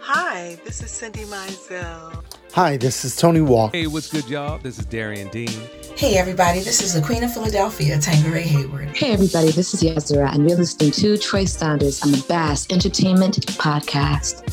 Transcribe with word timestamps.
Hi, 0.00 0.58
this 0.64 0.82
is 0.82 0.90
Cindy 0.90 1.24
Mizell. 1.24 2.24
Hi, 2.52 2.76
this 2.76 3.04
is 3.04 3.14
Tony 3.16 3.40
Walker. 3.40 3.76
Hey, 3.76 3.86
what's 3.86 4.10
good, 4.10 4.28
y'all? 4.28 4.58
This 4.58 4.78
is 4.78 4.86
Darian 4.86 5.28
Dean. 5.28 5.48
Hey, 5.96 6.16
everybody, 6.16 6.60
this 6.60 6.80
is 6.80 6.94
the 6.94 7.02
Queen 7.02 7.24
of 7.24 7.32
Philadelphia, 7.32 7.98
Tangeray 7.98 8.42
Hayward. 8.42 8.96
Hey, 8.96 9.12
everybody, 9.12 9.50
this 9.50 9.74
is 9.74 9.82
Yezra, 9.82 10.32
and 10.32 10.48
you're 10.48 10.58
listening 10.58 10.92
to 10.92 11.18
Troy 11.18 11.44
Saunders 11.44 12.02
on 12.02 12.12
the 12.12 12.24
Bass 12.28 12.66
Entertainment 12.70 13.36
Podcast. 13.58 14.44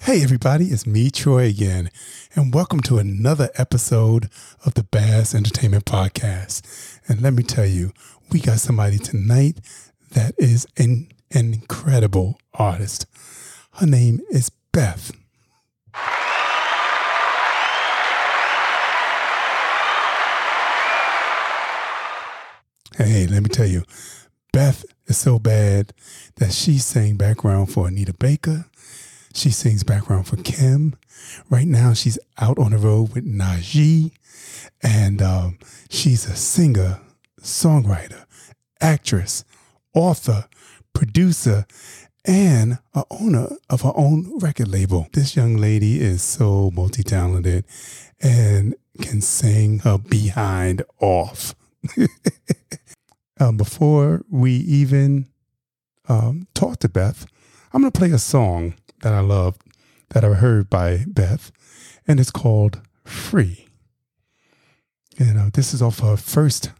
Hey, 0.00 0.22
everybody, 0.24 0.66
it's 0.66 0.86
me, 0.86 1.10
Troy, 1.10 1.44
again, 1.44 1.90
and 2.36 2.54
welcome 2.54 2.80
to 2.80 2.98
another 2.98 3.50
episode 3.56 4.28
of 4.64 4.74
the 4.74 4.84
Bass 4.84 5.34
Entertainment 5.34 5.84
Podcast. 5.84 6.62
And 7.08 7.20
let 7.20 7.32
me 7.32 7.42
tell 7.42 7.66
you, 7.66 7.92
we 8.30 8.40
got 8.40 8.60
somebody 8.60 8.98
tonight 8.98 9.58
that 10.12 10.34
is 10.38 10.66
an, 10.76 11.08
an 11.32 11.54
incredible 11.54 12.38
artist. 12.54 13.06
Her 13.74 13.86
name 13.86 14.20
is 14.30 14.50
Beth. 14.70 15.10
Hey, 22.96 23.26
let 23.26 23.42
me 23.42 23.48
tell 23.48 23.66
you, 23.66 23.82
Beth 24.52 24.84
is 25.06 25.18
so 25.18 25.40
bad 25.40 25.92
that 26.36 26.52
she 26.52 26.78
sang 26.78 27.16
background 27.16 27.72
for 27.72 27.88
Anita 27.88 28.14
Baker. 28.14 28.66
She 29.34 29.50
sings 29.50 29.84
background 29.84 30.26
for 30.26 30.36
Kem. 30.36 30.96
Right 31.48 31.66
now, 31.66 31.92
she's 31.94 32.18
out 32.38 32.58
on 32.58 32.72
the 32.72 32.78
road 32.78 33.14
with 33.14 33.24
Najee, 33.26 34.12
and 34.82 35.22
um, 35.22 35.58
she's 35.88 36.26
a 36.26 36.34
singer, 36.34 37.00
songwriter, 37.40 38.24
actress, 38.80 39.44
author, 39.94 40.46
producer, 40.92 41.66
and 42.24 42.78
a 42.94 43.04
owner 43.10 43.48
of 43.68 43.82
her 43.82 43.92
own 43.94 44.38
record 44.38 44.68
label. 44.68 45.08
This 45.12 45.36
young 45.36 45.56
lady 45.56 46.00
is 46.00 46.22
so 46.22 46.70
multi 46.74 47.02
talented 47.02 47.64
and 48.20 48.74
can 49.00 49.20
sing 49.20 49.80
her 49.80 49.98
behind 49.98 50.82
off. 51.00 51.54
um, 53.40 53.56
before 53.56 54.22
we 54.28 54.52
even 54.52 55.28
um, 56.08 56.46
talk 56.54 56.78
to 56.80 56.88
Beth, 56.88 57.26
I'm 57.72 57.82
going 57.82 57.92
to 57.92 57.98
play 57.98 58.10
a 58.10 58.18
song 58.18 58.74
that 59.00 59.12
I 59.12 59.20
love 59.20 59.56
that 60.10 60.24
I 60.24 60.28
heard 60.28 60.68
by 60.68 61.04
Beth, 61.06 61.52
and 62.06 62.20
it's 62.20 62.30
called 62.30 62.80
Free. 63.04 63.66
And 65.18 65.38
uh, 65.38 65.50
this 65.52 65.74
is 65.74 65.82
off 65.82 66.00
her 66.00 66.16
first 66.16 66.72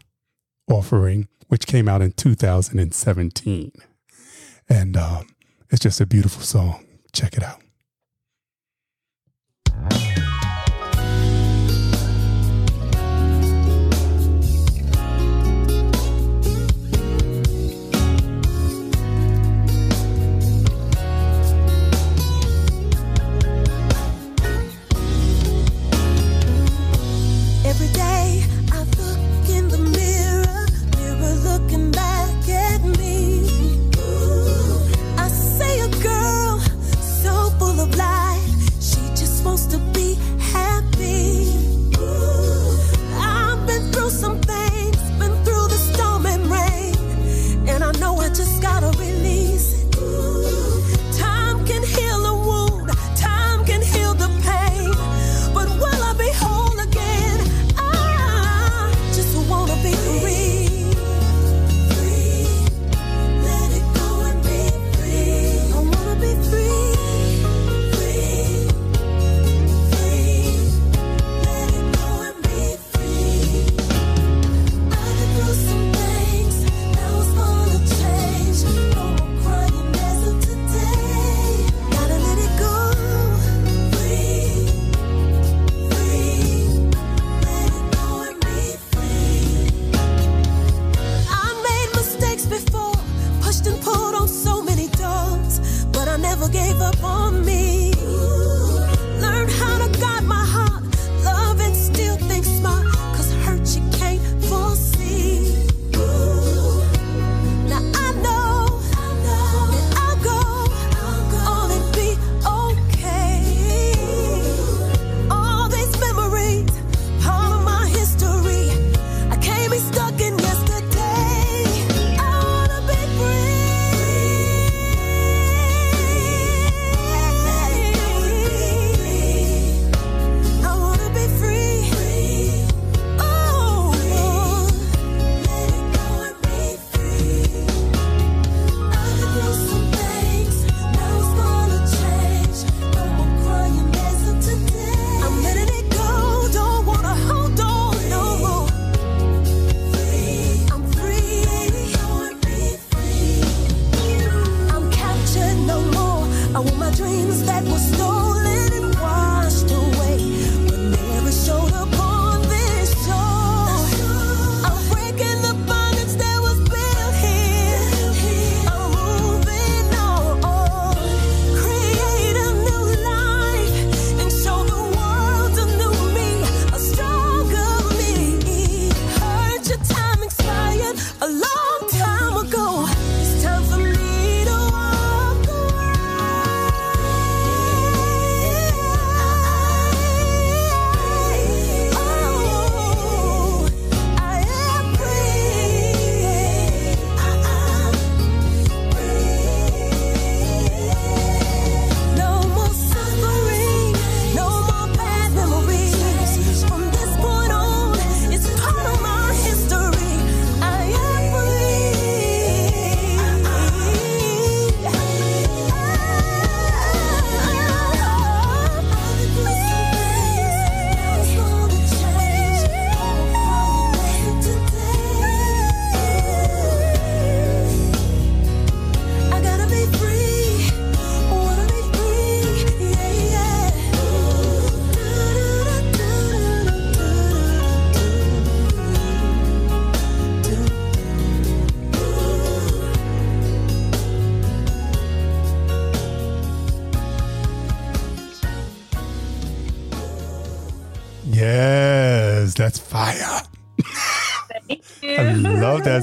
offering, 0.69 1.27
which 1.47 1.67
came 1.67 1.87
out 1.87 2.01
in 2.01 2.11
2017. 2.13 3.71
And 4.69 4.97
um, 4.97 5.27
it's 5.69 5.81
just 5.81 6.01
a 6.01 6.05
beautiful 6.05 6.41
song. 6.41 6.85
Check 7.13 7.35
it 7.37 7.43
out. 7.43 7.61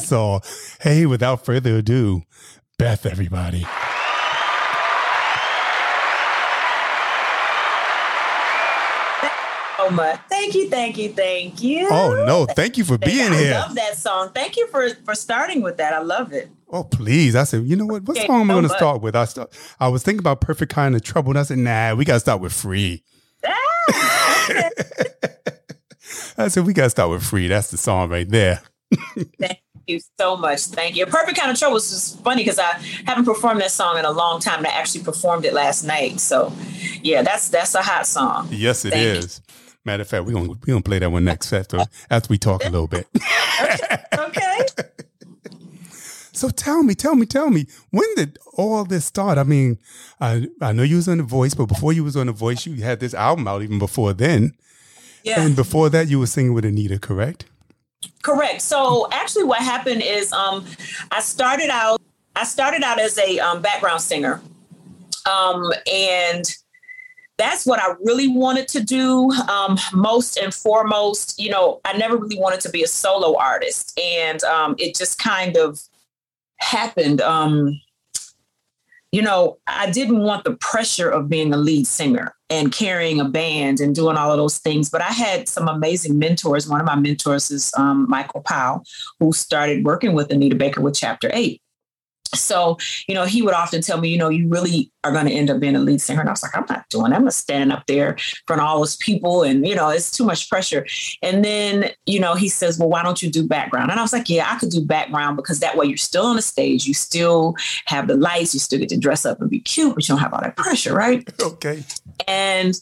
That. 0.07 0.77
Hey, 0.81 1.07
without 1.07 1.45
further 1.45 1.77
ado, 1.77 2.23
Beth, 2.79 3.07
everybody. 3.07 3.67
so 9.89 9.95
much. 9.95 10.21
Thank 10.29 10.55
you, 10.55 10.69
thank 10.69 10.99
you, 10.99 11.13
thank 11.13 11.63
you. 11.63 11.89
Oh 11.91 12.25
no, 12.27 12.47
thank 12.47 12.77
you 12.79 12.85
for 12.85 12.99
being 12.99 13.33
I 13.33 13.37
here. 13.39 13.55
I 13.55 13.61
love 13.61 13.75
that 13.77 13.97
song. 13.97 14.31
Thank 14.35 14.57
you 14.57 14.67
for 14.69 14.89
for 15.05 15.15
starting 15.15 15.63
with 15.63 15.77
that. 15.79 15.93
I 15.93 16.01
love 16.01 16.33
it. 16.33 16.51
Oh 16.71 16.85
please! 16.85 17.35
I 17.35 17.45
said, 17.45 17.65
you 17.65 17.77
know 17.77 17.87
what? 17.87 18.03
What 18.03 18.17
Okay, 18.17 18.27
song 18.27 18.43
am 18.43 18.51
I 18.51 18.55
going 18.55 18.69
to 18.69 18.71
start 18.71 19.01
with? 19.01 19.17
I 19.17 19.25
start. 19.25 19.57
I 19.81 19.89
was 19.89 20.03
thinking 20.03 20.21
about 20.21 20.41
"Perfect 20.41 20.73
Kind 20.73 20.95
of 20.95 21.03
Trouble," 21.03 21.31
and 21.31 21.39
I 21.39 21.43
said, 21.43 21.59
nah, 21.59 21.95
we 21.95 22.05
got 22.05 22.15
to 22.15 22.21
start 22.21 22.41
with 22.41 22.53
"Free." 22.53 23.03
Ah, 23.47 24.49
I 26.39 26.49
said, 26.49 26.67
we 26.67 26.73
got 26.73 26.85
to 26.85 26.91
start 26.91 27.11
with 27.11 27.25
"Free." 27.25 27.49
That's 27.49 27.71
the 27.71 27.79
song 27.79 28.11
right 28.11 28.29
there. 28.29 28.63
Thank 29.39 29.59
you 29.89 30.01
so 30.19 30.37
much. 30.37 30.61
Thank 30.67 30.97
you. 30.97 31.07
Perfect 31.07 31.39
Kind 31.39 31.51
of 31.51 31.59
Trouble 31.59 31.75
was 31.75 31.91
just 31.91 32.23
funny 32.23 32.43
because 32.43 32.59
I 32.59 32.73
haven't 33.07 33.25
performed 33.25 33.61
that 33.61 33.71
song 33.71 33.99
in 33.99 34.05
a 34.05 34.11
long 34.11 34.41
time 34.41 34.59
and 34.59 34.67
I 34.67 34.71
actually 34.71 35.05
performed 35.05 35.45
it 35.45 35.53
last 35.55 35.85
night. 35.85 36.21
So 36.21 36.53
yeah, 37.03 37.23
that's 37.23 37.49
that's 37.49 37.75
a 37.75 37.83
hot 37.83 38.07
song. 38.07 38.49
Yes, 38.51 38.85
it 38.85 38.91
Thank 38.93 39.23
you. 39.23 39.29
Matter 39.85 40.03
of 40.03 40.09
fact, 40.09 40.25
we're 40.27 40.33
gonna 40.33 40.49
we 40.51 40.57
gonna 40.67 40.83
play 40.83 40.99
that 40.99 41.11
one 41.11 41.25
next 41.25 41.53
after 41.53 41.79
after 42.11 42.29
we 42.31 42.39
talk 42.39 42.65
a 42.65 42.69
little 42.71 42.89
bit. 42.89 43.07
Okay. 44.19 44.67
So 46.33 46.49
tell 46.51 46.83
me, 46.85 46.95
tell 46.95 47.17
me, 47.17 47.27
tell 47.27 47.51
me, 47.51 47.67
when 47.91 48.07
did 48.15 48.39
all 48.55 48.85
this 48.85 49.05
start? 49.05 49.39
I 49.39 49.43
mean, 49.43 49.79
I 50.21 50.47
I 50.61 50.73
know 50.73 50.85
you 50.85 50.97
was 50.97 51.09
on 51.09 51.19
the 51.19 51.25
Voice, 51.25 51.55
but 51.55 51.67
before 51.67 51.93
you 51.93 52.05
was 52.05 52.17
on 52.17 52.27
the 52.27 52.33
Voice, 52.33 52.65
you 52.67 52.83
had 52.83 53.01
this 53.01 53.15
album 53.15 53.49
out 53.49 53.63
even 53.63 53.79
before 53.81 54.13
then, 54.13 54.53
Yeah. 55.25 55.41
and 55.41 55.57
before 55.57 55.91
that, 55.91 56.07
you 56.09 56.21
were 56.21 56.27
singing 56.27 56.55
with 56.55 56.65
Anita, 56.65 56.99
correct? 57.01 57.47
Correct. 58.23 58.63
So 58.63 59.09
actually, 59.13 59.45
what 59.45 59.61
happened 59.61 60.03
is 60.03 60.33
um, 60.33 60.65
I 61.11 61.21
started 61.21 61.71
out. 61.71 62.01
I 62.37 62.45
started 62.45 62.83
out 62.83 63.01
as 63.01 63.19
a 63.19 63.39
um, 63.39 63.63
background 63.63 64.01
singer, 64.01 64.41
um, 65.29 65.73
and 65.91 66.45
that's 67.37 67.67
what 67.67 67.81
I 67.81 67.95
really 68.05 68.29
wanted 68.29 68.69
to 68.69 68.83
do. 68.83 69.31
Um, 69.49 69.79
most 69.93 70.37
and 70.37 70.53
foremost, 70.53 71.39
you 71.39 71.51
know, 71.51 71.81
I 71.85 71.97
never 71.97 72.17
really 72.17 72.39
wanted 72.39 72.61
to 72.61 72.71
be 72.71 72.83
a 72.83 72.87
solo 72.87 73.37
artist, 73.39 73.99
and 73.99 74.43
um, 74.45 74.77
it 74.79 74.95
just 74.95 75.19
kind 75.19 75.57
of 75.57 75.81
happened. 76.59 77.21
Um, 77.21 77.81
you 79.11 79.23
know, 79.23 79.59
I 79.67 79.91
didn't 79.91 80.19
want 80.19 80.45
the 80.45 80.55
pressure 80.57 81.09
of 81.09 81.29
being 81.29 81.53
a 81.55 81.57
lead 81.57 81.87
singer 81.87 82.35
and 82.51 82.73
carrying 82.73 83.21
a 83.21 83.29
band 83.29 83.81
and 83.81 83.95
doing 83.95 84.17
all 84.17 84.31
of 84.31 84.39
those 84.39 84.59
things. 84.59 84.89
But 84.89 85.03
I 85.03 85.13
had 85.13 85.49
some 85.49 85.69
amazing 85.69 86.19
mentors. 86.19 86.69
One 86.69 86.81
of 86.81 86.87
my 86.87 86.97
mentors 86.97 87.51
is 87.51 87.73
um, 87.77 88.07
Michael 88.09 88.43
Powell, 88.43 88.85
who 89.21 89.33
started 89.33 89.85
working 89.85 90.15
with 90.15 90.33
Anita 90.33 90.57
Baker 90.57 90.81
with 90.81 90.97
Chapter 90.97 91.31
8. 91.33 91.61
So, 92.35 92.79
you 93.07 93.15
know, 93.15 93.25
he 93.25 93.43
would 93.43 93.55
often 93.55 93.83
tell 93.83 94.01
me, 94.01 94.09
you 94.09 94.19
know, 94.19 94.29
you 94.29 94.49
really 94.49 94.93
are 95.05 95.13
going 95.13 95.27
to 95.27 95.33
end 95.33 95.51
up 95.51 95.61
being 95.61 95.77
a 95.77 95.81
lead 95.81 96.01
singer. 96.01 96.21
And 96.21 96.29
I 96.29 96.33
was 96.33 96.43
like, 96.43 96.57
I'm 96.57 96.67
not 96.69 96.89
doing 96.89 97.11
that. 97.11 97.17
I'm 97.17 97.25
not 97.25 97.35
standing 97.35 97.71
up 97.71 97.87
there 97.87 98.11
in 98.13 98.19
front 98.47 98.61
of 98.63 98.69
all 98.69 98.79
those 98.79 98.97
people. 98.97 99.43
And, 99.43 99.67
you 99.67 99.75
know, 99.75 99.89
it's 99.89 100.11
too 100.11 100.25
much 100.25 100.49
pressure. 100.51 100.87
And 101.23 101.45
then, 101.45 101.91
you 102.07 102.21
know, 102.21 102.35
he 102.35 102.49
says, 102.49 102.79
well, 102.79 102.89
why 102.89 103.03
don't 103.03 103.23
you 103.23 103.31
do 103.31 103.47
background? 103.47 103.91
And 103.91 103.99
I 103.99 104.03
was 104.03 104.13
like, 104.13 104.29
yeah, 104.29 104.51
I 104.51 104.59
could 104.59 104.71
do 104.71 104.85
background 104.85 105.37
because 105.37 105.61
that 105.61 105.77
way 105.77 105.87
you're 105.87 105.97
still 105.97 106.27
on 106.27 106.37
the 106.37 106.43
stage. 106.43 106.87
You 106.87 106.95
still 106.95 107.55
have 107.87 108.09
the 108.09 108.17
lights. 108.17 108.55
You 108.55 108.61
still 108.61 108.79
get 108.79 108.89
to 108.91 108.99
dress 108.99 109.25
up 109.25 109.41
and 109.41 109.51
be 109.51 109.61
cute, 109.61 109.95
but 109.95 110.09
you 110.09 110.15
don't 110.15 110.23
have 110.23 110.35
all 110.35 110.41
that 110.41 110.57
pressure, 110.57 110.95
right? 110.95 111.29
Okay. 111.41 111.85
and 112.27 112.75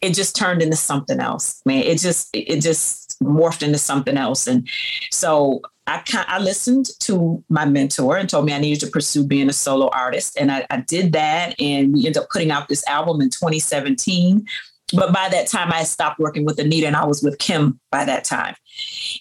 it 0.00 0.14
just 0.14 0.36
turned 0.36 0.60
into 0.60 0.76
something 0.76 1.18
else 1.18 1.62
man 1.64 1.82
it 1.82 1.98
just 1.98 2.28
it 2.34 2.60
just 2.60 3.03
morphed 3.24 3.62
into 3.62 3.78
something 3.78 4.16
else. 4.16 4.46
And 4.46 4.68
so 5.10 5.62
i 5.86 5.98
kind 5.98 6.24
i 6.28 6.38
listened 6.38 6.86
to 6.98 7.44
my 7.48 7.64
mentor 7.66 8.16
and 8.16 8.28
told 8.28 8.46
me 8.46 8.54
i 8.54 8.58
needed 8.58 8.80
to 8.80 8.86
pursue 8.86 9.24
being 9.24 9.48
a 9.48 9.52
solo 9.52 9.88
artist. 9.90 10.36
And 10.38 10.50
I, 10.50 10.66
I 10.70 10.78
did 10.78 11.12
that 11.12 11.54
and 11.60 11.92
we 11.92 12.06
ended 12.06 12.18
up 12.18 12.28
putting 12.30 12.50
out 12.50 12.68
this 12.68 12.86
album 12.86 13.20
in 13.20 13.30
2017 13.30 14.46
but 14.94 15.12
by 15.12 15.28
that 15.28 15.46
time 15.46 15.72
i 15.72 15.84
stopped 15.84 16.18
working 16.18 16.44
with 16.44 16.58
anita 16.58 16.86
and 16.86 16.96
i 16.96 17.04
was 17.04 17.22
with 17.22 17.38
kem 17.38 17.80
by 17.90 18.04
that 18.04 18.24
time. 18.24 18.54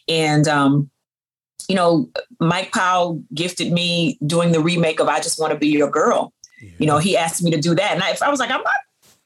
And 0.07 0.47
um 0.47 0.89
you 1.67 1.75
know 1.75 2.09
mike 2.39 2.71
powell 2.71 3.21
gifted 3.33 3.71
me 3.71 4.17
doing 4.25 4.51
the 4.51 4.59
remake 4.59 5.00
of 5.00 5.07
i 5.07 5.19
just 5.19 5.39
want 5.39 5.53
to 5.53 5.59
be 5.59 5.67
your 5.67 5.89
girl. 5.89 6.33
You 6.77 6.88
know 6.88 6.97
he 6.97 7.17
asked 7.17 7.44
me 7.44 7.51
to 7.51 7.59
do 7.59 7.75
that. 7.75 7.91
And 7.94 8.03
I, 8.03 8.15
I 8.25 8.29
was 8.29 8.39
like 8.39 8.51
i'm 8.51 8.63
not 8.63 8.73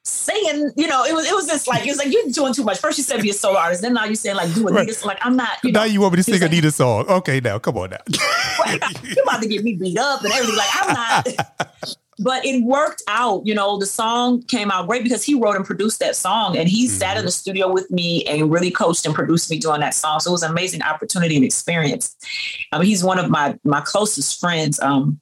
saying, 0.07 0.71
you 0.75 0.87
know, 0.87 1.03
it 1.03 1.13
was 1.13 1.27
it 1.27 1.33
was 1.33 1.47
just 1.47 1.67
like 1.67 1.85
it 1.85 1.89
was 1.89 1.97
like 1.97 2.11
you're 2.11 2.29
doing 2.31 2.53
too 2.53 2.63
much. 2.63 2.79
First 2.79 2.97
you 2.97 3.03
said 3.03 3.21
be 3.21 3.29
a 3.29 3.33
solo 3.33 3.57
artist, 3.57 3.81
then 3.81 3.93
now 3.93 4.05
you're 4.05 4.15
saying 4.15 4.35
like 4.35 4.53
do 4.53 4.67
Anita. 4.67 4.93
Right. 4.93 5.05
Like 5.05 5.19
I'm 5.21 5.35
not. 5.35 5.57
You 5.63 5.71
know, 5.71 5.81
now 5.81 5.85
you 5.85 6.01
want 6.01 6.13
me 6.13 6.17
to 6.17 6.23
sing 6.23 6.35
like, 6.35 6.43
Anita's 6.43 6.75
song? 6.75 7.05
Okay, 7.07 7.39
now 7.39 7.59
come 7.59 7.77
on 7.77 7.91
now. 7.91 7.97
you're 9.03 9.23
about 9.23 9.41
to 9.41 9.47
get 9.47 9.63
me 9.63 9.75
beat 9.75 9.97
up 9.97 10.23
and 10.23 10.31
everything. 10.33 10.55
Like 10.55 10.69
I'm 10.73 10.93
not. 10.93 11.95
but 12.19 12.45
it 12.45 12.63
worked 12.63 13.03
out. 13.07 13.45
You 13.45 13.53
know, 13.53 13.77
the 13.77 13.85
song 13.85 14.41
came 14.43 14.71
out 14.71 14.87
great 14.87 15.03
because 15.03 15.23
he 15.23 15.35
wrote 15.35 15.55
and 15.55 15.65
produced 15.65 15.99
that 15.99 16.15
song, 16.15 16.57
and 16.57 16.67
he 16.67 16.87
sat 16.87 17.17
in 17.17 17.25
the 17.25 17.31
studio 17.31 17.71
with 17.71 17.89
me 17.91 18.25
and 18.25 18.51
really 18.51 18.71
coached 18.71 19.05
and 19.05 19.13
produced 19.13 19.49
me 19.51 19.59
doing 19.59 19.81
that 19.81 19.93
song. 19.93 20.19
So 20.19 20.31
it 20.31 20.33
was 20.33 20.43
an 20.43 20.51
amazing 20.51 20.81
opportunity 20.81 21.35
and 21.35 21.45
experience. 21.45 22.15
I 22.71 22.79
mean, 22.79 22.87
he's 22.87 23.03
one 23.03 23.19
of 23.19 23.29
my 23.29 23.57
my 23.63 23.81
closest 23.81 24.39
friends. 24.39 24.79
Um, 24.79 25.19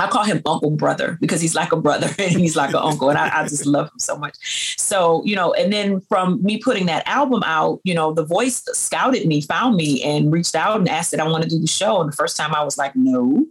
I 0.00 0.08
call 0.08 0.24
him 0.24 0.42
Uncle 0.46 0.70
Brother 0.70 1.18
because 1.20 1.40
he's 1.40 1.54
like 1.54 1.72
a 1.72 1.76
brother 1.76 2.08
and 2.18 2.38
he's 2.38 2.56
like 2.56 2.70
an 2.70 2.76
uncle, 2.76 3.10
and 3.10 3.18
I, 3.18 3.40
I 3.40 3.42
just 3.44 3.66
love 3.66 3.86
him 3.86 3.98
so 3.98 4.16
much. 4.16 4.78
So, 4.78 5.22
you 5.24 5.36
know, 5.36 5.52
and 5.54 5.72
then 5.72 6.00
from 6.02 6.42
me 6.42 6.58
putting 6.58 6.86
that 6.86 7.06
album 7.06 7.42
out, 7.44 7.80
you 7.84 7.94
know, 7.94 8.12
The 8.12 8.24
Voice 8.24 8.62
scouted 8.72 9.26
me, 9.26 9.40
found 9.40 9.76
me, 9.76 10.02
and 10.02 10.32
reached 10.32 10.54
out 10.54 10.78
and 10.78 10.88
asked 10.88 11.10
that 11.12 11.20
I 11.20 11.28
want 11.28 11.44
to 11.44 11.48
do 11.48 11.58
the 11.58 11.66
show. 11.66 12.00
And 12.00 12.12
the 12.12 12.16
first 12.16 12.36
time 12.36 12.54
I 12.54 12.64
was 12.64 12.78
like, 12.78 12.94
no, 12.94 13.46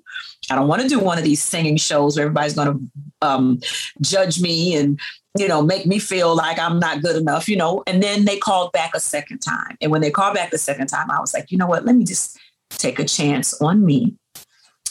I 0.50 0.56
don't 0.56 0.68
want 0.68 0.82
to 0.82 0.88
do 0.88 1.00
one 1.00 1.18
of 1.18 1.24
these 1.24 1.44
singing 1.44 1.78
shows 1.78 2.16
where 2.16 2.26
everybody's 2.26 2.54
going 2.54 2.68
to 2.68 3.28
um, 3.28 3.60
judge 4.02 4.40
me 4.40 4.76
and 4.76 5.00
you 5.38 5.48
know 5.48 5.62
make 5.62 5.86
me 5.86 6.00
feel 6.00 6.36
like 6.36 6.58
I'm 6.58 6.80
not 6.80 7.02
good 7.02 7.16
enough, 7.16 7.48
you 7.48 7.56
know. 7.56 7.84
And 7.88 8.02
then 8.02 8.26
they 8.26 8.38
called 8.38 8.72
back 8.72 8.92
a 8.96 9.00
second 9.00 9.40
time, 9.40 9.78
and 9.82 9.92
when 9.92 10.02
they 10.02 10.12
called 10.12 10.36
back 10.36 10.52
the 10.52 10.58
second 10.58 10.88
time, 10.88 11.12
I 11.12 11.20
was 11.20 11.34
like, 11.34 11.52
you 11.52 11.58
know 11.58 11.68
what? 11.68 11.86
Let 11.86 11.96
me 11.96 12.06
just 12.06 12.40
take 12.70 13.00
a 13.00 13.06
chance 13.06 13.60
on 13.62 13.86
me 13.86 14.16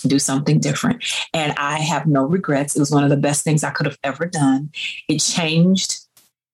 do 0.02 0.18
something 0.18 0.60
different. 0.60 1.04
And 1.32 1.52
I 1.56 1.78
have 1.78 2.06
no 2.06 2.24
regrets. 2.24 2.76
It 2.76 2.80
was 2.80 2.90
one 2.90 3.04
of 3.04 3.10
the 3.10 3.16
best 3.16 3.44
things 3.44 3.64
I 3.64 3.70
could 3.70 3.86
have 3.86 3.98
ever 4.04 4.26
done. 4.26 4.70
It 5.08 5.18
changed 5.18 6.00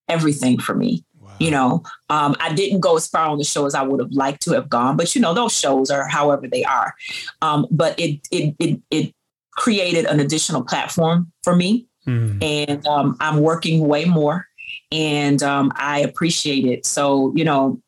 everything 0.08 0.58
for 0.58 0.74
me. 0.74 1.04
You 1.38 1.50
know, 1.50 1.82
um, 2.08 2.36
I 2.38 2.52
didn't 2.52 2.80
go 2.80 2.96
as 2.96 3.08
far 3.08 3.26
on 3.26 3.38
the 3.38 3.44
show 3.44 3.66
as 3.66 3.74
I 3.74 3.82
would 3.82 3.98
have 4.00 4.12
liked 4.12 4.42
to 4.42 4.52
have 4.52 4.68
gone, 4.68 4.96
but 4.96 5.14
you 5.14 5.20
know, 5.20 5.34
those 5.34 5.52
shows 5.52 5.90
are 5.90 6.06
however 6.06 6.46
they 6.46 6.62
are. 6.62 6.94
Um, 7.40 7.66
but 7.70 7.98
it 7.98 8.20
it 8.30 8.54
it 8.60 8.80
it 8.90 9.14
created 9.52 10.04
an 10.04 10.20
additional 10.20 10.62
platform 10.62 11.32
for 11.42 11.56
me, 11.56 11.88
Hmm. 12.04 12.38
and 12.42 12.86
um, 12.86 13.16
I'm 13.18 13.40
working 13.40 13.88
way 13.88 14.04
more, 14.04 14.46
and 14.92 15.42
um, 15.42 15.72
I 15.74 16.00
appreciate 16.00 16.64
it. 16.64 16.86
So 16.86 17.32
you 17.34 17.44
know, 17.44 17.80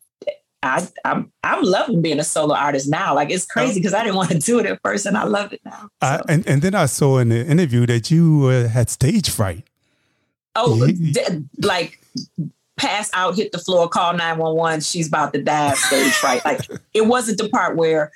I, 0.64 0.87
I'm 1.04 1.30
I'm 1.42 1.62
loving 1.62 2.00
being 2.02 2.18
a 2.18 2.25
solo 2.25 2.54
artist 2.54 2.88
now. 2.88 3.14
Like 3.14 3.30
it's 3.30 3.44
crazy 3.47 3.78
because 3.80 3.94
I 3.94 4.02
didn't 4.02 4.16
want 4.16 4.30
to 4.30 4.38
do 4.50 4.59
it 4.59 4.66
at 4.66 4.80
first, 4.83 5.06
and 5.06 5.16
I 5.16 5.25
love 5.25 5.52
it 5.52 5.61
now. 5.64 5.88
I, 6.00 6.16
So- 6.18 6.25
and 6.28 6.47
and 6.49 6.62
then 6.62 6.75
I 6.75 6.87
saw 6.87 7.18
in 7.18 7.28
the 7.28 7.47
interview 7.47 7.87
that 7.87 8.11
you 8.11 8.47
uh, 8.47 8.68
had 8.68 8.88
stage 8.90 9.28
fright. 9.30 9.64
oh, 10.56 10.87
d- 10.87 11.21
like 11.62 12.00
pass 12.76 13.11
out, 13.14 13.37
hit 13.37 13.52
the 13.52 13.59
floor, 13.59 13.88
call 13.88 14.14
nine 14.14 14.38
one 14.38 14.56
one. 14.56 14.80
She's 14.80 15.06
about 15.09 15.33
to 15.35 15.42
die 15.42 15.75
stage 15.75 16.21
right. 16.25 16.44
Like 16.44 16.61
it 16.94 17.06
wasn't 17.06 17.38
the 17.38 17.49
part 17.50 17.76
where 17.76 18.11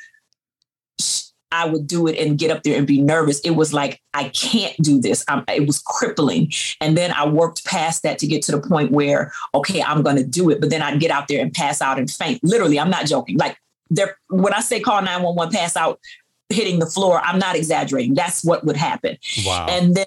I 1.50 1.66
would 1.66 1.86
do 1.86 2.06
it 2.06 2.18
and 2.18 2.38
get 2.38 2.50
up 2.50 2.62
there 2.62 2.76
and 2.76 2.86
be 2.86 3.00
nervous. 3.00 3.40
It 3.40 3.50
was 3.52 3.72
like 3.72 4.00
I 4.14 4.28
can't 4.30 4.76
do 4.78 5.00
this. 5.00 5.24
i 5.28 5.42
it 5.48 5.66
was 5.66 5.80
crippling, 5.80 6.52
and 6.80 6.96
then 6.96 7.12
I 7.12 7.26
worked 7.26 7.64
past 7.64 8.02
that 8.02 8.18
to 8.18 8.26
get 8.26 8.42
to 8.42 8.52
the 8.52 8.60
point 8.60 8.92
where 8.92 9.32
okay, 9.54 9.82
I'm 9.82 10.02
going 10.02 10.16
to 10.16 10.24
do 10.24 10.50
it. 10.50 10.60
But 10.60 10.70
then 10.70 10.82
I'd 10.82 11.00
get 11.00 11.10
out 11.10 11.28
there 11.28 11.40
and 11.40 11.52
pass 11.52 11.80
out 11.80 11.98
and 11.98 12.10
faint. 12.10 12.42
Literally, 12.42 12.78
I'm 12.78 12.90
not 12.90 13.06
joking. 13.06 13.36
Like 13.38 13.56
there, 13.90 14.18
when 14.28 14.52
I 14.52 14.60
say 14.60 14.80
call 14.80 15.00
nine 15.02 15.22
one 15.22 15.34
one, 15.34 15.50
pass 15.50 15.76
out, 15.76 16.00
hitting 16.48 16.78
the 16.78 16.86
floor, 16.86 17.20
I'm 17.22 17.38
not 17.38 17.56
exaggerating. 17.56 18.14
That's 18.14 18.44
what 18.44 18.64
would 18.64 18.76
happen. 18.76 19.16
Wow. 19.44 19.66
And 19.68 19.94
then 19.94 20.06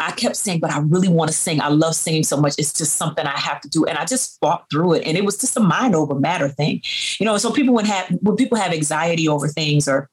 I 0.00 0.10
kept 0.10 0.36
saying, 0.36 0.60
but 0.60 0.72
I 0.72 0.80
really 0.80 1.08
want 1.08 1.30
to 1.30 1.36
sing. 1.36 1.60
I 1.60 1.68
love 1.68 1.94
singing 1.94 2.24
so 2.24 2.36
much. 2.36 2.54
It's 2.58 2.72
just 2.72 2.96
something 2.96 3.26
I 3.26 3.38
have 3.38 3.60
to 3.60 3.68
do. 3.68 3.84
And 3.84 3.96
I 3.96 4.04
just 4.04 4.38
fought 4.40 4.66
through 4.70 4.94
it. 4.94 5.06
And 5.06 5.16
it 5.16 5.24
was 5.24 5.38
just 5.38 5.56
a 5.56 5.60
mind 5.60 5.94
over 5.94 6.14
matter 6.14 6.48
thing. 6.48 6.82
You 7.18 7.26
know, 7.26 7.38
so 7.38 7.52
people 7.52 7.74
would 7.74 7.86
have 7.86 8.08
when 8.20 8.36
people 8.36 8.58
have 8.58 8.72
anxiety 8.72 9.28
over 9.28 9.48
things 9.48 9.88
or 9.88 10.10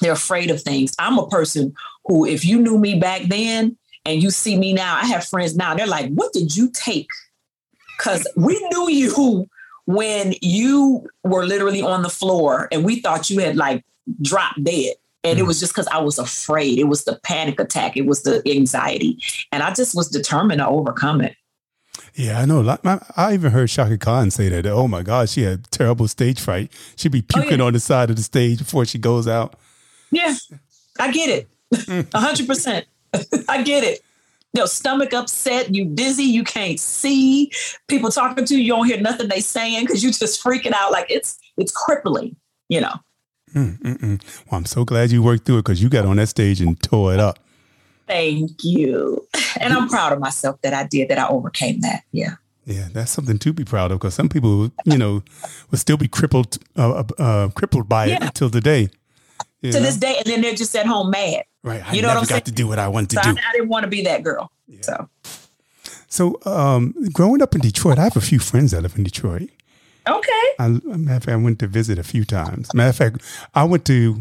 they're 0.00 0.12
afraid 0.12 0.50
of 0.50 0.62
things. 0.62 0.94
I'm 0.98 1.18
a 1.18 1.28
person 1.28 1.74
who, 2.06 2.24
if 2.24 2.44
you 2.44 2.60
knew 2.60 2.78
me 2.78 2.98
back 2.98 3.22
then 3.28 3.76
and 4.04 4.22
you 4.22 4.30
see 4.30 4.56
me 4.56 4.72
now, 4.72 4.96
I 4.96 5.06
have 5.06 5.26
friends 5.26 5.56
now, 5.56 5.74
they're 5.74 5.86
like, 5.86 6.10
what 6.12 6.32
did 6.32 6.56
you 6.56 6.70
take? 6.70 7.08
Because 7.98 8.26
we 8.36 8.58
knew 8.70 8.90
you 8.90 9.48
when 9.86 10.34
you 10.40 11.06
were 11.24 11.44
literally 11.44 11.82
on 11.82 12.02
the 12.02 12.08
floor 12.08 12.68
and 12.72 12.84
we 12.84 13.00
thought 13.00 13.28
you 13.28 13.40
had 13.40 13.56
like 13.56 13.84
dropped 14.22 14.62
dead. 14.64 14.94
And 15.22 15.38
it 15.38 15.42
mm. 15.42 15.48
was 15.48 15.60
just 15.60 15.72
because 15.72 15.86
I 15.88 15.98
was 15.98 16.18
afraid. 16.18 16.78
It 16.78 16.84
was 16.84 17.04
the 17.04 17.20
panic 17.22 17.60
attack. 17.60 17.96
It 17.96 18.06
was 18.06 18.22
the 18.22 18.42
anxiety. 18.50 19.18
And 19.52 19.62
I 19.62 19.72
just 19.74 19.94
was 19.94 20.08
determined 20.08 20.60
to 20.60 20.66
overcome 20.66 21.20
it. 21.20 21.36
Yeah, 22.14 22.40
I 22.40 22.44
know. 22.46 22.78
I, 23.16 23.34
even 23.34 23.52
heard 23.52 23.68
Chaka 23.68 23.98
Khan 23.98 24.30
say 24.30 24.48
that. 24.48 24.66
Oh 24.66 24.88
my 24.88 25.02
God, 25.02 25.28
she 25.28 25.42
had 25.42 25.70
terrible 25.70 26.08
stage 26.08 26.40
fright. 26.40 26.72
She'd 26.96 27.12
be 27.12 27.22
Oh, 27.34 27.40
puking 27.40 27.58
yeah. 27.58 27.66
on 27.66 27.72
the 27.74 27.80
side 27.80 28.10
of 28.10 28.16
the 28.16 28.22
stage 28.22 28.58
before 28.58 28.84
she 28.84 28.98
goes 28.98 29.28
out. 29.28 29.56
Yeah, 30.10 30.34
I 30.98 31.10
get 31.12 31.28
it. 31.30 32.08
A 32.14 32.18
hundred 32.18 32.46
percent. 32.46 32.86
I 33.48 33.62
get 33.62 33.84
it. 33.84 34.00
You 34.52 34.62
know, 34.62 34.66
stomach 34.66 35.14
upset, 35.14 35.72
you 35.72 35.84
dizzy, 35.84 36.24
you 36.24 36.42
can't 36.42 36.80
see. 36.80 37.52
People 37.86 38.10
talking 38.10 38.44
to 38.44 38.54
you, 38.56 38.60
you 38.62 38.72
don't 38.72 38.86
hear 38.86 39.00
nothing 39.00 39.28
they 39.28 39.40
saying 39.40 39.84
because 39.86 40.02
you 40.02 40.10
just 40.10 40.42
freaking 40.42 40.72
out. 40.72 40.90
Like 40.90 41.06
it's 41.10 41.38
it's 41.56 41.70
crippling, 41.72 42.34
you 42.68 42.80
know. 42.80 42.94
Mm-mm. 43.54 44.20
Well, 44.50 44.58
I'm 44.58 44.64
so 44.64 44.84
glad 44.84 45.10
you 45.10 45.22
worked 45.22 45.44
through 45.44 45.58
it 45.58 45.64
because 45.64 45.82
you 45.82 45.88
got 45.88 46.04
on 46.04 46.16
that 46.16 46.28
stage 46.28 46.60
and 46.60 46.80
tore 46.82 47.14
it 47.14 47.20
up. 47.20 47.38
Thank 48.06 48.64
you. 48.64 49.26
And 49.60 49.72
I'm 49.72 49.88
proud 49.88 50.12
of 50.12 50.18
myself 50.18 50.60
that 50.62 50.74
I 50.74 50.84
did, 50.84 51.08
that 51.10 51.18
I 51.18 51.28
overcame 51.28 51.80
that. 51.82 52.02
Yeah. 52.12 52.34
Yeah, 52.66 52.88
that's 52.92 53.10
something 53.10 53.38
to 53.38 53.52
be 53.52 53.64
proud 53.64 53.90
of 53.90 53.98
because 53.98 54.14
some 54.14 54.28
people, 54.28 54.70
you 54.84 54.98
know, 54.98 55.22
would 55.70 55.80
still 55.80 55.96
be 55.96 56.06
crippled, 56.08 56.58
uh, 56.76 56.90
uh, 57.18 57.22
uh, 57.22 57.48
crippled 57.48 57.88
by 57.88 58.06
it 58.06 58.10
Yeah. 58.10 58.26
until 58.26 58.48
the 58.48 58.60
day. 58.60 58.88
You 59.62 59.72
To 59.72 59.78
know? 59.80 59.86
this 59.86 59.96
day, 59.96 60.16
and 60.16 60.26
then 60.26 60.40
they're 60.40 60.54
just 60.54 60.74
at 60.76 60.86
home 60.86 61.10
mad. 61.10 61.44
right? 61.62 61.86
I 61.86 61.92
you 61.94 62.02
know 62.02 62.08
what 62.08 62.16
I'm 62.16 62.22
got 62.22 62.28
saying? 62.28 62.42
to 62.44 62.52
do 62.52 62.66
what 62.66 62.78
I 62.78 62.88
wanted 62.88 63.12
So 63.12 63.20
to 63.22 63.28
I, 63.28 63.32
do. 63.32 63.38
I 63.48 63.52
didn't 63.52 63.68
want 63.68 63.84
to 63.84 63.88
be 63.90 64.02
that 64.04 64.22
girl. 64.22 64.50
So 64.80 65.08
So, 66.08 66.38
um, 66.44 66.94
growing 67.12 67.42
up 67.42 67.54
in 67.54 67.60
Detroit, 67.60 67.98
I 67.98 68.04
have 68.04 68.16
a 68.16 68.20
few 68.20 68.38
friends 68.38 68.70
that 68.72 68.82
live 68.82 68.96
in 68.96 69.04
Detroit. 69.04 69.50
okay. 70.08 70.46
I, 70.58 70.68
matter 70.68 71.16
of 71.16 71.24
fact, 71.24 71.28
I 71.28 71.36
went 71.36 71.58
to 71.60 71.66
visit 71.66 71.98
a 71.98 72.02
few 72.02 72.24
times. 72.24 72.72
Matter 72.74 72.90
of 72.90 72.96
fact, 72.96 73.22
I 73.54 73.64
went 73.64 73.84
to 73.86 74.18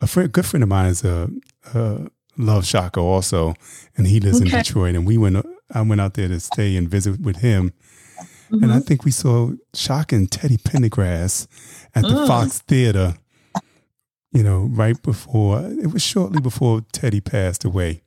a 0.00 0.06
friend, 0.06 0.30
good 0.30 0.46
friend 0.46 0.62
of 0.62 0.68
mine 0.68 0.86
is 0.86 1.04
a, 1.04 1.28
a 1.74 2.06
love 2.36 2.64
Chaka 2.64 3.00
also, 3.00 3.54
and 3.96 4.06
he 4.06 4.20
lives 4.20 4.40
in 4.40 4.48
Detroit. 4.48 4.94
And 4.94 5.06
we 5.06 5.16
went, 5.18 5.44
I 5.74 5.82
went 5.82 6.00
out 6.00 6.14
there 6.14 6.28
to 6.28 6.38
stay 6.40 6.76
and 6.76 6.88
visit 6.88 7.20
with 7.20 7.36
him. 7.38 7.72
And 8.50 8.62
Mm-hmm. 8.62 8.72
I 8.72 8.80
think 8.80 9.04
we 9.04 9.10
saw 9.10 9.50
Chaka 9.74 10.16
and 10.16 10.30
Teddy 10.30 10.56
Pendergrass 10.56 11.46
at 11.94 12.02
the 12.02 12.08
Mm. 12.08 12.26
Fox 12.26 12.60
Theater. 12.60 13.14
You 14.32 14.42
know, 14.42 14.68
right 14.70 15.00
before 15.02 15.60
it 15.64 15.92
was 15.92 16.02
shortly 16.02 16.40
before 16.40 16.82
Teddy 16.92 17.20
passed 17.20 17.64
away. 17.64 18.02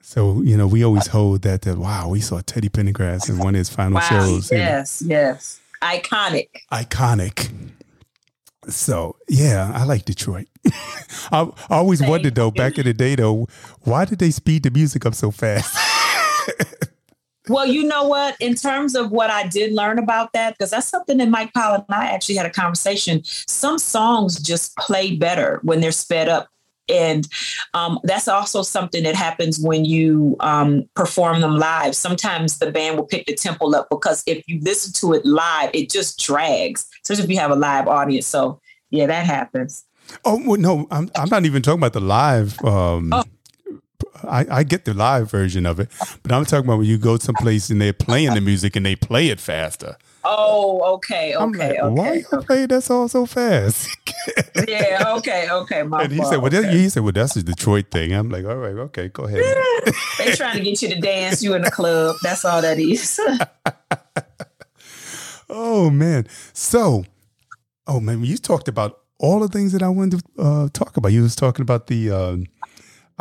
So 0.00 0.42
you 0.42 0.56
know, 0.56 0.66
we 0.66 0.84
always 0.84 1.06
hold 1.06 1.42
that 1.42 1.62
that 1.62 1.78
wow, 1.78 2.08
we 2.08 2.20
saw 2.20 2.40
Teddy 2.40 2.68
Pendergrass 2.68 3.28
in 3.28 3.38
one 3.38 3.54
of 3.54 3.58
his 3.58 3.68
final 3.70 3.94
Wow. 3.94 4.00
shows. 4.00 4.50
you 4.50 4.58
know 4.58 4.64
Yes, 4.64 5.02
yes. 5.06 5.60
Iconic. 5.80 6.48
iconic. 6.72 7.50
So 8.68 9.16
yeah, 9.28 9.70
I 9.74 9.84
like 9.84 10.04
Detroit. 10.04 10.48
I, 11.30 11.42
I 11.70 11.76
always 11.76 12.00
Thank 12.00 12.10
wondered 12.10 12.34
though, 12.34 12.46
you. 12.46 12.52
back 12.52 12.78
in 12.78 12.84
the 12.86 12.92
day 12.94 13.14
though, 13.16 13.46
why 13.82 14.04
did 14.04 14.18
they 14.18 14.30
speed 14.32 14.64
the 14.64 14.70
music 14.70 15.06
up 15.06 15.14
so 15.14 15.30
fast? 15.30 15.76
Well, 17.48 17.66
you 17.66 17.84
know 17.84 18.06
what? 18.06 18.36
In 18.40 18.54
terms 18.54 18.94
of 18.94 19.10
what 19.10 19.30
I 19.30 19.48
did 19.48 19.72
learn 19.72 19.98
about 19.98 20.32
that, 20.32 20.54
because 20.56 20.70
that's 20.70 20.86
something 20.86 21.18
that 21.18 21.28
Mike 21.28 21.52
Powell 21.54 21.74
and 21.74 21.84
I 21.88 22.06
actually 22.06 22.36
had 22.36 22.46
a 22.46 22.50
conversation. 22.50 23.22
Some 23.24 23.78
songs 23.78 24.40
just 24.40 24.76
play 24.76 25.16
better 25.16 25.58
when 25.62 25.80
they're 25.80 25.92
sped 25.92 26.28
up. 26.28 26.48
And 26.88 27.26
um, 27.74 27.98
that's 28.04 28.28
also 28.28 28.62
something 28.62 29.02
that 29.04 29.14
happens 29.14 29.58
when 29.58 29.84
you 29.84 30.36
um, 30.40 30.88
perform 30.94 31.40
them 31.40 31.56
live. 31.56 31.94
Sometimes 31.96 32.58
the 32.58 32.70
band 32.70 32.96
will 32.96 33.06
pick 33.06 33.26
the 33.26 33.34
tempo 33.34 33.72
up 33.72 33.88
because 33.90 34.22
if 34.26 34.42
you 34.46 34.60
listen 34.60 34.92
to 34.94 35.14
it 35.14 35.24
live, 35.24 35.70
it 35.74 35.90
just 35.90 36.18
drags, 36.20 36.84
especially 37.02 37.24
if 37.24 37.30
you 37.30 37.38
have 37.38 37.50
a 37.50 37.56
live 37.56 37.88
audience. 37.88 38.26
So, 38.26 38.60
yeah, 38.90 39.06
that 39.06 39.24
happens. 39.24 39.84
oh 40.24 40.42
well, 40.44 40.60
no, 40.60 40.86
I'm 40.90 41.08
I'm 41.14 41.28
not 41.28 41.44
even 41.46 41.62
talking 41.62 41.78
about 41.78 41.92
the 41.92 42.00
live. 42.00 42.62
Um, 42.64 43.10
Oh. 43.12 43.24
I, 44.28 44.46
I 44.50 44.62
get 44.62 44.84
the 44.84 44.94
live 44.94 45.30
version 45.30 45.66
of 45.66 45.80
it, 45.80 45.88
but 46.22 46.32
I'm 46.32 46.44
talking 46.44 46.66
about 46.66 46.78
when 46.78 46.86
you 46.86 46.98
go 46.98 47.16
someplace 47.18 47.70
and 47.70 47.80
they're 47.80 47.92
playing 47.92 48.34
the 48.34 48.40
music 48.40 48.76
and 48.76 48.84
they 48.84 48.96
play 48.96 49.28
it 49.28 49.40
faster. 49.40 49.96
Oh, 50.24 50.94
okay, 50.94 51.32
I'm 51.32 51.50
okay, 51.50 51.80
like, 51.80 51.96
why 51.96 52.08
okay. 52.08 52.24
you 52.32 52.42
play 52.42 52.66
that 52.66 52.82
song 52.82 53.08
so 53.08 53.26
fast? 53.26 53.88
Yeah, 54.68 55.14
okay, 55.16 55.48
okay. 55.50 55.82
My 55.82 56.04
and 56.04 56.12
he 56.12 56.18
fault, 56.18 56.30
said, 56.30 56.40
"Well, 56.40 56.50
that, 56.50 56.64
okay. 56.66 56.78
he 56.78 56.88
said, 56.88 57.02
well, 57.02 57.10
that's 57.10 57.34
a 57.34 57.42
Detroit 57.42 57.90
thing." 57.90 58.12
I'm 58.12 58.28
like, 58.28 58.44
"All 58.44 58.54
right, 58.54 58.76
okay, 58.76 59.08
go 59.08 59.24
ahead." 59.24 59.42
They're 60.18 60.36
trying 60.36 60.58
to 60.58 60.62
get 60.62 60.80
you 60.80 60.90
to 60.90 61.00
dance. 61.00 61.42
You 61.42 61.54
in 61.54 61.62
the 61.62 61.70
club. 61.72 62.14
That's 62.22 62.44
all 62.44 62.62
that 62.62 62.78
is. 62.78 63.18
Oh 65.52 65.90
man. 65.90 66.26
So, 66.54 67.04
oh 67.86 68.00
man, 68.00 68.24
you 68.24 68.38
talked 68.38 68.68
about 68.68 69.00
all 69.18 69.38
the 69.38 69.48
things 69.48 69.72
that 69.72 69.82
I 69.82 69.88
wanted 69.88 70.20
to 70.36 70.42
uh, 70.42 70.68
talk 70.72 70.96
about. 70.96 71.12
You 71.12 71.22
was 71.22 71.36
talking 71.36 71.62
about 71.62 71.88
the 71.88 72.10
um, 72.10 72.46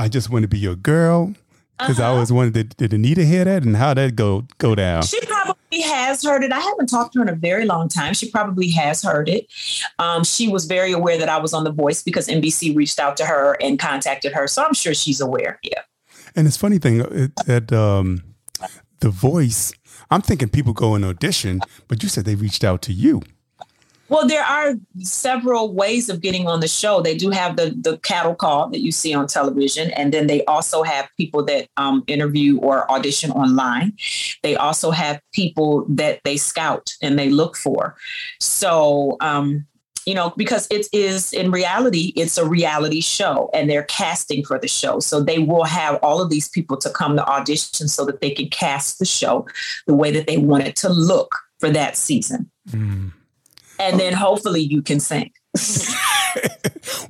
I 0.02 0.08
just 0.08 0.30
want 0.30 0.44
to 0.44 0.48
be 0.48 0.58
your 0.60 0.76
girl 0.76 1.34
because 1.80 2.00
I 2.00 2.10
Uh-huh. 2.10 2.20
was 2.20 2.32
wondering 2.32 2.54
did, 2.54 2.78
did 2.78 2.94
Anita 2.94 3.24
hear 3.24 3.44
that 3.46 3.64
and 3.64 3.76
how 3.78 3.94
that 3.94 4.16
go 4.16 4.46
go 4.58 4.76
down? 4.76 5.04
she 5.04 5.20
probably 5.26 5.82
has 5.82 6.24
heard 6.24 6.44
it. 6.44 6.52
I 6.52 6.60
haven't 6.60 6.88
talked 6.88 7.14
to 7.14 7.20
her 7.20 7.24
in 7.24 7.30
a 7.30 7.36
very 7.36 7.66
long 7.66 7.88
time. 7.88 8.14
She 8.14 8.30
probably 8.30 8.70
has 8.72 9.02
heard 9.04 9.30
it. 9.30 9.48
Um, 10.00 10.24
she 10.24 10.48
was 10.48 10.66
very 10.66 10.92
aware 10.92 11.18
that 11.18 11.30
I 11.30 11.38
was 11.40 11.54
on 11.54 11.64
The 11.64 11.72
Voice 11.72 12.04
because 12.04 12.28
NBC 12.28 12.76
reached 12.76 13.00
out 13.00 13.16
to 13.18 13.26
her 13.26 13.58
and 13.62 13.80
contacted 13.80 14.34
her. 14.34 14.48
So 14.48 14.64
I'm 14.64 14.74
sure 14.74 14.94
she's 14.94 15.22
aware. 15.22 15.60
Yeah. 15.64 15.82
And 16.36 16.48
it's 16.48 16.58
funny 16.58 16.78
thing 16.78 17.02
uh, 17.02 17.28
that 17.46 17.72
um, 17.72 18.24
the 19.00 19.10
voice. 19.10 19.74
I'm 20.10 20.22
thinking 20.22 20.50
people 20.50 20.74
go 20.74 20.94
and 20.96 21.06
audition, 21.06 21.62
but 21.88 22.04
you 22.04 22.10
said 22.10 22.26
they 22.26 22.36
reached 22.36 22.64
out 22.64 22.82
to 22.84 22.94
you. 22.94 23.22
Well, 24.12 24.28
there 24.28 24.44
are 24.44 24.74
several 25.00 25.74
ways 25.74 26.10
of 26.10 26.20
getting 26.20 26.46
on 26.46 26.60
the 26.60 26.68
show. 26.68 27.00
They 27.00 27.16
do 27.16 27.30
have 27.30 27.56
the 27.56 27.74
the 27.80 27.98
cattle 28.00 28.36
call 28.36 28.68
that 28.72 28.82
you 28.82 28.92
see 28.92 29.14
on 29.14 29.26
television, 29.26 29.90
and 29.92 30.14
then 30.14 30.28
they 30.28 30.44
also 30.46 30.84
have 30.84 31.08
people 31.16 31.46
that 31.46 31.70
um, 31.78 32.04
interview 32.08 32.58
or 32.60 32.92
audition 32.92 33.32
online. 33.32 33.94
They 34.44 34.58
also 34.58 34.92
have 34.92 35.22
people 35.32 35.86
that 35.88 36.20
they 36.26 36.36
scout 36.36 36.94
and 37.02 37.18
they 37.18 37.30
look 37.30 37.56
for. 37.56 37.96
So, 38.42 39.16
um, 39.22 39.66
you 40.06 40.14
know, 40.14 40.34
because 40.36 40.68
it 40.70 40.88
is 40.92 41.32
in 41.32 41.50
reality, 41.50 42.12
it's 42.18 42.38
a 42.38 42.46
reality 42.46 43.00
show, 43.00 43.50
and 43.54 43.70
they're 43.70 43.84
casting 43.84 44.44
for 44.44 44.60
the 44.60 44.68
show. 44.68 45.00
So 45.00 45.24
they 45.24 45.40
will 45.40 45.64
have 45.64 45.98
all 46.04 46.22
of 46.22 46.30
these 46.30 46.50
people 46.50 46.76
to 46.80 46.90
come 46.90 47.16
to 47.16 47.26
audition 47.26 47.88
so 47.88 48.04
that 48.04 48.20
they 48.20 48.32
can 48.32 48.50
cast 48.50 49.00
the 49.00 49.06
show 49.06 49.48
the 49.88 49.96
way 49.96 50.12
that 50.12 50.28
they 50.28 50.36
want 50.36 50.68
it 50.68 50.76
to 50.78 50.90
look 50.90 51.34
for 51.62 51.70
that 51.70 51.96
season 51.96 52.52
and 53.82 54.00
then 54.00 54.14
hopefully 54.14 54.62
you 54.62 54.82
can 54.82 55.00
sing. 55.00 55.32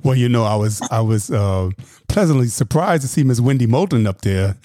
Well, 0.02 0.16
you 0.16 0.28
know, 0.28 0.44
I 0.44 0.56
was 0.56 0.82
I 0.90 1.00
was 1.00 1.30
uh, 1.30 1.70
pleasantly 2.08 2.48
surprised 2.48 3.02
to 3.02 3.08
see 3.08 3.22
Miss 3.22 3.40
Wendy 3.40 3.66
Moten 3.66 4.06
up 4.06 4.22
there 4.22 4.56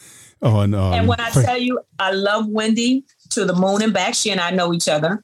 on. 0.42 0.74
Um, 0.74 0.94
and 0.94 1.08
when 1.08 1.20
I 1.20 1.30
tell 1.30 1.58
you, 1.58 1.80
I 2.00 2.12
love 2.12 2.48
Wendy 2.48 3.04
to 3.30 3.46
the 3.46 3.54
moon 3.54 3.84
and 3.84 3.94
back. 3.94 4.16
She 4.16 4.32
and 4.32 4.42
I 4.42 4.52
know 4.52 4.74
each 4.74 4.90
other. 4.90 5.24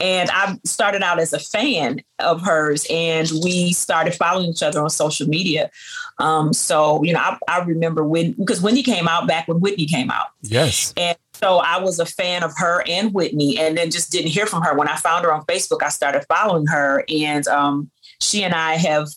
And 0.00 0.30
I 0.30 0.56
started 0.64 1.02
out 1.02 1.20
as 1.20 1.34
a 1.34 1.38
fan 1.38 2.00
of 2.20 2.40
hers, 2.40 2.86
and 2.88 3.30
we 3.44 3.74
started 3.74 4.14
following 4.14 4.46
each 4.46 4.62
other 4.62 4.80
on 4.80 4.88
social 4.88 5.28
media. 5.28 5.70
Um, 6.18 6.54
so, 6.54 7.02
you 7.02 7.12
know, 7.12 7.18
I, 7.18 7.36
I 7.48 7.58
remember 7.64 8.02
when, 8.02 8.32
because 8.32 8.62
Wendy 8.62 8.82
came 8.82 9.08
out 9.08 9.28
back 9.28 9.46
when 9.46 9.60
Whitney 9.60 9.84
came 9.84 10.10
out. 10.10 10.28
yes, 10.40 10.94
And 10.96 11.18
so 11.42 11.58
I 11.58 11.78
was 11.80 11.98
a 11.98 12.06
fan 12.06 12.42
of 12.42 12.52
her 12.58 12.84
and 12.86 13.14
Whitney, 13.14 13.58
and 13.58 13.76
then 13.76 13.90
just 13.90 14.12
didn't 14.12 14.30
hear 14.30 14.46
from 14.46 14.62
her. 14.62 14.76
When 14.76 14.88
I 14.88 14.96
found 14.96 15.24
her 15.24 15.32
on 15.32 15.44
Facebook, 15.46 15.82
I 15.82 15.88
started 15.88 16.24
following 16.28 16.66
her, 16.66 17.04
and 17.08 17.46
um, 17.48 17.90
she 18.20 18.44
and 18.44 18.54
I 18.54 18.74
have 18.74 19.08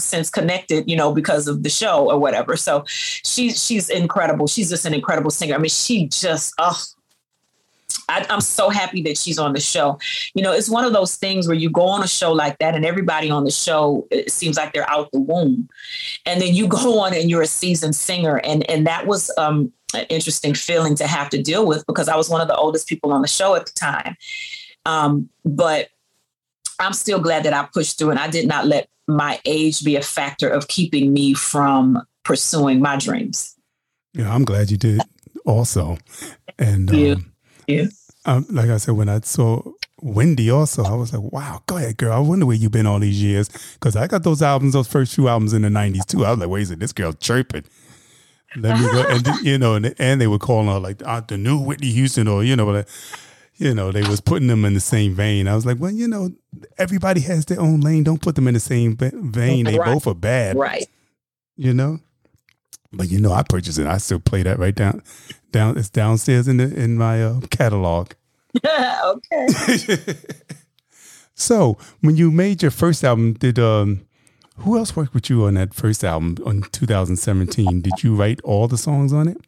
since 0.00 0.30
connected, 0.30 0.88
you 0.88 0.96
know, 0.96 1.12
because 1.12 1.48
of 1.48 1.62
the 1.62 1.70
show 1.70 2.10
or 2.10 2.18
whatever. 2.18 2.56
So 2.56 2.84
she's 2.86 3.64
she's 3.64 3.88
incredible. 3.88 4.46
She's 4.46 4.70
just 4.70 4.86
an 4.86 4.94
incredible 4.94 5.30
singer. 5.30 5.54
I 5.54 5.58
mean, 5.58 5.70
she 5.70 6.08
just 6.08 6.54
oh. 6.58 6.80
I, 8.10 8.24
I'm 8.30 8.40
so 8.40 8.70
happy 8.70 9.02
that 9.02 9.18
she's 9.18 9.38
on 9.38 9.52
the 9.52 9.60
show. 9.60 9.98
You 10.34 10.42
know, 10.42 10.52
it's 10.52 10.68
one 10.68 10.84
of 10.84 10.92
those 10.92 11.16
things 11.16 11.46
where 11.46 11.56
you 11.56 11.68
go 11.68 11.86
on 11.86 12.02
a 12.02 12.08
show 12.08 12.32
like 12.32 12.58
that, 12.58 12.74
and 12.74 12.84
everybody 12.84 13.30
on 13.30 13.44
the 13.44 13.50
show 13.50 14.06
it 14.10 14.30
seems 14.30 14.56
like 14.56 14.72
they're 14.72 14.90
out 14.90 15.10
the 15.12 15.20
womb, 15.20 15.68
and 16.26 16.40
then 16.40 16.54
you 16.54 16.66
go 16.68 17.00
on 17.00 17.14
and 17.14 17.30
you're 17.30 17.42
a 17.42 17.46
seasoned 17.46 17.96
singer, 17.96 18.38
and 18.38 18.68
and 18.70 18.86
that 18.86 19.06
was 19.06 19.30
um, 19.38 19.72
an 19.94 20.04
interesting 20.10 20.54
feeling 20.54 20.94
to 20.96 21.06
have 21.06 21.30
to 21.30 21.42
deal 21.42 21.66
with 21.66 21.86
because 21.86 22.08
I 22.08 22.16
was 22.16 22.28
one 22.28 22.40
of 22.40 22.48
the 22.48 22.56
oldest 22.56 22.88
people 22.88 23.12
on 23.12 23.22
the 23.22 23.28
show 23.28 23.54
at 23.54 23.66
the 23.66 23.72
time. 23.72 24.16
Um, 24.84 25.28
but 25.44 25.88
I'm 26.78 26.92
still 26.92 27.18
glad 27.20 27.42
that 27.44 27.52
I 27.54 27.66
pushed 27.72 27.98
through 27.98 28.10
and 28.10 28.18
I 28.18 28.28
did 28.28 28.46
not 28.46 28.66
let 28.66 28.88
my 29.06 29.40
age 29.44 29.82
be 29.82 29.96
a 29.96 30.02
factor 30.02 30.48
of 30.48 30.68
keeping 30.68 31.12
me 31.12 31.34
from 31.34 32.02
pursuing 32.24 32.80
my 32.80 32.96
dreams. 32.96 33.54
yeah, 34.14 34.32
I'm 34.34 34.44
glad 34.44 34.70
you 34.70 34.76
did 34.76 35.00
also. 35.46 35.96
And 36.58 36.90
Yeah. 36.90 37.12
um, 37.12 37.32
Yeah. 37.66 37.86
um, 38.26 38.46
like 38.50 38.68
I 38.68 38.76
said, 38.76 38.94
when 38.94 39.08
I 39.08 39.20
saw 39.20 39.62
Wendy 40.02 40.50
also, 40.50 40.84
I 40.84 40.92
was 40.94 41.12
like, 41.14 41.32
wow, 41.32 41.62
go 41.66 41.76
ahead, 41.78 41.96
girl. 41.96 42.12
I 42.12 42.18
wonder 42.18 42.44
where 42.46 42.56
you've 42.56 42.70
been 42.72 42.86
all 42.86 42.98
these 43.00 43.22
years. 43.22 43.48
Because 43.74 43.96
I 43.96 44.06
got 44.06 44.22
those 44.22 44.42
albums, 44.42 44.74
those 44.74 44.86
first 44.88 45.14
few 45.14 45.28
albums 45.28 45.52
in 45.54 45.62
the 45.62 45.68
90s 45.68 46.04
too. 46.06 46.24
I 46.26 46.30
was 46.30 46.38
like, 46.38 46.48
wait 46.48 46.62
a 46.62 46.66
second, 46.66 46.80
this 46.80 46.92
girl 46.92 47.12
chirping. 47.14 47.64
Let 48.56 48.80
me 48.80 48.86
go. 48.90 49.04
And, 49.08 49.24
then, 49.24 49.44
you 49.44 49.58
know, 49.58 49.74
and, 49.74 49.94
and 49.98 50.20
they 50.20 50.26
were 50.26 50.38
calling 50.38 50.68
her 50.68 50.78
like 50.78 51.02
uh, 51.04 51.20
the 51.26 51.36
new 51.36 51.58
Whitney 51.58 51.90
Houston 51.90 52.26
or, 52.28 52.42
you 52.42 52.56
know, 52.56 52.66
like, 52.66 52.88
you 53.56 53.74
know, 53.74 53.92
they 53.92 54.02
was 54.02 54.20
putting 54.20 54.48
them 54.48 54.64
in 54.64 54.74
the 54.74 54.80
same 54.80 55.14
vein. 55.14 55.48
I 55.48 55.54
was 55.54 55.66
like, 55.66 55.78
well, 55.78 55.90
you 55.90 56.08
know, 56.08 56.30
everybody 56.78 57.20
has 57.22 57.44
their 57.46 57.60
own 57.60 57.80
lane. 57.80 58.04
Don't 58.04 58.22
put 58.22 58.36
them 58.36 58.48
in 58.48 58.54
the 58.54 58.60
same 58.60 58.96
vein. 58.96 59.64
They 59.64 59.78
Right. 59.78 59.92
both 59.92 60.06
are 60.06 60.14
bad 60.14 60.56
Right. 60.56 60.86
you 61.56 61.74
know. 61.74 61.98
But 62.92 63.10
you 63.10 63.20
know, 63.20 63.32
I 63.32 63.42
purchased 63.42 63.78
it. 63.78 63.86
I 63.86 63.98
still 63.98 64.20
play 64.20 64.42
that 64.44 64.58
right 64.58 64.74
down 64.74 65.02
Down 65.52 65.76
it's 65.76 65.90
downstairs 65.90 66.48
in 66.48 66.56
the 66.56 66.74
in 66.74 66.96
my 66.96 67.22
uh, 67.22 67.40
catalog. 67.50 68.12
okay. 68.64 69.46
So 71.34 71.76
when 72.00 72.16
you 72.16 72.30
made 72.30 72.62
your 72.62 72.70
first 72.70 73.04
album, 73.04 73.34
did 73.34 73.58
um 73.58 74.00
who 74.60 74.76
else 74.78 74.96
worked 74.96 75.14
with 75.14 75.30
you 75.30 75.44
on 75.44 75.54
that 75.54 75.74
first 75.74 76.04
album 76.04 76.36
on 76.44 76.62
2017? 76.72 77.80
Did 77.80 78.02
you 78.02 78.14
write 78.14 78.40
all 78.42 78.68
the 78.68 78.78
songs 78.78 79.12
on 79.12 79.28
it? 79.28 79.38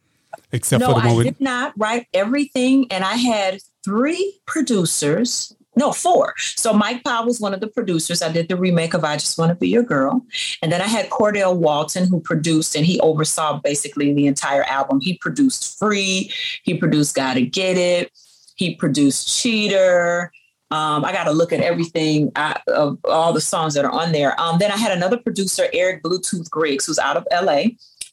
Except 0.52 0.80
no, 0.80 0.88
for 0.88 0.94
the 0.94 0.98
one 1.00 1.06
I 1.06 1.14
with 1.14 1.26
did 1.26 1.40
not 1.40 1.72
write 1.76 2.06
everything, 2.12 2.86
and 2.90 3.04
I 3.04 3.14
had 3.14 3.60
three 3.84 4.40
producers. 4.46 5.54
No, 5.76 5.92
four. 5.92 6.34
So 6.38 6.72
Mike 6.72 7.04
Powell 7.04 7.26
was 7.26 7.40
one 7.40 7.54
of 7.54 7.60
the 7.60 7.68
producers. 7.68 8.20
I 8.20 8.32
did 8.32 8.48
the 8.48 8.56
remake 8.56 8.94
of 8.94 9.04
"I 9.04 9.14
Just 9.16 9.38
Want 9.38 9.50
to 9.50 9.54
Be 9.54 9.68
Your 9.68 9.84
Girl," 9.84 10.24
and 10.62 10.72
then 10.72 10.80
I 10.80 10.86
had 10.86 11.10
Cordell 11.10 11.56
Walton, 11.56 12.08
who 12.08 12.20
produced 12.20 12.74
and 12.74 12.84
he 12.84 12.98
oversaw 13.00 13.60
basically 13.60 14.12
the 14.12 14.26
entire 14.26 14.64
album. 14.64 15.00
He 15.00 15.18
produced 15.18 15.78
"Free," 15.78 16.32
he 16.64 16.74
produced 16.74 17.14
"Gotta 17.14 17.42
Get 17.42 17.76
It," 17.76 18.10
he 18.56 18.74
produced 18.74 19.28
"Cheater." 19.28 20.32
Um, 20.70 21.04
I 21.04 21.12
got 21.12 21.24
to 21.24 21.32
look 21.32 21.52
at 21.52 21.60
everything 21.60 22.30
uh, 22.36 22.54
of 22.68 22.98
all 23.04 23.32
the 23.32 23.40
songs 23.40 23.74
that 23.74 23.84
are 23.84 23.90
on 23.90 24.12
there. 24.12 24.40
Um, 24.40 24.58
then 24.58 24.70
I 24.70 24.76
had 24.76 24.92
another 24.92 25.16
producer, 25.16 25.66
Eric 25.72 26.02
Bluetooth 26.02 26.48
Griggs, 26.48 26.86
who's 26.86 26.98
out 26.98 27.16
of 27.16 27.26
LA, 27.32 27.64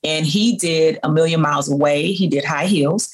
and 0.04 0.26
he 0.26 0.56
did 0.58 1.00
A 1.04 1.12
Million 1.12 1.42
Miles 1.42 1.70
Away. 1.70 2.12
He 2.14 2.28
did 2.28 2.44
High 2.44 2.66
Heels. 2.66 3.12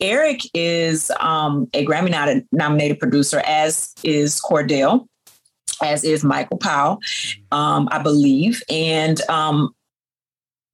Eric 0.00 0.40
is 0.54 1.10
um, 1.18 1.68
a 1.74 1.84
Grammy 1.84 2.44
nominated 2.52 3.00
producer, 3.00 3.42
as 3.44 3.92
is 4.04 4.40
Cordell, 4.40 5.08
as 5.82 6.04
is 6.04 6.22
Michael 6.24 6.58
Powell, 6.58 7.00
um, 7.50 7.88
I 7.90 8.02
believe. 8.02 8.62
And 8.70 9.20
um, 9.28 9.74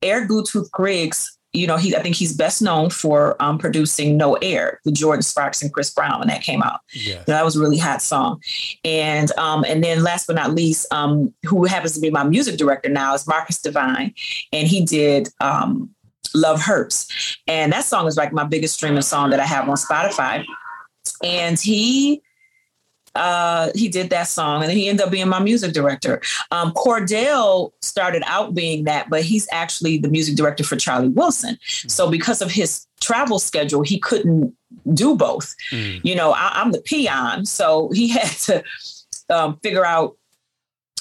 Eric 0.02 0.28
Bluetooth 0.28 0.70
Griggs 0.70 1.38
you 1.52 1.66
know, 1.66 1.76
he 1.76 1.94
I 1.94 2.02
think 2.02 2.16
he's 2.16 2.34
best 2.34 2.62
known 2.62 2.90
for 2.90 3.36
um, 3.40 3.58
producing 3.58 4.16
No 4.16 4.34
Air, 4.34 4.80
the 4.84 4.90
Jordin 4.90 5.22
Sparks 5.22 5.62
and 5.62 5.72
Chris 5.72 5.90
Brown 5.90 6.18
when 6.18 6.28
that 6.28 6.42
came 6.42 6.62
out. 6.62 6.80
Yeah. 6.92 7.22
That 7.26 7.44
was 7.44 7.56
a 7.56 7.60
really 7.60 7.78
hot 7.78 8.00
song. 8.00 8.40
And 8.84 9.30
um, 9.38 9.64
and 9.68 9.84
then 9.84 10.02
last 10.02 10.26
but 10.26 10.36
not 10.36 10.54
least, 10.54 10.90
um, 10.92 11.32
who 11.44 11.64
happens 11.66 11.94
to 11.94 12.00
be 12.00 12.10
my 12.10 12.24
music 12.24 12.56
director 12.56 12.88
now 12.88 13.14
is 13.14 13.26
Marcus 13.26 13.60
Devine, 13.60 14.14
and 14.52 14.66
he 14.66 14.84
did 14.84 15.28
um, 15.40 15.90
Love 16.34 16.62
Hurts, 16.62 17.36
and 17.46 17.72
that 17.72 17.84
song 17.84 18.06
is 18.06 18.16
like 18.16 18.32
my 18.32 18.44
biggest 18.44 18.74
streaming 18.74 19.02
song 19.02 19.30
that 19.30 19.40
I 19.40 19.46
have 19.46 19.68
on 19.68 19.76
Spotify. 19.76 20.44
And 21.22 21.58
he 21.58 22.22
uh, 23.14 23.70
he 23.74 23.88
did 23.88 24.10
that 24.10 24.28
song 24.28 24.62
and 24.62 24.70
then 24.70 24.76
he 24.76 24.88
ended 24.88 25.04
up 25.04 25.12
being 25.12 25.28
my 25.28 25.40
music 25.40 25.72
director. 25.72 26.20
Um, 26.50 26.72
Cordell 26.72 27.72
started 27.80 28.22
out 28.26 28.54
being 28.54 28.84
that, 28.84 29.10
but 29.10 29.22
he's 29.22 29.48
actually 29.52 29.98
the 29.98 30.08
music 30.08 30.36
director 30.36 30.64
for 30.64 30.76
Charlie 30.76 31.08
Wilson. 31.08 31.58
So 31.62 32.10
because 32.10 32.40
of 32.40 32.50
his 32.50 32.86
travel 33.00 33.38
schedule, 33.38 33.82
he 33.82 33.98
couldn't 33.98 34.54
do 34.94 35.14
both. 35.16 35.54
You 36.02 36.14
know, 36.14 36.32
I, 36.32 36.52
I'm 36.54 36.72
the 36.72 36.80
peon, 36.80 37.44
so 37.44 37.90
he 37.92 38.08
had 38.18 38.30
to 38.30 38.64
um, 39.28 39.58
figure 39.62 39.84
out. 39.84 40.16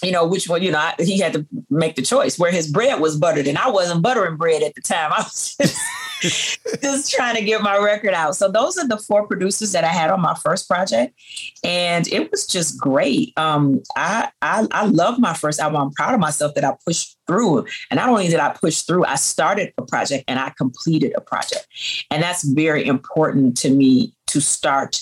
You 0.04 0.12
know 0.12 0.26
which 0.26 0.50
one. 0.50 0.64
You 0.64 0.72
know 0.72 0.80
I, 0.80 0.96
he 0.98 1.20
had 1.20 1.34
to 1.34 1.46
make 1.70 1.96
the 1.96 2.02
choice 2.02 2.40
where 2.40 2.52
his 2.52 2.72
bread 2.72 3.00
was 3.00 3.18
buttered, 3.18 3.46
and 3.46 3.56
I 3.56 3.70
wasn't 3.70 4.02
buttering 4.02 4.36
bread 4.36 4.64
at 4.64 4.74
the 4.74 4.82
time. 4.82 5.14
I 5.14 5.20
was 5.20 5.56
just, 5.62 5.78
just 6.82 7.12
trying 7.12 7.36
to 7.36 7.44
get 7.44 7.62
my 7.62 7.78
record 7.78 8.14
out. 8.14 8.36
So 8.36 8.50
those 8.50 8.78
are 8.78 8.88
the 8.88 8.98
four 8.98 9.26
producers 9.28 9.72
that 9.72 9.84
I 9.84 9.88
had 9.88 10.12
on 10.12 10.22
my 10.22 10.36
first 10.36 10.68
project, 10.68 11.20
and 11.64 12.08
it 12.08 12.30
was 12.30 12.46
just 12.46 12.80
great. 12.80 13.34
Um, 13.38 13.82
I, 13.96 14.30
I 14.42 14.68
I 14.72 14.86
love 14.86 15.20
my 15.20 15.34
first 15.34 15.60
album. 15.60 15.82
I'm 15.82 15.92
proud 15.92 16.14
of 16.14 16.20
myself 16.20 16.54
that 16.56 16.64
I 16.64 16.74
pushed 16.86 17.18
through, 17.28 17.66
and 17.90 17.98
not 17.98 18.10
only 18.10 18.28
did 18.28 18.40
I 18.40 18.50
push 18.50 18.82
through, 18.82 19.06
I 19.06 19.16
started 19.16 19.74
a 19.78 19.82
project 19.82 20.26
and 20.28 20.40
I 20.40 20.52
completed 20.58 21.14
a 21.18 21.22
project, 21.22 21.66
and 22.12 22.22
that's 22.22 22.44
very 22.44 22.86
important 22.86 23.58
to 23.58 23.72
me 23.72 24.14
to 24.28 24.40
start 24.40 25.02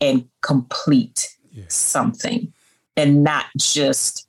and 0.00 0.28
complete 0.42 1.36
something, 1.68 2.52
and 2.96 3.22
not 3.22 3.46
just 3.56 4.27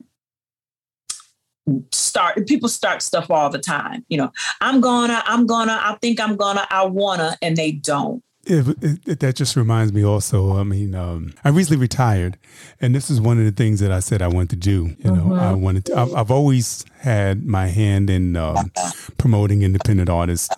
start 1.92 2.48
people 2.48 2.70
start 2.70 3.02
stuff 3.02 3.30
all 3.32 3.50
the 3.50 3.60
time 3.60 4.04
you 4.10 4.18
know 4.18 4.32
i'm 4.62 4.82
gonna 4.82 5.22
i'm 5.26 5.46
gonna 5.46 5.78
i 5.84 5.96
think 6.02 6.20
i'm 6.20 6.36
gonna 6.36 6.66
i 6.70 6.84
wanna 6.86 7.38
and 7.42 7.56
they 7.58 7.72
don't 7.72 8.24
It, 8.46 8.68
it, 8.82 9.00
it- 9.12 9.20
that 9.20 9.36
just 9.36 9.56
reminds 9.56 9.92
me 9.94 10.04
also. 10.04 10.58
I 10.58 10.64
mean, 10.64 10.96
um, 10.96 11.34
I 11.44 11.50
recently 11.50 11.80
retired, 11.90 12.34
and 12.82 12.96
this 12.96 13.10
is 13.12 13.20
one 13.22 13.38
of 13.38 13.46
the 13.46 13.52
things 13.64 13.80
that 13.82 13.92
I 13.92 14.00
said 14.02 14.22
I 14.22 14.28
wanted 14.36 14.50
to 14.52 14.56
do. 14.72 14.78
You 15.04 15.12
know, 15.12 15.36
I 15.36 15.54
wanted. 15.54 15.84
To, 15.86 15.92
I've, 16.02 16.14
I've 16.20 16.32
always 16.32 16.86
had 17.02 17.46
my 17.46 17.68
hand 17.68 18.10
in 18.10 18.36
um, 18.36 18.72
promoting 19.18 19.62
independent 19.62 20.10
artists 20.10 20.50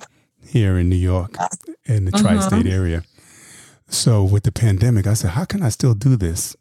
here 0.46 0.78
in 0.80 0.88
New 0.90 1.02
York 1.14 1.36
in 1.86 2.06
the 2.06 2.12
tri-state 2.22 2.68
area. 2.80 3.04
So 3.88 4.24
with 4.24 4.44
the 4.44 4.52
pandemic, 4.54 5.06
I 5.08 5.16
said, 5.16 5.32
how 5.32 5.46
can 5.46 5.62
I 5.64 5.70
still 5.70 5.96
do 5.96 6.16
this 6.16 6.56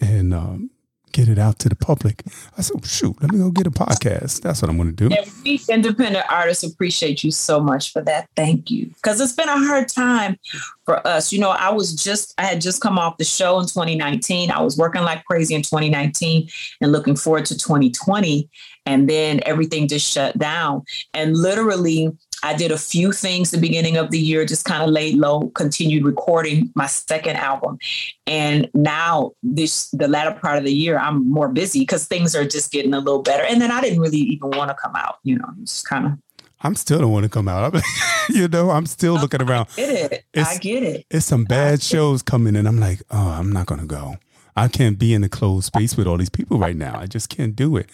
and 0.00 0.34
um, 0.34 0.70
get 1.12 1.28
it 1.28 1.38
out 1.38 1.58
to 1.60 1.68
the 1.68 1.76
public? 1.76 2.22
I 2.58 2.62
said, 2.62 2.84
shoot, 2.86 3.16
let 3.22 3.32
me 3.32 3.38
go 3.38 3.50
get 3.50 3.66
a 3.66 3.70
podcast. 3.70 4.42
That's 4.42 4.60
what 4.62 4.68
I'm 4.70 4.76
going 4.76 4.94
to 4.94 5.08
do. 5.08 5.14
and 5.14 5.30
we 5.44 5.60
independent 5.70 6.24
artists 6.30 6.64
appreciate 6.64 7.24
you 7.24 7.30
so 7.30 7.60
much 7.60 7.92
for 7.92 8.02
that 8.02 8.28
thank 8.36 8.70
you 8.70 8.86
because 8.86 9.20
it's 9.20 9.32
been 9.32 9.48
a 9.48 9.58
hard 9.66 9.88
time 9.88 10.38
for 10.84 11.04
us 11.06 11.32
you 11.32 11.38
know 11.40 11.50
i 11.50 11.70
was 11.70 11.94
just 11.94 12.34
i 12.38 12.44
had 12.44 12.60
just 12.60 12.80
come 12.80 12.98
off 12.98 13.16
the 13.18 13.24
show 13.24 13.58
in 13.58 13.66
2019 13.66 14.50
i 14.50 14.60
was 14.60 14.76
working 14.76 15.02
like 15.02 15.24
crazy 15.24 15.54
in 15.54 15.62
2019 15.62 16.48
and 16.80 16.92
looking 16.92 17.16
forward 17.16 17.44
to 17.46 17.56
2020 17.56 18.48
and 18.86 19.08
then 19.08 19.40
everything 19.44 19.88
just 19.88 20.10
shut 20.10 20.36
down 20.38 20.82
and 21.14 21.36
literally 21.36 22.10
I 22.42 22.54
did 22.54 22.70
a 22.70 22.78
few 22.78 23.12
things 23.12 23.50
the 23.50 23.58
beginning 23.58 23.96
of 23.96 24.10
the 24.10 24.18
year, 24.18 24.44
just 24.44 24.64
kind 24.64 24.82
of 24.82 24.90
laid 24.90 25.16
low, 25.16 25.48
continued 25.54 26.04
recording 26.04 26.70
my 26.74 26.86
second 26.86 27.36
album. 27.36 27.78
And 28.26 28.70
now 28.74 29.32
this 29.42 29.90
the 29.90 30.08
latter 30.08 30.38
part 30.38 30.58
of 30.58 30.64
the 30.64 30.72
year, 30.72 30.98
I'm 30.98 31.28
more 31.30 31.48
busy 31.48 31.80
because 31.80 32.06
things 32.06 32.34
are 32.36 32.44
just 32.44 32.72
getting 32.72 32.94
a 32.94 32.98
little 32.98 33.22
better. 33.22 33.44
And 33.44 33.60
then 33.60 33.70
I 33.70 33.80
didn't 33.80 34.00
really 34.00 34.18
even 34.18 34.50
want 34.50 34.70
to 34.70 34.74
come 34.74 34.94
out, 34.96 35.18
you 35.22 35.38
know, 35.38 35.48
just 35.60 35.88
kind 35.88 36.06
of 36.06 36.12
I'm 36.62 36.74
still 36.74 36.98
don't 36.98 37.12
want 37.12 37.24
to 37.24 37.28
come 37.28 37.48
out. 37.48 37.76
you 38.28 38.48
know, 38.48 38.70
I'm 38.70 38.86
still 38.86 39.18
oh, 39.18 39.20
looking 39.20 39.42
around. 39.42 39.68
get 39.76 40.12
it. 40.12 40.24
I 40.34 40.56
get 40.56 40.82
it. 40.82 41.06
It's 41.10 41.26
some 41.26 41.44
bad 41.44 41.82
shows 41.82 42.22
coming, 42.22 42.56
and 42.56 42.66
I'm 42.66 42.80
like, 42.80 43.02
oh, 43.10 43.28
I'm 43.28 43.52
not 43.52 43.66
gonna 43.66 43.86
go. 43.86 44.16
I 44.56 44.68
can't 44.68 44.98
be 44.98 45.12
in 45.12 45.22
a 45.22 45.28
closed 45.28 45.66
space 45.66 45.96
with 45.96 46.06
all 46.06 46.16
these 46.16 46.30
people 46.30 46.58
right 46.58 46.76
now. 46.76 46.98
I 46.98 47.06
just 47.06 47.28
can't 47.28 47.54
do 47.54 47.76
it. 47.76 47.90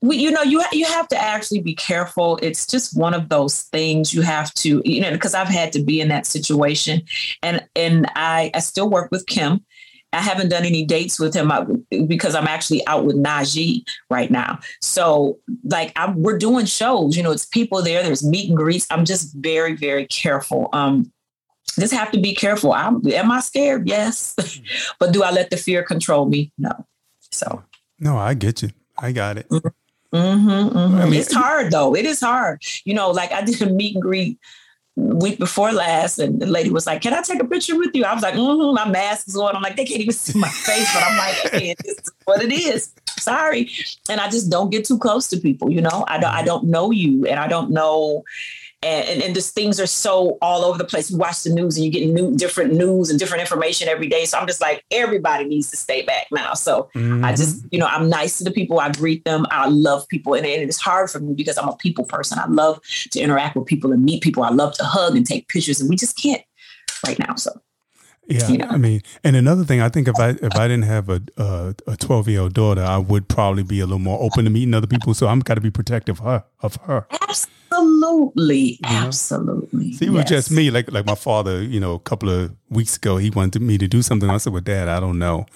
We, 0.00 0.16
you 0.16 0.30
know, 0.30 0.42
you 0.42 0.62
you 0.72 0.86
have 0.86 1.08
to 1.08 1.20
actually 1.20 1.60
be 1.60 1.74
careful. 1.74 2.38
It's 2.40 2.66
just 2.66 2.96
one 2.96 3.14
of 3.14 3.28
those 3.28 3.62
things 3.62 4.14
you 4.14 4.22
have 4.22 4.52
to, 4.54 4.80
you 4.84 5.00
know, 5.00 5.10
because 5.10 5.34
I've 5.34 5.48
had 5.48 5.72
to 5.72 5.82
be 5.82 6.00
in 6.00 6.08
that 6.08 6.26
situation, 6.26 7.02
and 7.42 7.66
and 7.74 8.06
I 8.14 8.50
I 8.54 8.60
still 8.60 8.88
work 8.88 9.10
with 9.10 9.26
Kem. 9.26 9.64
I 10.12 10.20
haven't 10.20 10.48
done 10.48 10.64
any 10.64 10.84
dates 10.84 11.20
with 11.20 11.34
him 11.34 11.50
uh, 11.50 11.66
because 12.06 12.34
I'm 12.34 12.46
actually 12.46 12.86
out 12.86 13.04
with 13.04 13.16
Najee 13.16 13.82
right 14.08 14.30
now. 14.30 14.58
So 14.80 15.38
like 15.64 15.92
I'm, 15.96 16.22
we're 16.22 16.38
doing 16.38 16.64
shows, 16.64 17.14
you 17.14 17.22
know, 17.22 17.30
it's 17.30 17.44
people 17.44 17.82
there. 17.82 18.02
There's 18.02 18.24
meet 18.24 18.48
and 18.48 18.56
greets. 18.56 18.86
I'm 18.90 19.04
just 19.04 19.34
very 19.34 19.74
very 19.74 20.06
careful. 20.06 20.70
Um, 20.72 21.12
just 21.78 21.92
have 21.92 22.10
to 22.12 22.20
be 22.20 22.34
careful. 22.34 22.72
I'm, 22.72 23.06
am 23.08 23.30
I 23.30 23.40
scared? 23.40 23.88
Yes, 23.88 24.34
but 24.98 25.12
do 25.12 25.22
I 25.22 25.30
let 25.30 25.50
the 25.50 25.56
fear 25.56 25.82
control 25.82 26.26
me? 26.26 26.52
No. 26.58 26.86
So. 27.30 27.62
No, 28.00 28.16
I 28.16 28.34
get 28.34 28.62
you. 28.62 28.70
I 28.96 29.12
got 29.12 29.38
it. 29.38 29.50
Mm-hmm, 30.14 30.76
mhm. 30.78 31.00
I 31.00 31.04
mean- 31.04 31.20
it's 31.20 31.32
hard 31.32 31.70
though. 31.70 31.94
It 31.94 32.06
is 32.06 32.20
hard. 32.20 32.62
You 32.84 32.94
know, 32.94 33.10
like 33.10 33.32
I 33.32 33.42
did 33.42 33.60
a 33.62 33.66
meet 33.66 33.94
and 33.94 34.02
greet 34.02 34.38
week 34.96 35.38
before 35.38 35.70
last, 35.72 36.18
and 36.18 36.40
the 36.40 36.46
lady 36.46 36.70
was 36.70 36.86
like, 36.86 37.02
"Can 37.02 37.14
I 37.14 37.22
take 37.22 37.40
a 37.40 37.44
picture 37.44 37.76
with 37.78 37.94
you?" 37.94 38.04
I 38.04 38.14
was 38.14 38.22
like, 38.22 38.34
mm-hmm, 38.34 38.74
"My 38.74 38.88
mask 38.88 39.28
is 39.28 39.36
on." 39.36 39.54
I'm 39.54 39.62
like, 39.62 39.76
"They 39.76 39.84
can't 39.84 40.00
even 40.00 40.14
see 40.14 40.38
my 40.38 40.48
face," 40.48 40.92
but 40.94 41.02
I'm 41.04 41.16
like, 41.18 41.52
hey, 41.52 41.74
"This 41.84 41.98
is 41.98 42.10
what 42.24 42.42
it 42.42 42.52
is." 42.52 42.92
Sorry, 43.18 43.70
and 44.08 44.20
I 44.20 44.28
just 44.30 44.50
don't 44.50 44.70
get 44.70 44.84
too 44.86 44.98
close 44.98 45.28
to 45.28 45.36
people. 45.36 45.70
You 45.70 45.82
know, 45.82 46.04
I 46.08 46.18
don't. 46.18 46.32
I 46.32 46.42
don't 46.42 46.64
know 46.64 46.90
you, 46.90 47.26
and 47.26 47.38
I 47.38 47.46
don't 47.48 47.70
know. 47.70 48.24
And, 48.80 49.08
and, 49.08 49.22
and 49.22 49.34
just 49.34 49.56
things 49.56 49.80
are 49.80 49.88
so 49.88 50.38
all 50.40 50.64
over 50.64 50.78
the 50.78 50.84
place. 50.84 51.10
You 51.10 51.16
watch 51.16 51.42
the 51.42 51.52
news 51.52 51.76
and 51.76 51.84
you 51.84 51.90
get 51.90 52.08
new, 52.08 52.36
different 52.36 52.74
news 52.74 53.10
and 53.10 53.18
different 53.18 53.40
information 53.40 53.88
every 53.88 54.06
day. 54.06 54.24
So 54.24 54.38
I'm 54.38 54.46
just 54.46 54.60
like, 54.60 54.84
everybody 54.92 55.46
needs 55.46 55.68
to 55.72 55.76
stay 55.76 56.02
back 56.02 56.28
now. 56.30 56.54
So 56.54 56.88
I 56.94 57.34
just, 57.34 57.58
mm-hmm. 57.58 57.68
you 57.72 57.80
know, 57.80 57.86
I'm 57.86 58.08
nice 58.08 58.38
to 58.38 58.44
the 58.44 58.52
people. 58.52 58.78
I 58.78 58.92
greet 58.92 59.24
them. 59.24 59.46
I 59.50 59.68
love 59.68 60.06
people. 60.06 60.34
And, 60.34 60.46
and 60.46 60.62
it's 60.62 60.80
hard 60.80 61.10
for 61.10 61.18
me 61.18 61.34
because 61.34 61.58
I'm 61.58 61.68
a 61.68 61.76
people 61.76 62.04
person. 62.04 62.38
I 62.38 62.46
love 62.46 62.80
to 63.10 63.20
interact 63.20 63.56
with 63.56 63.66
people 63.66 63.92
and 63.92 64.04
meet 64.04 64.22
people. 64.22 64.44
I 64.44 64.50
love 64.50 64.74
to 64.74 64.84
hug 64.84 65.16
and 65.16 65.26
take 65.26 65.48
pictures. 65.48 65.80
And 65.80 65.90
we 65.90 65.96
just 65.96 66.16
can't 66.16 66.42
right 67.04 67.18
now. 67.18 67.34
So 67.34 67.60
Yeah, 68.28 68.46
You 68.48 68.58
know? 68.58 68.68
I 68.68 68.76
mean, 68.76 69.00
and 69.24 69.34
another 69.34 69.64
thing, 69.64 69.80
I 69.80 69.88
think 69.88 70.06
if 70.06 70.18
I 70.20 70.30
if 70.30 70.54
I 70.54 70.68
didn't 70.68 70.84
have 70.84 71.08
a 71.08 71.22
a- 71.36 71.74
a 71.86 71.96
twelve 71.96 72.28
year 72.28 72.42
old 72.42 72.54
daughter, 72.54 72.82
I 72.82 72.98
would 72.98 73.28
probably 73.28 73.62
be 73.62 73.80
a 73.80 73.86
little 73.86 73.98
more 73.98 74.22
open 74.22 74.44
to 74.44 74.50
meeting 74.50 74.74
other 74.74 74.86
people. 74.86 75.14
So 75.14 75.26
I'm 75.26 75.40
got 75.40 75.54
to 75.54 75.60
be 75.60 75.70
protective 75.70 76.20
of 76.20 76.24
her. 76.26 76.44
Of 76.60 76.76
her. 76.82 77.06
absolutely, 77.22 77.57
absolutely. 77.78 78.78
Absolutely. 78.84 79.92
See, 79.92 80.06
it 80.06 80.10
was 80.10 80.20
Yes. 80.22 80.28
just 80.30 80.50
me. 80.50 80.70
Like 80.70 80.90
like 80.92 81.06
my 81.06 81.14
father, 81.14 81.62
you 81.62 81.80
know, 81.80 81.94
a 81.94 81.98
couple 82.00 82.28
of 82.30 82.52
weeks 82.70 82.96
ago, 82.96 83.16
he 83.16 83.30
wanted 83.30 83.62
me 83.62 83.78
to 83.78 83.86
do 83.88 84.02
something. 84.02 84.28
I 84.30 84.38
said, 84.38 84.52
"Well, 84.52 84.62
Dad, 84.62 84.88
I 84.88 85.00
don't 85.00 85.18
know." 85.18 85.46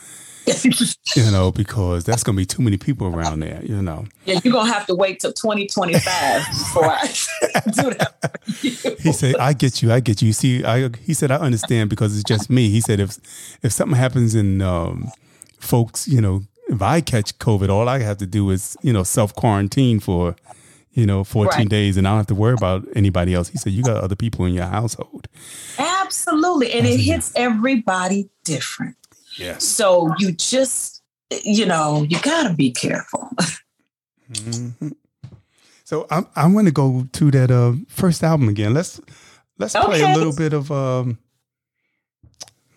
you 1.16 1.30
know, 1.30 1.52
because 1.52 2.02
that's 2.02 2.24
gonna 2.24 2.36
be 2.36 2.44
too 2.44 2.62
many 2.62 2.76
people 2.76 3.06
around 3.06 3.38
there, 3.40 3.62
you 3.64 3.80
know. 3.80 4.04
Yeah, 4.26 4.40
you're 4.42 4.52
gonna 4.52 4.72
have 4.72 4.86
to 4.86 4.94
wait 4.96 5.20
till 5.20 5.32
2025 5.32 6.46
before 6.48 6.84
I 6.86 7.06
do 7.70 7.90
that. 7.94 8.40
He 9.00 9.12
said, 9.12 9.36
"I 9.36 9.52
get 9.52 9.82
you, 9.82 9.92
I 9.92 10.00
get 10.00 10.20
you." 10.20 10.32
See, 10.32 10.64
I 10.64 10.90
he 11.04 11.14
said, 11.14 11.30
"I 11.30 11.36
understand 11.36 11.90
because 11.90 12.14
it's 12.14 12.24
just 12.24 12.50
me." 12.50 12.70
He 12.70 12.80
said, 12.80 12.98
"If 12.98 13.18
if 13.62 13.72
something 13.72 13.96
happens 13.96 14.34
and 14.34 14.60
um, 14.62 15.12
folks, 15.60 16.08
you 16.08 16.20
know, 16.20 16.42
if 16.68 16.82
I 16.82 17.00
catch 17.00 17.38
COVID, 17.38 17.68
all 17.68 17.88
I 17.88 18.00
have 18.00 18.18
to 18.18 18.26
do 18.26 18.50
is 18.50 18.76
you 18.82 18.92
know 18.92 19.04
self 19.04 19.34
quarantine 19.34 20.00
for." 20.00 20.34
You 20.94 21.06
know, 21.06 21.24
14 21.24 21.58
Right. 21.60 21.68
days, 21.68 21.96
and 21.96 22.06
I 22.06 22.10
don't 22.10 22.18
have 22.18 22.26
to 22.26 22.34
worry 22.34 22.52
about 22.52 22.86
anybody 22.94 23.32
else. 23.32 23.48
He 23.48 23.56
said, 23.56 23.72
You 23.72 23.82
got 23.82 24.02
other 24.04 24.14
people 24.16 24.44
in 24.44 24.52
your 24.52 24.66
household. 24.66 25.26
Absolutely. 25.78 26.70
And 26.72 26.86
it 26.86 26.98
hits 27.00 27.32
everybody 27.34 28.28
different. 28.44 28.96
Yes. 29.38 29.64
So 29.64 30.12
you 30.18 30.32
just, 30.32 31.02
you 31.44 31.64
know, 31.64 32.02
you 32.02 32.18
gotta 32.20 32.54
be 32.54 32.70
careful. 32.72 33.30
Mhm. 34.32 34.92
So 35.84 36.06
I'm 36.10 36.26
I'm 36.36 36.52
going 36.54 36.64
to 36.64 36.70
go 36.72 37.06
to 37.12 37.30
that 37.32 37.50
uh, 37.50 37.72
first 37.88 38.22
album 38.22 38.48
again. 38.48 38.72
Let's 38.72 38.98
let's 39.58 39.74
play 39.74 40.00
a 40.00 40.14
little 40.16 40.34
bit 40.34 40.52
of 40.54 40.70
um. 40.72 41.18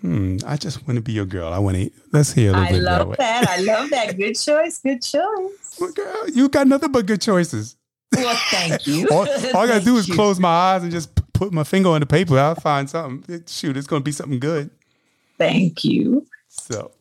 Hmm. 0.02 0.38
I 0.46 0.58
just 0.58 0.86
want 0.86 0.98
to 0.98 1.02
be 1.02 1.14
your 1.14 1.26
girl. 1.26 1.52
I 1.54 1.60
want 1.60 1.78
to. 1.78 1.90
Let's 2.12 2.34
hear 2.34 2.50
a 2.50 2.54
little 2.54 2.68
I 2.68 2.72
bit 2.72 2.82
love 2.82 3.08
way. 3.08 3.16
that. 3.20 3.48
I 3.50 3.62
love 3.62 3.90
that. 3.92 4.18
Good 4.18 4.34
choice. 4.36 4.80
Good 4.80 5.02
choice. 5.02 5.78
Well, 5.80 5.92
girl, 5.94 6.30
you 6.30 6.50
got 6.50 6.68
nothing 6.68 6.92
but 6.92 7.06
good 7.06 7.22
choices. 7.22 7.78
Well, 8.16 8.38
thank 8.50 8.88
you. 8.88 9.08
All, 9.10 9.28
all 9.28 9.58
I 9.64 9.68
gotta 9.68 9.84
do 9.86 9.98
is 9.98 10.08
you. 10.08 10.14
close 10.16 10.40
my 10.40 10.50
eyes 10.50 10.84
and 10.84 10.92
just 10.92 11.10
put 11.34 11.52
my 11.54 11.64
finger 11.64 11.90
on 11.90 12.00
the 12.00 12.06
paper. 12.06 12.38
I'll 12.40 12.56
find 12.56 12.90
something. 12.90 13.34
It- 13.36 13.50
shoot, 13.50 13.76
it's 13.78 13.88
gonna 13.88 14.02
be 14.04 14.12
something 14.12 14.40
good. 14.40 14.70
Thank 15.38 15.84
you. 15.84 16.26
So, 16.48 16.92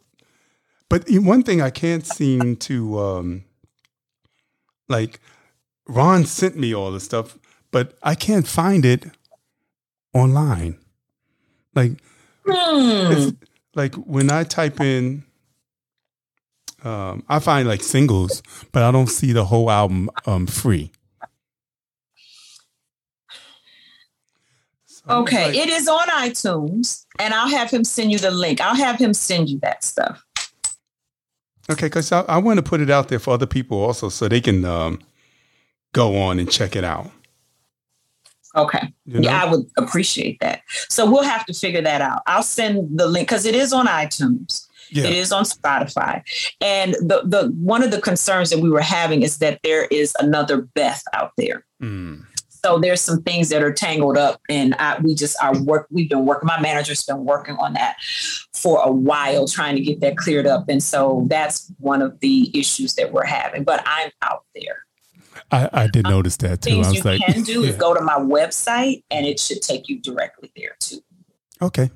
but 0.88 1.04
one 1.10 1.42
thing 1.42 1.60
I 1.62 1.70
can't 1.70 2.06
seem 2.06 2.56
to 2.56 2.98
um, 2.98 3.44
like. 4.88 5.20
Ron 5.86 6.24
sent 6.24 6.56
me 6.56 6.74
all 6.74 6.90
the 6.90 6.98
stuff, 6.98 7.36
but 7.70 7.98
I 8.02 8.14
can't 8.14 8.48
find 8.48 8.86
it 8.86 9.04
online. 10.14 10.78
Like, 11.74 12.00
Hmm. 12.46 13.12
it's, 13.12 13.32
like 13.74 13.94
when 13.96 14.30
I 14.30 14.44
type 14.44 14.80
in, 14.80 15.24
um, 16.84 17.22
I 17.28 17.38
find 17.38 17.68
like 17.68 17.82
singles, 17.82 18.42
but 18.72 18.82
I 18.82 18.90
don't 18.92 19.08
see 19.08 19.32
the 19.32 19.44
whole 19.44 19.70
album 19.70 20.08
um, 20.24 20.46
free. 20.46 20.90
So 24.86 24.93
I'm 24.93 24.93
Okay, 25.08 25.46
like- 25.46 25.56
it 25.56 25.68
is 25.68 25.88
on 25.88 26.08
iTunes, 26.08 27.04
and 27.18 27.34
I'll 27.34 27.48
have 27.48 27.70
him 27.70 27.84
send 27.84 28.12
you 28.12 28.18
the 28.18 28.30
link. 28.30 28.60
I'll 28.60 28.76
have 28.76 28.98
him 28.98 29.12
send 29.14 29.50
you 29.50 29.58
that 29.60 29.84
stuff. 29.84 30.24
Okay, 31.70 31.86
because 31.86 32.12
I, 32.12 32.20
I 32.22 32.38
want 32.38 32.58
to 32.58 32.62
put 32.62 32.80
it 32.80 32.90
out 32.90 33.08
there 33.08 33.18
for 33.18 33.32
other 33.32 33.46
people 33.46 33.82
also, 33.82 34.08
so 34.08 34.28
they 34.28 34.40
can 34.40 34.64
um, 34.64 35.00
go 35.92 36.16
on 36.16 36.38
and 36.38 36.50
check 36.50 36.76
it 36.76 36.84
out. 36.84 37.10
Okay. 38.56 38.92
You 39.06 39.20
know? 39.20 39.28
Yeah, 39.30 39.42
I 39.42 39.50
would 39.50 39.66
appreciate 39.76 40.38
that. 40.40 40.62
So 40.88 41.10
we'll 41.10 41.22
have 41.24 41.44
to 41.46 41.54
figure 41.54 41.82
that 41.82 42.00
out. 42.00 42.22
I'll 42.26 42.42
send 42.42 42.98
the 42.98 43.06
link 43.06 43.28
because 43.28 43.46
it 43.46 43.54
is 43.54 43.72
on 43.72 43.86
iTunes. 43.86 44.66
Yeah. 44.90 45.04
It 45.04 45.14
is 45.14 45.32
on 45.32 45.44
Spotify. 45.44 46.22
And 46.60 46.94
the 46.94 47.22
the 47.24 47.48
one 47.58 47.82
of 47.82 47.90
the 47.90 48.00
concerns 48.00 48.50
that 48.50 48.60
we 48.60 48.70
were 48.70 48.80
having 48.80 49.22
is 49.22 49.38
that 49.38 49.58
there 49.64 49.86
is 49.86 50.14
another 50.20 50.62
Beth 50.62 51.02
out 51.14 51.32
there. 51.36 51.64
Mm. 51.82 52.24
So 52.64 52.78
there's 52.78 53.02
some 53.02 53.20
things 53.22 53.50
that 53.50 53.62
are 53.62 53.74
tangled 53.74 54.16
up, 54.16 54.40
and 54.48 54.74
I, 54.78 54.98
we 54.98 55.14
just 55.14 55.36
are 55.42 55.54
work. 55.64 55.86
We've 55.90 56.08
been 56.08 56.24
working. 56.24 56.46
My 56.46 56.58
manager's 56.58 57.02
been 57.04 57.22
working 57.26 57.56
on 57.56 57.74
that 57.74 57.96
for 58.54 58.80
a 58.82 58.90
while, 58.90 59.46
trying 59.46 59.76
to 59.76 59.82
get 59.82 60.00
that 60.00 60.16
cleared 60.16 60.46
up. 60.46 60.70
And 60.70 60.82
so 60.82 61.26
that's 61.28 61.70
one 61.78 62.00
of 62.00 62.18
the 62.20 62.50
issues 62.58 62.94
that 62.94 63.12
we're 63.12 63.26
having. 63.26 63.64
But 63.64 63.82
I'm 63.84 64.10
out 64.22 64.44
there. 64.54 64.86
I, 65.50 65.68
I 65.74 65.86
did 65.88 66.06
um, 66.06 66.12
notice 66.12 66.38
that 66.38 66.62
too. 66.62 66.70
I 66.70 66.72
Things 66.72 66.86
you 66.86 66.92
was 67.00 67.04
like, 67.04 67.20
can 67.20 67.42
do 67.42 67.64
is 67.64 67.76
go 67.86 67.92
to 67.92 68.00
my 68.00 68.16
website, 68.16 69.02
and 69.10 69.26
it 69.26 69.38
should 69.38 69.60
take 69.60 69.90
you 69.90 70.00
directly 70.00 70.50
there 70.56 70.76
too. 70.80 71.00
okay. 71.60 71.90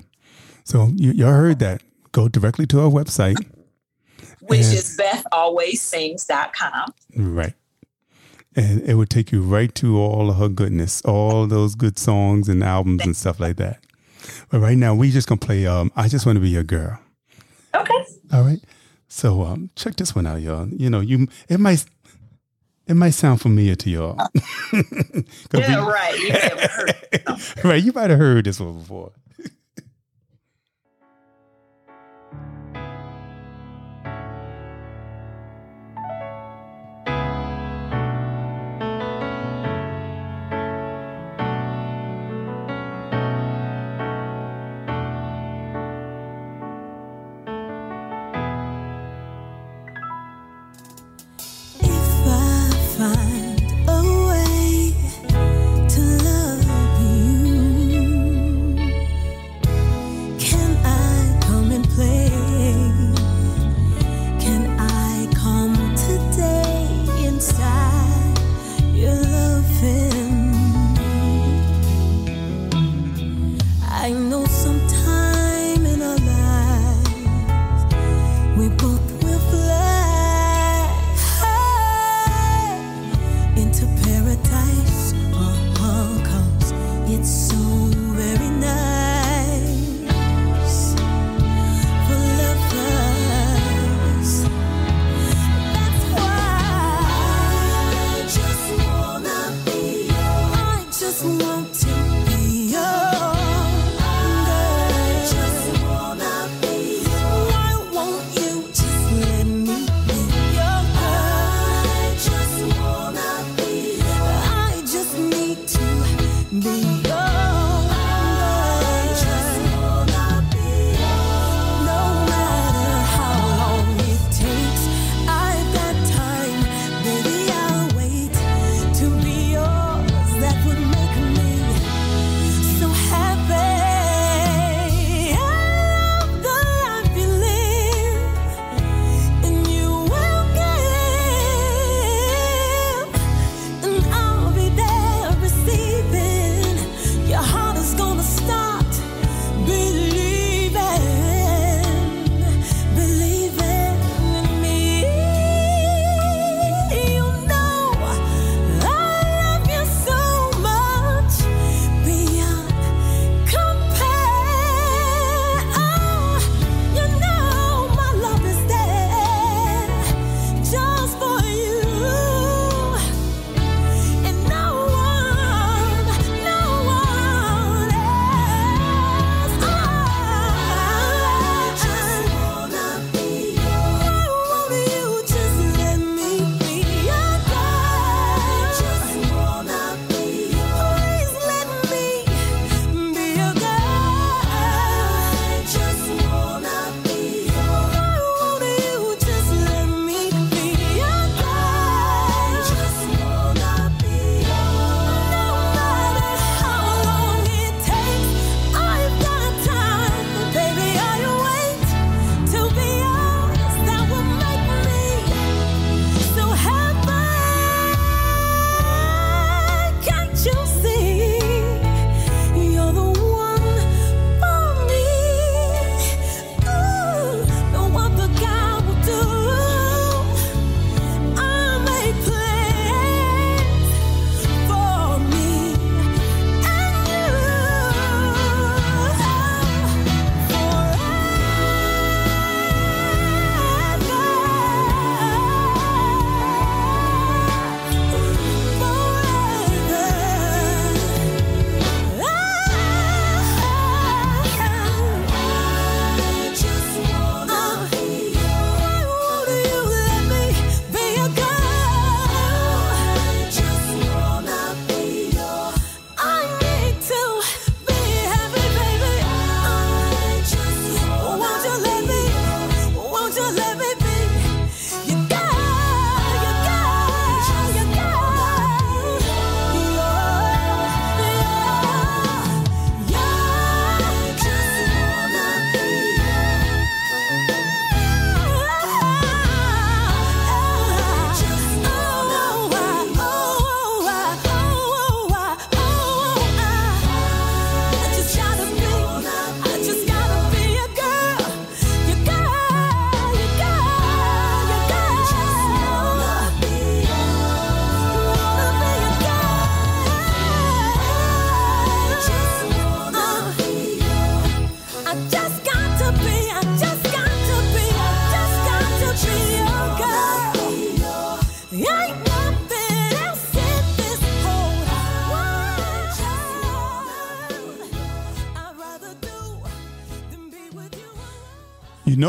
So 0.64 0.90
you, 0.96 1.12
you 1.12 1.24
heard 1.24 1.60
that. 1.60 1.82
Go 2.12 2.28
directly 2.28 2.66
to 2.66 2.80
our 2.80 2.90
website. 2.90 3.36
Which 4.42 4.64
And- 4.64 4.74
is 4.74 5.00
BethAlwaysSings.com. 5.00 6.92
Right. 7.16 7.54
And 8.58 8.82
it 8.82 8.94
would 8.96 9.08
take 9.10 9.30
you 9.30 9.40
right 9.42 9.72
to 9.76 9.98
all 9.98 10.30
of 10.30 10.36
her 10.36 10.48
goodness, 10.48 11.00
all 11.02 11.46
those 11.46 11.74
good 11.76 11.96
songs 11.98 12.48
and 12.48 12.64
albums 12.64 13.04
and 13.06 13.16
stuff 13.16 13.38
like 13.38 13.56
that. 13.56 13.78
But 14.50 14.58
right 14.60 14.76
now, 14.76 14.94
we 14.94 15.10
just 15.12 15.28
gonna 15.28 15.38
play. 15.38 15.64
Um, 15.66 15.92
I 15.94 16.08
just 16.08 16.26
want 16.26 16.36
to 16.36 16.40
be 16.40 16.48
your 16.50 16.64
girl. 16.64 16.98
Okay. 17.74 18.04
All 18.32 18.42
right. 18.42 18.60
So 19.08 19.42
um, 19.44 19.70
check 19.76 19.94
this 19.96 20.14
one 20.14 20.26
out, 20.26 20.40
y'all. 20.42 20.66
You 20.68 20.90
know, 20.90 21.00
you 21.00 21.28
it 21.48 21.60
might 21.60 21.84
it 22.88 22.94
might 22.94 23.10
sound 23.10 23.40
familiar 23.40 23.76
to 23.76 23.90
y'all. 23.90 24.16
'Cause 24.70 25.24
Yeah, 25.54 25.86
we- 25.86 25.92
right. 25.92 26.18
You 26.18 27.34
right. 27.70 27.82
You 27.82 27.92
might 27.92 28.10
have 28.10 28.18
heard 28.18 28.44
this 28.44 28.58
one 28.60 28.78
before. 28.78 29.12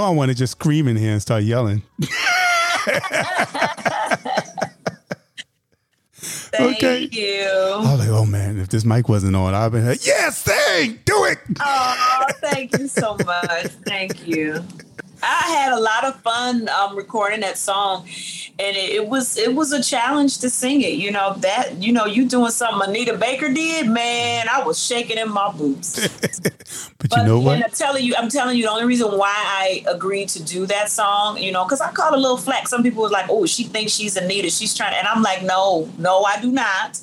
I 0.09 0.13
want 0.13 0.29
to 0.29 0.35
just 0.35 0.51
scream 0.53 0.87
in 0.87 0.95
here 0.97 1.11
and 1.11 1.21
start 1.21 1.43
yelling. 1.43 1.83
Thank 6.13 6.77
Okay. 6.77 7.07
you. 7.11 7.45
I 7.47 7.77
was 7.91 7.99
like, 7.99 8.09
oh 8.09 8.25
man, 8.25 8.59
if 8.59 8.69
this 8.69 8.83
mic 8.83 9.07
wasn't 9.07 9.35
on, 9.35 9.53
I'd 9.53 9.71
been 9.71 9.87
like, 9.87 10.05
yes, 10.05 10.37
sing, 10.39 10.99
do 11.05 11.25
it. 11.25 11.37
Oh, 11.61 12.25
thank 12.41 12.77
you 12.77 12.87
so 12.87 13.15
much. 13.25 13.67
Thank 13.85 14.27
you. 14.27 14.63
I 15.21 15.49
had 15.49 15.73
a 15.73 15.79
lot 15.79 16.05
of 16.05 16.19
fun 16.21 16.69
um, 16.69 16.95
recording 16.95 17.41
that 17.41 17.57
song, 17.57 18.05
and 18.57 18.75
it, 18.77 18.91
it 18.91 19.07
was 19.07 19.37
it 19.37 19.53
was 19.53 19.71
a 19.71 19.81
challenge 19.83 20.39
to 20.39 20.49
sing 20.49 20.81
it. 20.81 20.93
You 20.93 21.11
know 21.11 21.35
that 21.39 21.81
you 21.81 21.91
know 21.91 22.05
you 22.05 22.27
doing 22.27 22.51
something 22.51 22.89
Anita 22.89 23.17
Baker 23.17 23.51
did, 23.53 23.87
man. 23.87 24.47
I 24.49 24.63
was 24.63 24.83
shaking 24.83 25.17
in 25.17 25.31
my 25.31 25.51
boots. 25.51 26.07
But 27.09 27.19
you 27.19 27.23
know 27.25 27.37
And 27.37 27.45
what? 27.45 27.63
I'm 27.63 27.71
telling 27.71 28.03
you, 28.03 28.13
I'm 28.15 28.29
telling 28.29 28.57
you, 28.57 28.63
the 28.63 28.71
only 28.71 28.85
reason 28.85 29.07
why 29.17 29.33
I 29.33 29.83
agreed 29.87 30.29
to 30.29 30.43
do 30.43 30.67
that 30.67 30.89
song, 30.89 31.37
you 31.37 31.51
know, 31.51 31.63
because 31.63 31.81
I 31.81 31.91
caught 31.91 32.13
a 32.13 32.17
little 32.17 32.37
flack. 32.37 32.67
Some 32.67 32.83
people 32.83 33.01
was 33.01 33.11
like, 33.11 33.25
"Oh, 33.29 33.45
she 33.45 33.63
thinks 33.63 33.93
she's 33.93 34.15
Anita. 34.15 34.49
She's 34.49 34.75
trying," 34.75 34.93
and 34.93 35.07
I'm 35.07 35.23
like, 35.23 35.41
"No, 35.43 35.89
no, 35.97 36.23
I 36.23 36.39
do 36.39 36.51
not." 36.51 36.99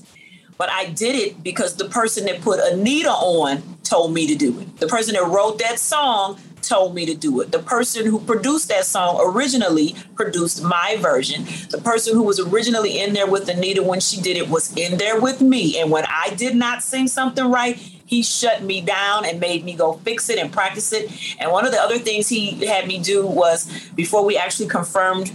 But 0.58 0.70
I 0.70 0.86
did 0.86 1.16
it 1.16 1.42
because 1.42 1.76
the 1.76 1.86
person 1.86 2.24
that 2.26 2.40
put 2.40 2.60
Anita 2.60 3.10
on 3.10 3.62
told 3.82 4.14
me 4.14 4.26
to 4.26 4.34
do 4.34 4.58
it. 4.60 4.76
The 4.78 4.86
person 4.86 5.14
that 5.14 5.24
wrote 5.24 5.58
that 5.58 5.78
song 5.78 6.38
told 6.66 6.94
me 6.94 7.06
to 7.06 7.14
do 7.14 7.40
it. 7.40 7.52
The 7.52 7.58
person 7.58 8.06
who 8.06 8.20
produced 8.20 8.68
that 8.68 8.84
song 8.84 9.20
originally 9.22 9.94
produced 10.14 10.62
my 10.62 10.96
version. 11.00 11.44
The 11.70 11.80
person 11.82 12.14
who 12.14 12.22
was 12.22 12.40
originally 12.40 12.98
in 12.98 13.12
there 13.12 13.26
with 13.26 13.48
Anita 13.48 13.82
when 13.82 14.00
she 14.00 14.20
did 14.20 14.36
it 14.36 14.48
was 14.48 14.76
in 14.76 14.98
there 14.98 15.20
with 15.20 15.40
me. 15.40 15.78
And 15.80 15.90
when 15.90 16.04
I 16.08 16.34
did 16.36 16.56
not 16.56 16.82
sing 16.82 17.08
something 17.08 17.50
right, 17.50 17.76
he 18.06 18.22
shut 18.22 18.62
me 18.62 18.80
down 18.80 19.24
and 19.24 19.40
made 19.40 19.64
me 19.64 19.74
go 19.74 19.94
fix 19.94 20.30
it 20.30 20.38
and 20.38 20.52
practice 20.52 20.92
it. 20.92 21.10
And 21.40 21.50
one 21.50 21.66
of 21.66 21.72
the 21.72 21.80
other 21.80 21.98
things 21.98 22.28
he 22.28 22.64
had 22.64 22.86
me 22.86 22.98
do 22.98 23.26
was 23.26 23.68
before 23.94 24.24
we 24.24 24.36
actually 24.36 24.68
confirmed 24.68 25.32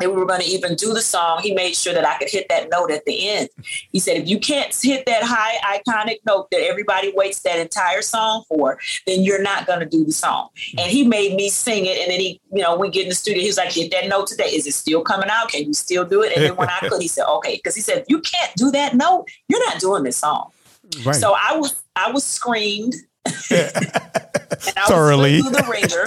we 0.00 0.06
were 0.08 0.26
going 0.26 0.40
to 0.40 0.46
even 0.46 0.74
do 0.74 0.92
the 0.92 1.00
song, 1.00 1.40
he 1.42 1.54
made 1.54 1.74
sure 1.74 1.94
that 1.94 2.06
I 2.06 2.18
could 2.18 2.28
hit 2.28 2.48
that 2.48 2.68
note 2.70 2.90
at 2.90 3.04
the 3.04 3.28
end. 3.28 3.48
He 3.92 3.98
said, 3.98 4.16
if 4.16 4.28
you 4.28 4.38
can't 4.38 4.74
hit 4.74 5.06
that 5.06 5.22
high 5.22 5.78
iconic 5.78 6.18
note 6.26 6.50
that 6.50 6.60
everybody 6.60 7.12
waits 7.14 7.40
that 7.40 7.58
entire 7.58 8.02
song 8.02 8.44
for, 8.48 8.78
then 9.06 9.22
you're 9.22 9.42
not 9.42 9.66
going 9.66 9.80
to 9.80 9.86
do 9.86 10.04
the 10.04 10.12
song. 10.12 10.48
And 10.78 10.90
he 10.90 11.06
made 11.06 11.34
me 11.34 11.48
sing 11.48 11.86
it. 11.86 11.98
And 11.98 12.10
then 12.10 12.20
he, 12.20 12.40
you 12.52 12.62
know, 12.62 12.76
we 12.76 12.90
get 12.90 13.04
in 13.04 13.08
the 13.08 13.14
studio. 13.14 13.42
He's 13.42 13.56
like, 13.56 13.74
get 13.74 13.90
that 13.92 14.08
note 14.08 14.26
today. 14.26 14.46
Is 14.46 14.66
it 14.66 14.74
still 14.74 15.02
coming 15.02 15.28
out? 15.30 15.48
Can 15.48 15.64
you 15.64 15.74
still 15.74 16.04
do 16.04 16.22
it? 16.22 16.36
And 16.36 16.44
then 16.44 16.56
when 16.56 16.68
I 16.68 16.78
could, 16.80 17.00
he 17.00 17.08
said, 17.08 17.26
okay. 17.26 17.56
Because 17.56 17.74
he 17.74 17.80
said, 17.80 17.98
if 17.98 18.04
you 18.08 18.20
can't 18.20 18.54
do 18.56 18.70
that 18.72 18.94
note, 18.94 19.26
you're 19.48 19.64
not 19.66 19.80
doing 19.80 20.02
this 20.02 20.18
song. 20.18 20.50
Right. 21.04 21.16
So 21.16 21.34
I 21.36 21.56
was, 21.56 21.82
I 21.96 22.10
was 22.10 22.24
screamed. 22.24 22.94
And 23.50 24.78
I 24.78 24.86
Thoroughly. 24.86 25.40
the 25.40 25.66
ringer 25.70 26.04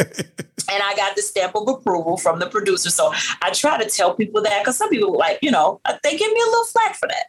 and 0.72 0.84
I 0.84 0.96
got 0.96 1.16
the 1.16 1.22
stamp 1.22 1.56
of 1.56 1.68
approval 1.68 2.18
from 2.18 2.40
the 2.40 2.48
producer. 2.48 2.90
So 2.90 3.12
I 3.42 3.52
try 3.52 3.82
to 3.82 3.90
tell 3.90 4.14
people 4.14 4.42
that 4.44 4.62
because 4.62 4.78
some 4.78 4.90
people 4.90 5.18
like, 5.18 5.40
you 5.42 5.52
know, 5.52 5.82
they 6.04 6.18
give 6.18 6.32
me 6.32 6.40
a 6.40 6.50
little 6.50 6.66
flack 6.66 6.96
for 6.96 7.08
that, 7.08 7.26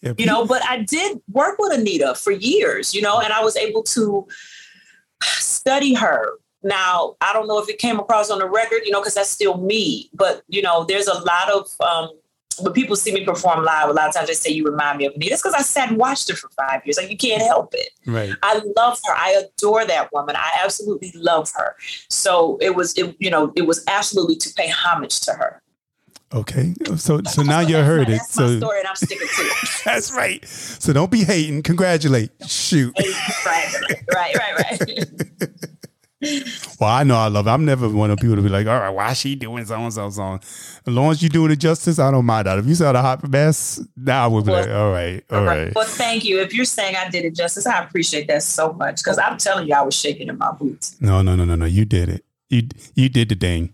Yeah, 0.00 0.12
you 0.18 0.26
know. 0.26 0.46
But 0.46 0.62
I 0.68 0.82
did 0.82 1.20
work 1.32 1.56
with 1.58 1.72
Anita 1.78 2.14
for 2.14 2.30
years, 2.32 2.94
you 2.94 3.02
know, 3.02 3.20
and 3.20 3.32
I 3.32 3.42
was 3.42 3.56
able 3.56 3.82
to 3.84 4.26
study 5.22 5.94
her. 5.94 6.30
Now 6.62 7.16
I 7.20 7.32
don't 7.32 7.48
know 7.48 7.58
if 7.58 7.68
it 7.68 7.78
came 7.78 7.98
across 7.98 8.30
on 8.30 8.38
the 8.38 8.48
record, 8.48 8.82
you 8.84 8.90
know, 8.90 9.00
because 9.00 9.14
that's 9.14 9.30
still 9.30 9.58
me. 9.58 10.10
But 10.14 10.42
you 10.48 10.62
know, 10.62 10.84
there's 10.84 11.06
a 11.06 11.18
lot 11.18 11.50
of 11.52 11.68
um, 11.80 12.10
when 12.60 12.72
people 12.72 12.96
see 12.96 13.12
me 13.12 13.24
perform 13.24 13.64
live, 13.64 13.88
a 13.88 13.92
lot 13.92 14.08
of 14.08 14.14
times 14.14 14.28
they 14.28 14.34
say 14.34 14.50
you 14.50 14.64
remind 14.64 14.98
me 14.98 15.06
of 15.06 15.14
Anita. 15.14 15.32
It's 15.34 15.42
because 15.42 15.54
I 15.54 15.62
sat 15.62 15.90
and 15.90 15.98
watched 15.98 16.28
her 16.28 16.36
for 16.36 16.48
five 16.50 16.82
years. 16.84 16.96
Like 16.96 17.10
you 17.10 17.16
can't 17.16 17.42
help 17.42 17.74
it. 17.74 17.90
right. 18.06 18.32
I 18.42 18.60
love 18.76 18.98
her. 19.06 19.14
I 19.14 19.42
adore 19.44 19.84
that 19.86 20.12
woman. 20.12 20.36
I 20.36 20.50
absolutely 20.62 21.12
love 21.14 21.50
her. 21.56 21.76
So 22.10 22.58
it 22.60 22.74
was, 22.74 22.96
it, 22.96 23.16
you 23.18 23.30
know, 23.30 23.52
it 23.56 23.66
was 23.66 23.84
absolutely 23.88 24.36
to 24.36 24.52
pay 24.54 24.68
homage 24.68 25.20
to 25.20 25.32
her. 25.32 25.62
Okay. 26.34 26.74
So 26.96 27.20
so 27.22 27.42
now 27.42 27.60
you 27.60 27.76
heard 27.76 28.08
it. 28.08 28.18
That's 28.18 28.36
my 28.36 28.46
So 28.46 28.58
story, 28.58 28.78
and 28.80 28.88
I'm 28.88 28.96
sticking 28.96 29.28
to 29.28 29.42
it. 29.42 29.68
that's 29.84 30.12
right. 30.12 30.44
So 30.46 30.92
don't 30.92 31.10
be 31.10 31.22
hating. 31.24 31.62
Congratulate. 31.62 32.30
Shoot. 32.46 32.94
right, 33.46 33.74
right, 34.12 34.36
right, 34.36 34.80
right. 34.80 35.08
Well, 36.80 36.90
I 36.90 37.04
know 37.04 37.16
I 37.16 37.28
love 37.28 37.46
it. 37.46 37.50
I'm 37.50 37.64
never 37.64 37.88
one 37.88 38.10
of 38.10 38.18
people 38.18 38.36
to 38.36 38.42
be 38.42 38.48
like, 38.48 38.66
all 38.66 38.78
right, 38.78 38.90
why 38.90 39.12
she 39.14 39.34
doing 39.34 39.64
so 39.64 39.76
and 39.76 39.92
so 39.92 40.10
song? 40.10 40.40
As 40.40 40.92
long 40.92 41.10
as 41.10 41.22
you 41.22 41.28
doing 41.28 41.50
it 41.50 41.56
justice, 41.56 41.98
I 41.98 42.10
don't 42.10 42.26
mind 42.26 42.46
that. 42.46 42.58
If 42.58 42.66
you 42.66 42.74
saw 42.74 42.92
the 42.92 43.00
hot 43.00 43.26
mess, 43.28 43.80
now 43.96 44.24
I 44.24 44.26
would 44.26 44.44
be 44.44 44.52
like, 44.52 44.68
all 44.68 44.90
right, 44.90 45.24
all 45.30 45.42
right. 45.42 45.74
Well, 45.74 45.86
thank 45.86 46.24
you. 46.24 46.40
If 46.40 46.52
you're 46.52 46.64
saying 46.64 46.96
I 46.96 47.08
did 47.08 47.24
it 47.24 47.34
justice, 47.34 47.66
I 47.66 47.82
appreciate 47.82 48.28
that 48.28 48.42
so 48.42 48.72
much 48.74 48.96
because 48.98 49.18
I'm 49.18 49.38
telling 49.38 49.68
you, 49.68 49.74
I 49.74 49.82
was 49.82 49.94
shaking 49.94 50.28
in 50.28 50.38
my 50.38 50.52
boots. 50.52 50.96
No, 51.00 51.22
no, 51.22 51.34
no, 51.34 51.44
no, 51.44 51.54
no. 51.54 51.64
You 51.64 51.84
did 51.84 52.08
it. 52.08 52.24
You 52.50 52.68
you 52.94 53.08
did 53.08 53.28
the 53.28 53.34
thing. 53.34 53.72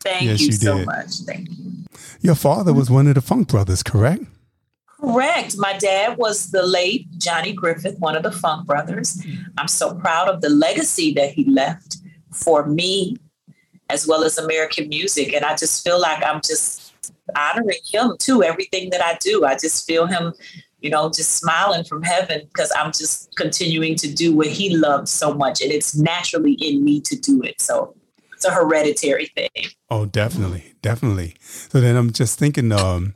Thank 0.00 0.22
Yes, 0.24 0.40
you, 0.40 0.46
you 0.46 0.52
so 0.52 0.76
did. 0.78 0.86
much. 0.86 1.12
Thank 1.26 1.48
you. 1.50 1.72
Your 2.20 2.34
father 2.34 2.72
was 2.72 2.90
one 2.90 3.06
of 3.06 3.14
the 3.14 3.20
Funk 3.20 3.48
Brothers, 3.48 3.82
correct? 3.82 4.24
Correct. 5.00 5.56
My 5.56 5.76
dad 5.78 6.18
was 6.18 6.50
the 6.50 6.62
late 6.62 7.06
Johnny 7.16 7.52
Griffith, 7.52 7.98
one 7.98 8.16
of 8.16 8.22
the 8.22 8.32
Funk 8.32 8.66
brothers. 8.66 9.24
I'm 9.56 9.68
so 9.68 9.94
proud 9.94 10.28
of 10.28 10.42
the 10.42 10.50
legacy 10.50 11.14
that 11.14 11.30
he 11.30 11.44
left 11.44 11.98
for 12.32 12.66
me 12.66 13.16
as 13.88 14.06
well 14.06 14.24
as 14.24 14.36
American 14.38 14.88
music. 14.88 15.32
And 15.32 15.44
I 15.44 15.56
just 15.56 15.82
feel 15.82 16.00
like 16.00 16.22
I'm 16.24 16.40
just 16.42 16.92
honoring 17.36 17.78
him 17.90 18.16
too, 18.18 18.42
everything 18.42 18.90
that 18.90 19.02
I 19.02 19.16
do. 19.20 19.44
I 19.44 19.54
just 19.54 19.86
feel 19.86 20.06
him, 20.06 20.34
you 20.80 20.90
know, 20.90 21.08
just 21.08 21.36
smiling 21.36 21.84
from 21.84 22.02
heaven 22.02 22.42
because 22.44 22.70
I'm 22.76 22.92
just 22.92 23.34
continuing 23.36 23.96
to 23.96 24.12
do 24.12 24.36
what 24.36 24.48
he 24.48 24.76
loved 24.76 25.08
so 25.08 25.32
much. 25.32 25.62
And 25.62 25.72
it's 25.72 25.96
naturally 25.96 26.52
in 26.52 26.84
me 26.84 27.00
to 27.02 27.16
do 27.16 27.42
it. 27.42 27.60
So 27.60 27.94
it's 28.34 28.44
a 28.44 28.50
hereditary 28.50 29.26
thing. 29.26 29.70
Oh, 29.88 30.06
definitely, 30.06 30.74
definitely. 30.82 31.36
So 31.40 31.80
then 31.80 31.96
I'm 31.96 32.12
just 32.12 32.38
thinking. 32.38 32.70
Um, 32.72 33.14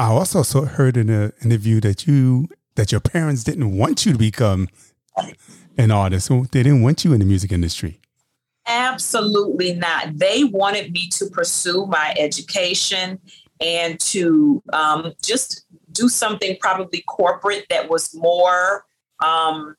I 0.00 0.06
also 0.06 0.42
saw, 0.42 0.64
heard 0.64 0.96
in 0.96 1.10
an 1.10 1.34
interview 1.44 1.78
that 1.82 2.06
you 2.06 2.48
that 2.76 2.90
your 2.90 3.02
parents 3.02 3.44
didn't 3.44 3.76
want 3.76 4.06
you 4.06 4.12
to 4.12 4.18
become 4.18 4.68
an 5.76 5.90
artist. 5.90 6.30
They 6.30 6.62
didn't 6.62 6.80
want 6.80 7.04
you 7.04 7.12
in 7.12 7.18
the 7.18 7.26
music 7.26 7.52
industry. 7.52 8.00
Absolutely 8.66 9.74
not. 9.74 10.16
They 10.16 10.44
wanted 10.44 10.90
me 10.92 11.10
to 11.10 11.26
pursue 11.26 11.84
my 11.84 12.14
education 12.18 13.18
and 13.60 14.00
to 14.00 14.62
um, 14.72 15.12
just 15.22 15.66
do 15.92 16.08
something 16.08 16.56
probably 16.60 17.02
corporate 17.02 17.66
that 17.68 17.90
was 17.90 18.14
more 18.14 18.86
um, 19.22 19.76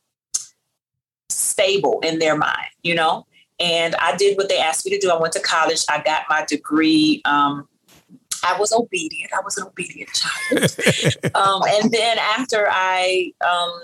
stable 1.29 1.99
in 2.03 2.19
their 2.19 2.37
mind, 2.37 2.69
you 2.83 2.93
know? 2.93 3.25
And 3.59 3.95
I 3.95 4.15
did 4.17 4.37
what 4.37 4.49
they 4.49 4.59
asked 4.59 4.85
me 4.85 4.91
to 4.91 4.99
do. 4.99 5.09
I 5.09 5.19
went 5.19 5.33
to 5.33 5.39
college, 5.39 5.83
I 5.89 6.03
got 6.03 6.25
my 6.29 6.45
degree. 6.45 7.23
Um, 7.25 7.67
I 8.43 8.57
was 8.59 8.71
obedient. 8.73 9.31
I 9.33 9.41
was 9.43 9.57
an 9.57 9.67
obedient 9.67 10.09
child. 10.13 11.35
um, 11.35 11.61
and 11.67 11.91
then 11.91 12.17
after 12.17 12.67
I 12.69 13.31
um, 13.47 13.83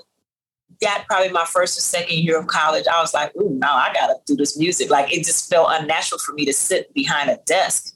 got 0.82 1.06
probably 1.08 1.30
my 1.30 1.46
first 1.46 1.78
or 1.78 1.82
second 1.82 2.18
year 2.18 2.40
of 2.40 2.48
college, 2.48 2.86
I 2.92 3.00
was 3.02 3.14
like, 3.14 3.36
ooh, 3.36 3.50
no, 3.50 3.68
I 3.68 3.92
gotta 3.94 4.16
do 4.26 4.36
this 4.36 4.58
music. 4.58 4.90
Like 4.90 5.14
it 5.14 5.26
just 5.26 5.50
felt 5.50 5.70
unnatural 5.72 6.20
for 6.20 6.34
me 6.34 6.46
to 6.46 6.54
sit 6.54 6.94
behind 6.94 7.30
a 7.30 7.40
desk. 7.46 7.96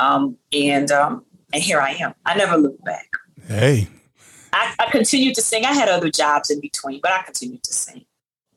Um, 0.00 0.36
and 0.52 0.90
um, 0.90 1.24
and 1.52 1.62
here 1.62 1.80
I 1.80 1.90
am. 1.92 2.14
I 2.24 2.36
never 2.36 2.56
looked 2.56 2.84
back. 2.84 3.08
Hey, 3.46 3.88
I, 4.52 4.74
I 4.78 4.90
continued 4.90 5.34
to 5.36 5.42
sing. 5.42 5.64
I 5.64 5.72
had 5.72 5.88
other 5.88 6.10
jobs 6.10 6.50
in 6.50 6.60
between, 6.60 7.00
but 7.02 7.12
I 7.12 7.22
continued 7.22 7.62
to 7.64 7.72
sing. 7.72 8.04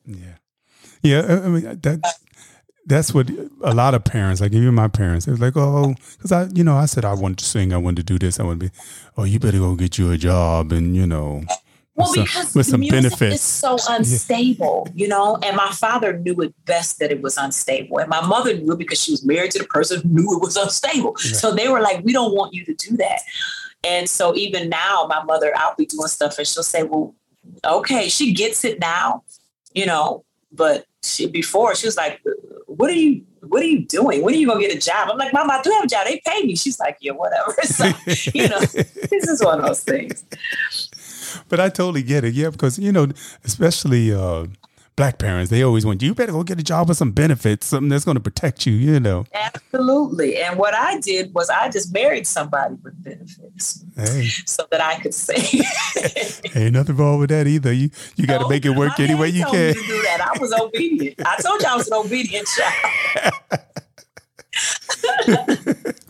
yeah, 0.06 0.38
yeah. 1.02 1.42
I 1.44 1.48
mean 1.48 1.64
that 1.64 2.02
that's 2.86 3.14
what 3.14 3.30
a 3.64 3.74
lot 3.74 3.94
of 3.96 4.04
parents, 4.04 4.42
like 4.42 4.54
even 4.54 4.74
my 4.76 4.88
parents, 4.88 5.26
they 5.26 5.32
was 5.32 5.42
like, 5.42 5.58
oh, 5.58 5.96
because 6.18 6.32
I, 6.32 6.46
you 6.54 6.64
know, 6.64 6.76
I 6.76 6.86
said 6.86 7.04
I 7.06 7.14
wanted 7.14 7.40
to 7.40 7.46
sing, 7.46 7.74
I 7.74 7.78
wanted 7.78 8.06
to 8.08 8.14
do 8.14 8.20
this, 8.20 8.40
I 8.40 8.44
want 8.44 8.60
to 8.60 8.68
be, 8.70 8.76
oh, 9.18 9.24
you 9.24 9.40
better 9.40 9.58
go 9.58 9.76
get 9.76 9.98
you 9.98 10.12
a 10.12 10.18
job, 10.18 10.72
and 10.72 10.96
you 10.96 11.08
know, 11.08 11.44
Well, 11.96 12.08
some- 12.08 12.24
because 12.26 12.54
with 12.56 12.68
some 12.68 12.82
music 12.82 13.02
benefits. 13.04 13.36
is 13.36 13.42
so 13.42 13.78
unstable, 13.90 14.88
you 14.94 15.08
know. 15.08 15.38
And 15.44 15.56
my 15.58 15.72
father 15.72 16.18
knew 16.20 16.36
it 16.42 16.54
best 16.66 17.00
that 17.00 17.10
it 17.12 17.22
was 17.22 17.38
unstable, 17.38 17.98
and 18.00 18.10
my 18.10 18.22
mother 18.26 18.54
knew 18.56 18.74
it 18.74 18.78
because 18.80 19.02
she 19.02 19.12
was 19.12 19.26
married 19.26 19.52
to 19.52 19.60
the 19.60 19.66
person 19.66 20.02
who 20.02 20.10
knew 20.10 20.36
it 20.36 20.42
was 20.42 20.56
unstable. 20.58 21.16
So 21.18 21.52
they 21.56 21.68
were 21.70 21.82
like, 21.82 22.04
"We 22.04 22.14
don't 22.14 22.36
want 22.36 22.54
you 22.54 22.66
to 22.66 22.74
do 22.76 22.98
that." 22.98 23.22
And 23.84 24.10
so 24.10 24.36
even 24.36 24.70
now, 24.70 25.06
my 25.10 25.24
mother, 25.24 25.54
I'll 25.56 25.76
be 25.76 25.86
doing 25.86 26.08
stuff, 26.08 26.38
and 26.38 26.46
she'll 26.48 26.64
say, 26.64 26.84
"Well, 26.84 27.16
okay." 27.64 28.10
She 28.10 28.34
gets 28.34 28.64
it 28.66 28.80
now, 28.80 29.24
you 29.74 29.86
know. 29.86 30.24
But 30.52 30.86
she, 31.06 31.28
before, 31.28 31.76
she 31.76 31.88
was 31.88 31.98
like, 31.98 32.22
"What 32.68 32.90
are 32.90 32.94
you?" 32.94 33.26
What 33.48 33.62
are 33.62 33.68
you 33.68 33.86
doing? 33.86 34.24
When 34.24 34.34
are 34.34 34.38
you 34.38 34.48
gonna 34.48 34.60
get 34.60 34.76
a 34.76 34.80
job? 34.80 35.08
I'm 35.12 35.20
like, 35.20 35.32
Mom, 35.32 35.52
I 35.52 35.62
do 35.62 35.70
have 35.70 35.84
a 35.84 35.88
job. 35.88 36.08
They 36.08 36.20
pay 36.26 36.42
me. 36.42 36.56
She's 36.56 36.80
like, 36.80 36.98
Yeah, 37.00 37.12
whatever. 37.12 37.54
So, 37.64 37.86
you 38.34 38.48
know, 38.50 38.60
this 39.12 39.28
is 39.28 39.40
one 39.44 39.60
of 39.60 39.68
those 39.68 39.84
things. 39.84 40.26
but 41.48 41.60
I 41.60 41.70
totally 41.70 42.02
get 42.02 42.24
it. 42.24 42.34
Yeah, 42.34 42.50
because 42.50 42.80
you 42.80 42.92
know, 42.92 43.08
especially 43.44 44.12
uh, 44.12 44.48
black 44.96 45.18
parents, 45.18 45.50
they 45.52 45.62
always 45.62 45.86
want 45.86 46.02
you 46.02 46.16
better 46.16 46.32
go 46.32 46.44
get 46.44 46.60
a 46.60 46.64
job 46.64 46.88
with 46.88 46.98
some 46.98 47.12
benefits, 47.12 47.68
something 47.68 47.90
that's 47.90 48.06
going 48.06 48.16
to 48.16 48.22
protect 48.22 48.66
you. 48.66 48.74
You 48.74 49.00
know. 49.00 49.26
Absolutely. 49.34 50.38
And 50.42 50.58
what 50.58 50.74
I 50.74 51.00
did 51.00 51.34
was 51.34 51.50
I 51.50 51.70
just 51.70 51.94
married 51.94 52.26
somebody 52.28 52.76
with 52.84 53.04
benefits 53.04 53.84
Hey, 53.96 54.28
so 54.46 54.66
that 54.72 54.82
I 54.82 55.00
could 55.00 55.14
sing. 55.14 55.64
ain't 56.56 56.74
nothing 56.74 56.96
wrong 56.98 57.20
with 57.20 57.30
that 57.30 57.48
either. 57.48 57.72
You 57.74 57.90
you 58.16 58.26
got 58.28 58.38
to 58.38 58.44
No, 58.44 58.50
make 58.50 58.66
it 58.66 58.72
work 58.72 59.00
any 59.00 59.16
way 59.16 59.30
you 59.30 59.44
can. 59.46 59.74
to 59.76 59.82
do 59.82 60.02
that. 60.04 60.22
I 60.34 60.40
was 60.40 60.54
obedient. 60.54 61.22
I 61.26 61.38
told 61.42 61.62
you 61.62 61.68
I 61.68 61.76
was 61.76 61.88
an 61.88 61.94
obedient 61.94 62.48
child. 62.48 63.34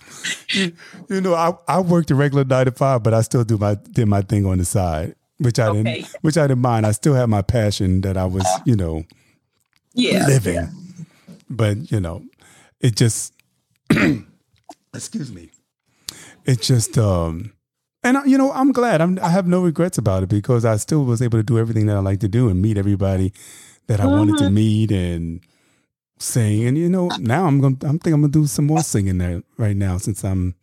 You 1.10 1.22
know, 1.22 1.34
I, 1.36 1.54
I 1.68 1.82
worked 1.82 2.10
a 2.12 2.16
regular 2.16 2.44
nine 2.46 2.66
to 2.66 2.72
five, 2.72 3.04
but 3.04 3.14
I 3.14 3.22
still 3.22 3.44
do 3.44 3.58
my 3.58 3.76
did 3.76 4.08
my 4.08 4.22
thing 4.22 4.46
on 4.46 4.58
the 4.58 4.66
side, 4.66 5.16
which 5.38 5.60
I 5.60 5.68
Okay. 5.68 5.84
didn't 6.02 6.16
which 6.22 6.38
I 6.38 6.48
didn't 6.48 6.62
mind. 6.62 6.86
I 6.86 6.92
still 6.92 7.14
had 7.14 7.28
my 7.30 7.42
passion 7.42 8.02
that 8.02 8.18
I 8.18 8.26
was, 8.26 8.46
you 8.66 8.76
know, 8.76 9.04
Yeah. 9.94 10.26
living. 10.28 10.70
But 11.50 11.92
you 11.92 12.00
know, 12.00 12.24
it 12.80 12.96
just 12.96 13.34
excuse 14.94 15.32
me. 15.32 15.52
It 16.46 16.62
just 16.62 16.98
um 16.98 17.52
and 18.04 18.18
I- 18.18 18.26
you 18.26 18.38
know, 18.38 18.52
I'm 18.52 18.72
glad. 18.72 19.02
I'm 19.02 19.18
I 19.22 19.30
have 19.30 19.48
no 19.48 19.64
regrets 19.64 19.98
about 19.98 20.24
it 20.24 20.30
because 20.30 20.64
I 20.66 20.78
still 20.78 21.06
was 21.06 21.22
able 21.22 21.40
to 21.40 21.44
do 21.44 21.58
everything 21.60 21.86
that 21.88 21.96
I 21.96 22.00
like 22.00 22.20
to 22.22 22.28
do 22.28 22.50
and 22.50 22.62
meet 22.62 22.78
everybody 22.78 23.34
that 23.88 24.00
I 24.00 24.06
wanted 24.08 24.38
to 24.40 24.50
meet 24.50 24.92
and 24.92 25.42
sing. 26.20 26.66
And 26.66 26.78
you 26.78 26.90
know, 26.90 27.10
now 27.20 27.46
I'm 27.46 27.60
gonna 27.62 27.78
I'm 27.84 28.00
think 28.00 28.14
I'm 28.14 28.22
gonna 28.22 28.30
do 28.32 28.48
some 28.48 28.66
more 28.66 28.82
singing 28.84 29.18
there 29.18 29.44
right 29.58 29.76
now 29.76 29.98
since 29.98 30.24
I'm 30.24 30.56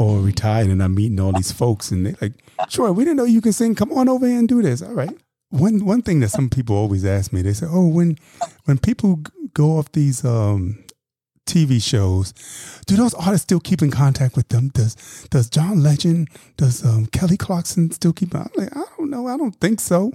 all 0.00 0.18
retired 0.18 0.68
and 0.68 0.82
I'm 0.82 0.94
meeting 0.94 1.20
all 1.20 1.32
these 1.32 1.52
folks 1.52 1.90
and 1.90 2.06
they're 2.06 2.16
like, 2.20 2.32
sure, 2.68 2.92
we 2.92 3.04
didn't 3.04 3.16
know 3.18 3.24
you 3.24 3.40
can 3.40 3.52
sing. 3.52 3.74
Come 3.74 3.92
on 3.92 4.08
over 4.08 4.26
here 4.26 4.38
and 4.38 4.48
do 4.48 4.62
this. 4.62 4.82
All 4.82 4.92
right. 4.94 5.10
One 5.50 5.84
one 5.84 6.02
thing 6.02 6.20
that 6.20 6.28
some 6.30 6.48
people 6.48 6.76
always 6.76 7.04
ask 7.04 7.32
me, 7.32 7.42
they 7.42 7.52
say, 7.54 7.66
"Oh, 7.68 7.88
when 7.88 8.16
when 8.66 8.78
people 8.78 9.20
go 9.52 9.78
off 9.78 9.90
these 9.90 10.24
um, 10.24 10.84
TV 11.44 11.82
shows, 11.82 12.32
do 12.86 12.94
those 12.94 13.14
artists 13.14 13.42
still 13.42 13.58
keep 13.58 13.82
in 13.82 13.90
contact 13.90 14.36
with 14.36 14.48
them? 14.50 14.68
Does 14.74 14.94
does 15.30 15.50
John 15.50 15.82
Legend, 15.82 16.28
does 16.56 16.84
um, 16.84 17.06
Kelly 17.06 17.36
Clarkson 17.36 17.90
still 17.90 18.12
keep? 18.12 18.32
I'm 18.32 18.48
like, 18.54 18.76
I 18.76 18.84
don't 18.96 19.10
know. 19.10 19.26
I 19.26 19.36
don't 19.36 19.56
think 19.60 19.80
so. 19.80 20.12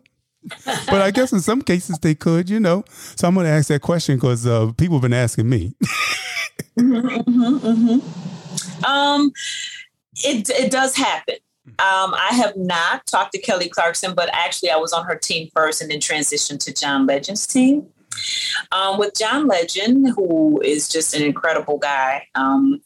but 0.88 1.02
I 1.02 1.12
guess 1.12 1.34
in 1.34 1.41
some 1.41 1.62
cases 1.62 2.00
they 2.00 2.15
could, 2.15 2.50
you 2.50 2.62
know. 2.62 2.86
So 3.17 3.28
I'm 3.28 3.34
going 3.34 3.45
to 3.45 3.50
ask 3.52 3.67
that 3.67 3.82
question 3.82 4.15
because 4.15 4.48
uh, 4.48 4.72
people 4.78 4.97
have 4.97 5.01
been 5.01 5.12
asking 5.14 5.49
me. 5.49 5.74
Mhm, 6.78 7.24
mhm. 7.26 8.86
Um, 8.86 9.32
it 10.24 10.49
it 10.49 10.72
does 10.72 10.95
happen. 10.95 11.36
Um, 11.68 12.13
I 12.13 12.30
have 12.32 12.55
not 12.55 13.05
talked 13.07 13.32
to 13.32 13.39
Kelly 13.39 13.70
Clarkson, 13.70 14.13
but 14.13 14.30
actually 14.34 14.70
I 14.70 14.78
was 14.78 14.93
on 14.93 15.03
her 15.05 15.16
team 15.16 15.49
first 15.53 15.82
and 15.82 15.89
then 15.89 15.99
transitioned 15.99 16.59
to 16.59 16.74
John 16.74 17.07
Legend's 17.07 17.47
team. 17.47 17.88
Um, 18.72 18.99
with 18.99 19.16
John 19.16 19.47
Legend, 19.47 20.09
who 20.16 20.61
is 20.61 20.88
just 20.88 21.16
an 21.16 21.24
incredible 21.24 21.80
guy, 21.80 22.28
um, 22.36 22.82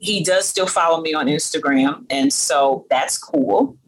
he 0.00 0.22
does 0.22 0.48
still 0.48 0.66
follow 0.66 1.00
me 1.00 1.14
on 1.14 1.26
Instagram, 1.26 2.04
and 2.10 2.32
so 2.32 2.84
that's 2.90 3.16
cool. 3.16 3.78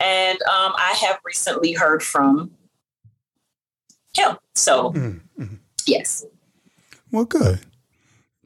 And 0.00 0.40
um, 0.42 0.72
I 0.76 0.98
have 1.02 1.20
recently 1.24 1.72
heard 1.72 2.02
from 2.02 2.50
him. 4.16 4.36
So 4.54 4.92
Mm, 4.92 5.20
yes, 5.86 6.24
Well, 7.10 7.24
good. 7.24 7.60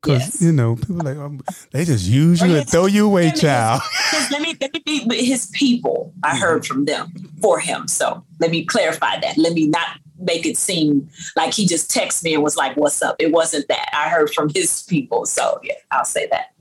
Because, 0.06 0.22
Yes. 0.34 0.42
you 0.42 0.52
know, 0.52 0.76
people 0.76 0.96
like, 0.96 1.16
um, 1.16 1.40
they 1.72 1.84
just 1.84 2.06
use 2.06 2.40
you 2.40 2.54
and 2.56 2.68
throw 2.68 2.86
you 2.86 3.06
away, 3.06 3.32
child. 3.32 3.82
Let 4.30 4.40
me 4.40 4.56
let 4.60 4.72
me 4.72 4.82
be 4.84 5.04
with 5.04 5.20
his 5.20 5.46
people. 5.52 6.12
I 6.22 6.36
heard 6.36 6.64
from 6.64 6.84
them 6.84 7.12
for 7.42 7.58
him. 7.58 7.88
So 7.88 8.24
let 8.40 8.50
me 8.50 8.64
clarify 8.64 9.18
that. 9.20 9.36
Let 9.36 9.52
me 9.52 9.66
not 9.66 9.98
make 10.18 10.46
it 10.46 10.56
seem 10.56 11.08
like 11.34 11.52
he 11.54 11.66
just 11.66 11.90
texted 11.90 12.24
me 12.24 12.34
and 12.34 12.42
was 12.42 12.56
like, 12.56 12.76
"What's 12.76 13.02
up?" 13.02 13.16
It 13.18 13.32
wasn't 13.32 13.66
that. 13.68 13.88
I 13.92 14.08
heard 14.08 14.30
from 14.32 14.48
his 14.54 14.82
people. 14.84 15.26
So 15.26 15.60
yeah, 15.62 15.74
I'll 15.90 16.04
say 16.04 16.28
that. 16.30 16.52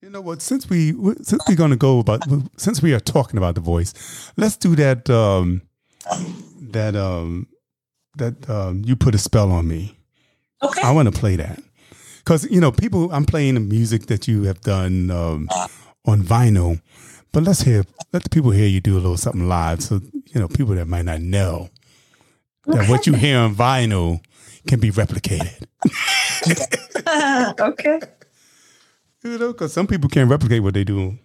You 0.00 0.10
know 0.10 0.20
what? 0.20 0.40
Since 0.42 0.68
we 0.68 0.92
since 1.22 1.42
we're 1.48 1.54
gonna 1.56 1.76
go 1.76 1.98
about 2.00 2.22
since 2.56 2.82
we 2.82 2.92
are 2.94 3.00
talking 3.00 3.36
about 3.38 3.54
the 3.54 3.60
voice, 3.60 3.92
let's 4.36 4.56
do 4.56 4.74
that. 4.76 5.08
Um, 5.10 5.62
that 6.70 6.96
um, 6.96 7.46
that 8.16 8.48
um, 8.50 8.82
you 8.84 8.96
put 8.96 9.14
a 9.14 9.18
spell 9.18 9.52
on 9.52 9.68
me. 9.68 9.98
Okay. 10.62 10.82
I 10.82 10.90
want 10.92 11.12
to 11.12 11.18
play 11.18 11.36
that 11.36 11.60
because 12.24 12.48
you 12.50 12.60
know 12.60 12.72
people. 12.72 13.12
I'm 13.12 13.24
playing 13.24 13.54
the 13.54 13.60
music 13.60 14.06
that 14.06 14.28
you 14.28 14.44
have 14.44 14.60
done 14.60 15.10
um, 15.10 15.48
on 16.06 16.22
vinyl, 16.22 16.80
but 17.32 17.42
let's 17.42 17.62
hear 17.62 17.84
let 18.12 18.22
the 18.22 18.30
people 18.30 18.50
hear 18.50 18.66
you 18.66 18.80
do 18.80 18.94
a 18.94 19.00
little 19.00 19.16
something 19.16 19.48
live. 19.48 19.82
So 19.82 20.00
you 20.28 20.40
know 20.40 20.48
people 20.48 20.74
that 20.74 20.86
might 20.86 21.04
not 21.04 21.20
know 21.20 21.70
that 22.66 22.88
what 22.88 23.06
you 23.06 23.14
hear 23.14 23.38
on 23.38 23.54
vinyl 23.54 24.20
can 24.66 24.80
be 24.80 24.90
replicated. 24.90 25.66
okay. 27.60 28.00
You 29.24 29.38
know, 29.38 29.52
because 29.52 29.72
some 29.72 29.86
people 29.86 30.08
can't 30.08 30.30
replicate 30.30 30.62
what 30.62 30.74
they 30.74 30.84
do, 30.84 31.18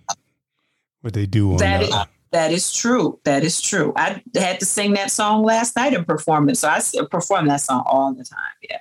what 1.02 1.14
they 1.14 1.26
do 1.26 1.54
on. 1.54 1.58
That 1.58 1.84
is, 1.84 1.92
uh, 1.92 2.06
that 2.32 2.52
is 2.52 2.72
true. 2.72 3.20
That 3.24 3.44
is 3.44 3.60
true. 3.62 3.94
I 3.96 4.22
had 4.36 4.60
to 4.60 4.66
sing 4.66 4.94
that 4.94 5.12
song 5.12 5.44
last 5.44 5.76
night 5.76 5.94
and 5.94 6.06
perform 6.06 6.50
it. 6.50 6.58
So 6.58 6.70
I 6.70 6.82
perform 7.10 7.48
that 7.48 7.62
song 7.62 7.84
all 7.86 8.14
the 8.14 8.24
time. 8.24 8.40
Yeah. 8.70 8.78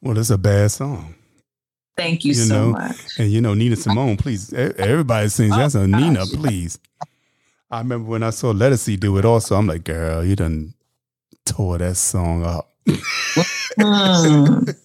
Well, 0.00 0.18
it's 0.18 0.30
a 0.30 0.38
bad 0.38 0.70
song, 0.70 1.14
Thank 1.96 2.24
you, 2.24 2.28
You 2.30 2.34
so 2.34 2.54
know, 2.66 2.70
much. 2.72 2.96
and 3.18 3.30
you 3.30 3.40
know 3.40 3.54
Nina 3.54 3.76
Simone. 3.76 4.16
Please, 4.16 4.52
everybody 4.52 5.28
sings. 5.28 5.56
That's 5.56 5.74
a 5.74 5.86
Nina. 5.86 6.24
Please. 6.26 6.78
I 7.70 7.78
remember 7.78 8.08
when 8.08 8.22
I 8.22 8.30
saw 8.30 8.52
Lettucey 8.52 8.98
do 8.98 9.18
it. 9.18 9.24
Also, 9.24 9.56
I'm 9.56 9.66
like, 9.66 9.84
girl, 9.84 10.24
you 10.24 10.36
done 10.36 10.74
tore 11.44 11.78
that 11.78 11.96
song 11.96 12.44
up. 12.44 12.70
Hmm. 13.80 14.64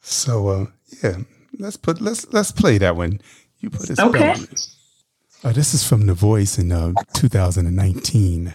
So 0.00 0.48
uh, 0.48 0.66
yeah, 1.02 1.18
let's 1.58 1.76
put 1.76 2.00
let's 2.00 2.26
let's 2.32 2.50
play 2.50 2.78
that 2.78 2.96
one. 2.96 3.20
You 3.58 3.68
put 3.68 3.90
it. 3.90 3.98
Okay. 3.98 4.34
Uh, 5.44 5.52
this 5.52 5.74
is 5.74 5.84
from 5.86 6.06
The 6.06 6.14
Voice 6.14 6.58
in 6.58 6.72
uh, 6.72 6.92
2019 7.14 8.54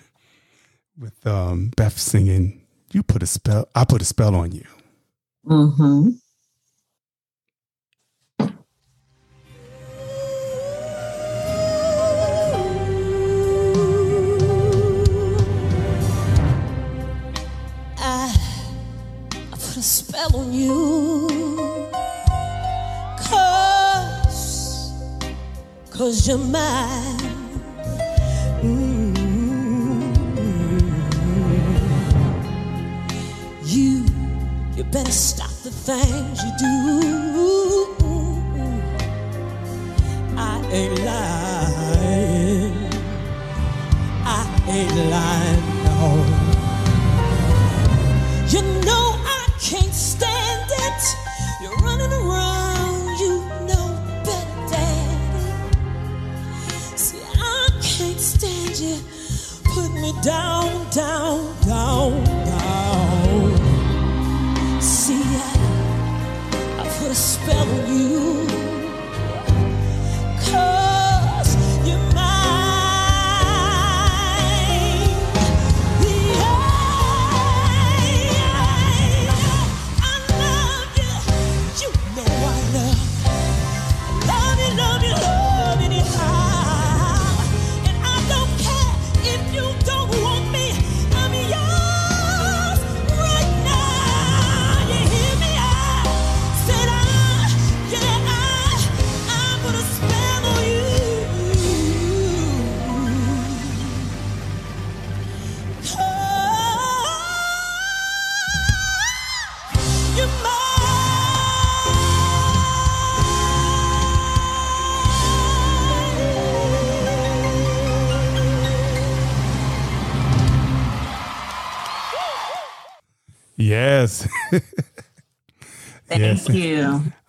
with 0.99 1.27
um, 1.27 1.71
Beth 1.77 1.97
singing. 1.97 2.61
You 2.91 3.03
put 3.03 3.21
a 3.21 3.27
spell. 3.27 3.67
I 3.75 3.85
put 3.85 4.01
a 4.01 4.05
spell 4.05 4.33
on 4.35 4.51
you. 4.51 4.65
Mm-hmm. 5.45 6.09
I, 17.97 18.35
I 19.35 19.51
put 19.51 19.77
a 19.77 19.81
spell 19.81 20.35
on 20.37 20.53
you. 20.53 21.27
Cause, 23.17 24.93
cause 25.91 26.27
you're 26.27 26.37
mine. 26.37 27.22
You 34.83 34.91
better 34.91 35.11
stop 35.11 35.49
the 35.63 35.71
things 35.71 36.43
you 36.43 36.51
do. 36.59 36.67
I 40.37 40.61
ain't 40.71 40.99
lying. 41.05 41.82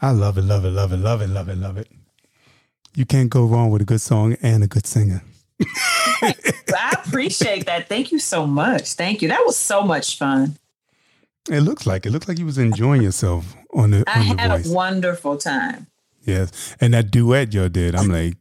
I 0.05 0.11
love 0.11 0.37
it, 0.37 0.43
love 0.43 0.65
it, 0.67 0.71
love 0.71 0.93
it, 0.93 0.99
love 0.99 1.23
it, 1.23 1.29
love 1.29 1.49
it, 1.49 1.57
love 1.57 1.79
it. 1.79 1.89
You 2.95 3.07
can't 3.07 3.31
go 3.31 3.45
wrong 3.47 3.71
with 3.71 3.81
a 3.83 3.85
good 3.87 4.01
song 4.03 4.37
and 4.43 4.63
a 4.63 4.67
good 4.67 4.87
singer. 4.87 5.23
I 6.23 6.95
appreciate 7.07 7.65
that. 7.67 7.89
Thank 7.89 8.13
you 8.13 8.19
so 8.19 8.47
much. 8.47 8.93
Thank 8.93 9.23
you. 9.23 9.29
That 9.29 9.43
was 9.47 9.57
so 9.57 9.83
much 9.83 10.19
fun. 10.19 10.57
It 11.51 11.61
looks 11.61 11.87
like 11.87 12.05
it 12.07 12.11
looks 12.11 12.29
like 12.29 12.39
you 12.39 12.45
was 12.47 12.59
enjoying 12.59 13.03
yourself 13.03 13.55
on 13.73 13.91
the 13.93 14.05
I 14.07 14.29
on 14.31 14.39
had 14.39 14.67
a 14.67 14.69
wonderful 14.71 15.37
time. 15.39 15.87
yes, 16.25 16.75
and 16.81 16.93
that 16.95 17.11
duet 17.11 17.53
y'all 17.55 17.69
did, 17.69 17.95
I'm 17.95 18.09
like, 18.09 18.37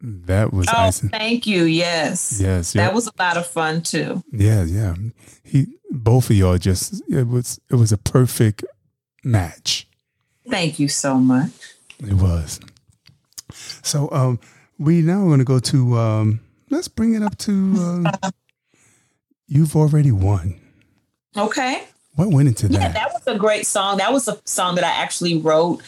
that 0.00 0.52
was 0.52 0.66
Oh, 0.68 0.72
icing. 0.76 1.08
thank 1.10 1.46
you. 1.46 1.64
Yes. 1.64 2.38
Yes, 2.40 2.72
That 2.72 2.94
was 2.94 3.06
a 3.06 3.12
lot 3.18 3.36
of 3.36 3.46
fun 3.46 3.82
too. 3.82 4.22
Yeah, 4.32 4.64
yeah. 4.64 4.94
He, 5.44 5.66
both 5.90 6.30
of 6.30 6.36
y'all, 6.36 6.58
just 6.58 7.02
it 7.08 7.26
was 7.28 7.60
it 7.70 7.74
was 7.76 7.92
a 7.92 7.98
perfect 7.98 8.64
match. 9.24 9.86
Thank 10.48 10.78
you 10.78 10.88
so 10.88 11.16
much. 11.16 11.50
It 12.00 12.14
was. 12.14 12.60
So, 13.82 14.08
um, 14.12 14.40
we 14.78 15.02
now 15.02 15.24
going 15.24 15.38
to 15.40 15.44
go 15.44 15.58
to 15.58 15.98
um, 15.98 16.40
let's 16.70 16.88
bring 16.88 17.14
it 17.14 17.22
up 17.22 17.36
to 17.38 17.52
um, 17.52 18.06
you've 19.46 19.76
already 19.76 20.12
won. 20.12 20.58
Okay. 21.36 21.84
What 22.16 22.28
went 22.30 22.48
into 22.48 22.66
Yeah, 22.68 22.80
that? 22.88 22.94
that 22.94 23.12
was 23.12 23.22
a 23.26 23.38
great 23.38 23.66
song. 23.66 23.98
That 23.98 24.12
was 24.12 24.28
a 24.28 24.38
song 24.44 24.74
that 24.76 24.84
I 24.84 24.88
actually 25.02 25.38
wrote 25.38 25.80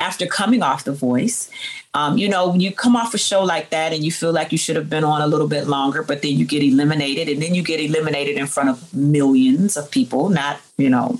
after 0.00 0.26
coming 0.26 0.62
off 0.62 0.84
The 0.84 0.92
Voice. 0.92 1.50
Um, 1.94 2.16
you 2.18 2.28
know, 2.28 2.48
when 2.50 2.60
you 2.60 2.72
come 2.72 2.94
off 2.96 3.14
a 3.14 3.18
show 3.18 3.42
like 3.42 3.70
that 3.70 3.92
and 3.92 4.04
you 4.04 4.12
feel 4.12 4.32
like 4.32 4.52
you 4.52 4.58
should 4.58 4.76
have 4.76 4.88
been 4.88 5.04
on 5.04 5.20
a 5.20 5.26
little 5.26 5.48
bit 5.48 5.66
longer, 5.66 6.02
but 6.02 6.22
then 6.22 6.32
you 6.36 6.44
get 6.46 6.62
eliminated, 6.62 7.28
and 7.28 7.42
then 7.42 7.54
you 7.54 7.62
get 7.62 7.80
eliminated 7.80 8.36
in 8.36 8.46
front 8.46 8.68
of 8.70 8.94
millions 8.94 9.76
of 9.76 9.90
people, 9.90 10.28
not, 10.28 10.60
you 10.76 10.88
know, 10.88 11.18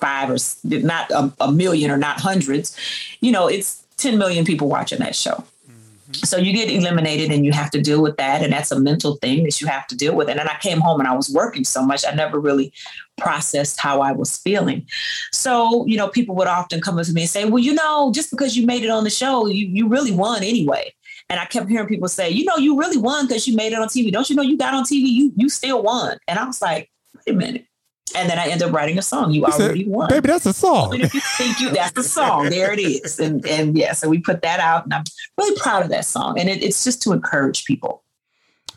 five 0.00 0.30
or 0.30 0.36
not 0.64 1.10
a, 1.10 1.32
a 1.40 1.52
million 1.52 1.90
or 1.90 1.96
not 1.96 2.20
hundreds. 2.20 2.76
You 3.20 3.32
know, 3.32 3.46
it's 3.46 3.84
10 3.98 4.18
million 4.18 4.44
people 4.44 4.68
watching 4.68 4.98
that 5.00 5.14
show. 5.14 5.44
Mm-hmm. 5.68 6.12
So 6.12 6.36
you 6.36 6.52
get 6.52 6.70
eliminated 6.70 7.30
and 7.30 7.44
you 7.44 7.52
have 7.52 7.70
to 7.72 7.82
deal 7.82 8.02
with 8.02 8.16
that. 8.16 8.42
And 8.42 8.52
that's 8.52 8.70
a 8.70 8.80
mental 8.80 9.16
thing 9.16 9.44
that 9.44 9.60
you 9.60 9.66
have 9.66 9.86
to 9.88 9.96
deal 9.96 10.14
with. 10.14 10.28
And 10.28 10.38
then 10.38 10.48
I 10.48 10.56
came 10.60 10.80
home 10.80 11.00
and 11.00 11.08
I 11.08 11.14
was 11.14 11.30
working 11.30 11.64
so 11.64 11.82
much, 11.82 12.04
I 12.06 12.14
never 12.14 12.38
really 12.38 12.72
processed 13.18 13.80
how 13.80 14.00
I 14.00 14.12
was 14.12 14.38
feeling. 14.38 14.86
So, 15.32 15.84
you 15.86 15.96
know, 15.96 16.08
people 16.08 16.34
would 16.36 16.48
often 16.48 16.80
come 16.80 16.98
up 16.98 17.06
to 17.06 17.12
me 17.12 17.22
and 17.22 17.30
say, 17.30 17.44
well, 17.44 17.62
you 17.62 17.74
know, 17.74 18.12
just 18.12 18.30
because 18.30 18.56
you 18.56 18.66
made 18.66 18.84
it 18.84 18.90
on 18.90 19.04
the 19.04 19.10
show, 19.10 19.46
you, 19.46 19.66
you 19.66 19.88
really 19.88 20.12
won 20.12 20.42
anyway. 20.42 20.94
And 21.30 21.38
I 21.38 21.44
kept 21.44 21.68
hearing 21.68 21.86
people 21.86 22.08
say, 22.08 22.30
you 22.30 22.44
know, 22.44 22.56
you 22.56 22.78
really 22.78 22.96
won 22.96 23.26
because 23.26 23.46
you 23.46 23.54
made 23.54 23.72
it 23.72 23.78
on 23.78 23.88
TV. 23.88 24.10
Don't 24.10 24.28
you 24.30 24.36
know 24.36 24.42
you 24.42 24.56
got 24.56 24.72
on 24.72 24.84
TV? 24.84 25.08
You 25.08 25.32
you 25.36 25.48
still 25.50 25.82
won. 25.82 26.16
And 26.26 26.38
I 26.38 26.44
was 26.46 26.62
like, 26.62 26.90
wait 27.14 27.34
a 27.34 27.36
minute. 27.36 27.66
And 28.14 28.28
then 28.30 28.38
I 28.38 28.46
ended 28.48 28.68
up 28.68 28.74
writing 28.74 28.98
a 28.98 29.02
song. 29.02 29.32
You 29.32 29.44
said, 29.52 29.60
already 29.60 29.86
won. 29.88 30.08
Baby, 30.08 30.28
that's 30.28 30.46
a 30.46 30.52
song. 30.52 30.94
And 30.94 31.02
if 31.04 31.14
you 31.14 31.20
think 31.20 31.60
you 31.60 31.70
that's 31.70 31.92
the 31.92 32.02
song, 32.02 32.50
there 32.50 32.72
it 32.72 32.78
is. 32.80 33.18
And 33.18 33.46
and 33.46 33.76
yeah, 33.76 33.92
so 33.92 34.08
we 34.08 34.18
put 34.18 34.42
that 34.42 34.60
out 34.60 34.84
and 34.84 34.94
I'm 34.94 35.04
really 35.36 35.58
proud 35.58 35.82
of 35.82 35.90
that 35.90 36.04
song. 36.04 36.38
And 36.38 36.48
it, 36.48 36.62
it's 36.62 36.84
just 36.84 37.02
to 37.02 37.12
encourage 37.12 37.64
people. 37.64 38.02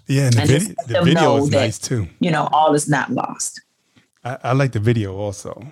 Yeah, 0.07 0.25
and 0.25 0.33
the, 0.33 0.45
vid- 0.45 0.75
the 0.87 1.01
video 1.03 1.35
was 1.35 1.49
that- 1.51 1.57
nice 1.61 1.79
too. 1.79 2.07
You 2.19 2.31
know, 2.31 2.49
all 2.51 2.73
is 2.73 2.89
not 2.89 3.11
lost. 3.11 3.61
I, 4.23 4.37
I 4.43 4.53
like 4.53 4.71
the 4.73 4.79
video 4.79 5.15
also. 5.15 5.71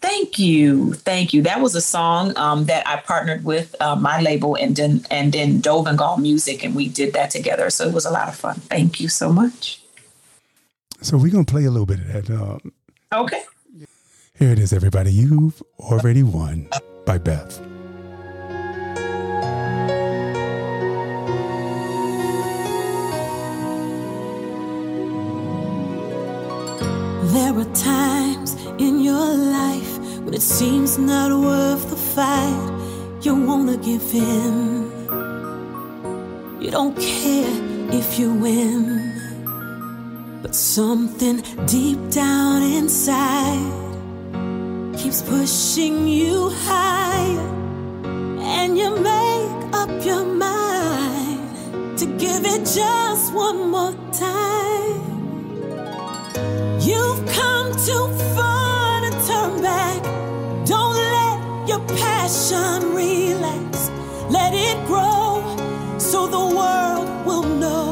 Thank 0.00 0.38
you, 0.38 0.92
thank 0.92 1.32
you. 1.32 1.42
That 1.42 1.60
was 1.60 1.74
a 1.74 1.80
song 1.80 2.36
um, 2.36 2.66
that 2.66 2.86
I 2.86 2.96
partnered 2.98 3.44
with 3.44 3.74
uh, 3.80 3.96
my 3.96 4.20
label 4.20 4.54
and 4.54 4.76
then 4.76 5.04
and 5.10 5.32
then 5.32 5.60
Dovengal 5.60 6.18
Music, 6.20 6.62
and 6.64 6.76
we 6.76 6.88
did 6.88 7.12
that 7.14 7.30
together. 7.30 7.70
So 7.70 7.88
it 7.88 7.92
was 7.94 8.04
a 8.06 8.10
lot 8.10 8.28
of 8.28 8.36
fun. 8.36 8.56
Thank 8.56 9.00
you 9.00 9.08
so 9.08 9.32
much. 9.32 9.80
So 11.02 11.16
we're 11.16 11.30
gonna 11.30 11.44
play 11.44 11.64
a 11.64 11.70
little 11.70 11.86
bit 11.86 12.00
of 12.00 12.12
that. 12.12 12.30
Um, 12.30 12.72
Okay. 13.14 13.42
here 14.34 14.50
it 14.50 14.58
is, 14.58 14.72
everybody. 14.72 15.12
You've 15.12 15.62
already 15.78 16.22
won 16.22 16.68
by 17.04 17.18
Beth. 17.18 17.60
There 27.34 27.52
are 27.58 27.74
times 27.74 28.54
in 28.78 29.00
your 29.00 29.34
life 29.60 29.98
when 30.24 30.32
it 30.34 30.42
seems 30.42 30.96
not 30.98 31.30
worth 31.38 31.90
the 31.90 31.96
fight. 31.96 32.70
You 33.22 33.34
wanna 33.34 33.76
give 33.76 34.06
in. 34.14 34.90
You 36.60 36.70
don't 36.70 36.96
care 36.96 37.52
if 37.92 38.18
you 38.18 38.32
win. 38.32 39.15
But 40.46 40.54
something 40.54 41.42
deep 41.66 41.98
down 42.08 42.62
inside 42.62 43.66
keeps 44.96 45.20
pushing 45.20 46.06
you 46.06 46.50
higher. 46.50 47.48
And 48.38 48.78
you 48.78 48.94
make 48.94 49.74
up 49.74 49.90
your 50.04 50.24
mind 50.24 51.98
to 51.98 52.06
give 52.06 52.44
it 52.44 52.60
just 52.60 53.34
one 53.34 53.70
more 53.72 53.92
time. 54.12 55.00
You've 56.80 57.26
come 57.34 57.72
too 57.72 58.06
far 58.36 59.00
to 59.00 59.10
turn 59.26 59.60
back. 59.62 60.00
Don't 60.64 60.94
let 60.94 61.68
your 61.68 61.80
passion 61.98 62.94
relax. 62.94 63.90
Let 64.30 64.54
it 64.54 64.78
grow 64.86 65.42
so 65.98 66.28
the 66.28 66.46
world 66.56 67.26
will 67.26 67.42
know. 67.42 67.85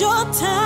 Your 0.00 0.24
time 0.32 0.65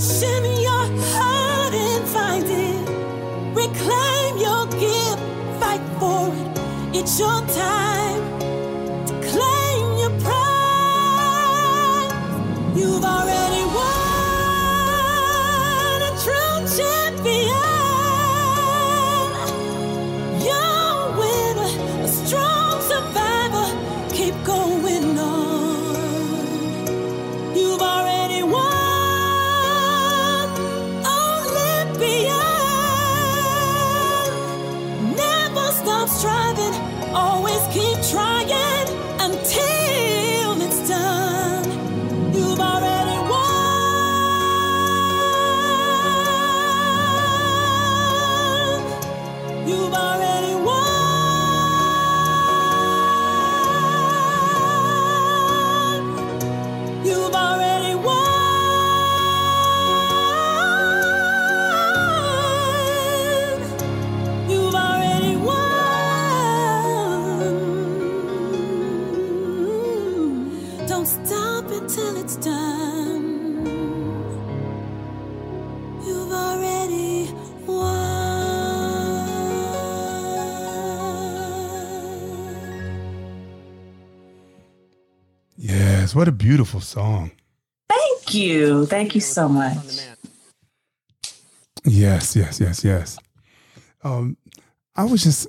in 0.00 0.62
your 0.62 0.86
heart 1.12 1.74
and 1.74 2.08
find 2.08 2.46
it. 2.46 2.88
Reclaim 3.54 4.38
your 4.38 4.64
gift. 4.80 5.18
Fight 5.60 5.82
for 5.98 6.32
it. 6.32 6.58
It's 6.96 7.18
your 7.20 7.40
time 7.48 8.40
to 9.08 9.12
claim 9.28 9.98
your 9.98 10.10
pride. 10.20 12.12
You've 12.74 13.04
already 13.04 13.39
Yes, 86.10 86.16
what 86.16 86.26
a 86.26 86.32
beautiful 86.32 86.80
song. 86.80 87.30
Thank 87.88 88.34
you. 88.34 88.84
Thank 88.86 89.14
you 89.14 89.20
so 89.20 89.48
much. 89.48 90.00
Yes, 91.84 92.34
yes, 92.34 92.58
yes, 92.58 92.82
yes. 92.82 93.16
Um, 94.02 94.36
I 94.96 95.04
was 95.04 95.22
just, 95.22 95.46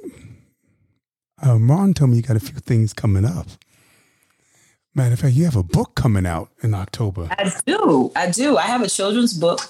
uh, 1.43 1.57
Ron 1.57 1.95
told 1.95 2.11
me 2.11 2.17
you 2.17 2.21
got 2.21 2.35
a 2.35 2.39
few 2.39 2.59
things 2.59 2.93
coming 2.93 3.25
up. 3.25 3.47
Matter 4.93 5.13
of 5.13 5.21
fact, 5.21 5.33
you 5.33 5.45
have 5.45 5.55
a 5.55 5.63
book 5.63 5.95
coming 5.95 6.27
out 6.27 6.51
in 6.61 6.75
October. 6.75 7.27
I 7.31 7.51
do. 7.65 8.11
I 8.15 8.29
do. 8.29 8.57
I 8.57 8.67
have 8.67 8.83
a 8.83 8.87
children's 8.87 9.33
book 9.33 9.61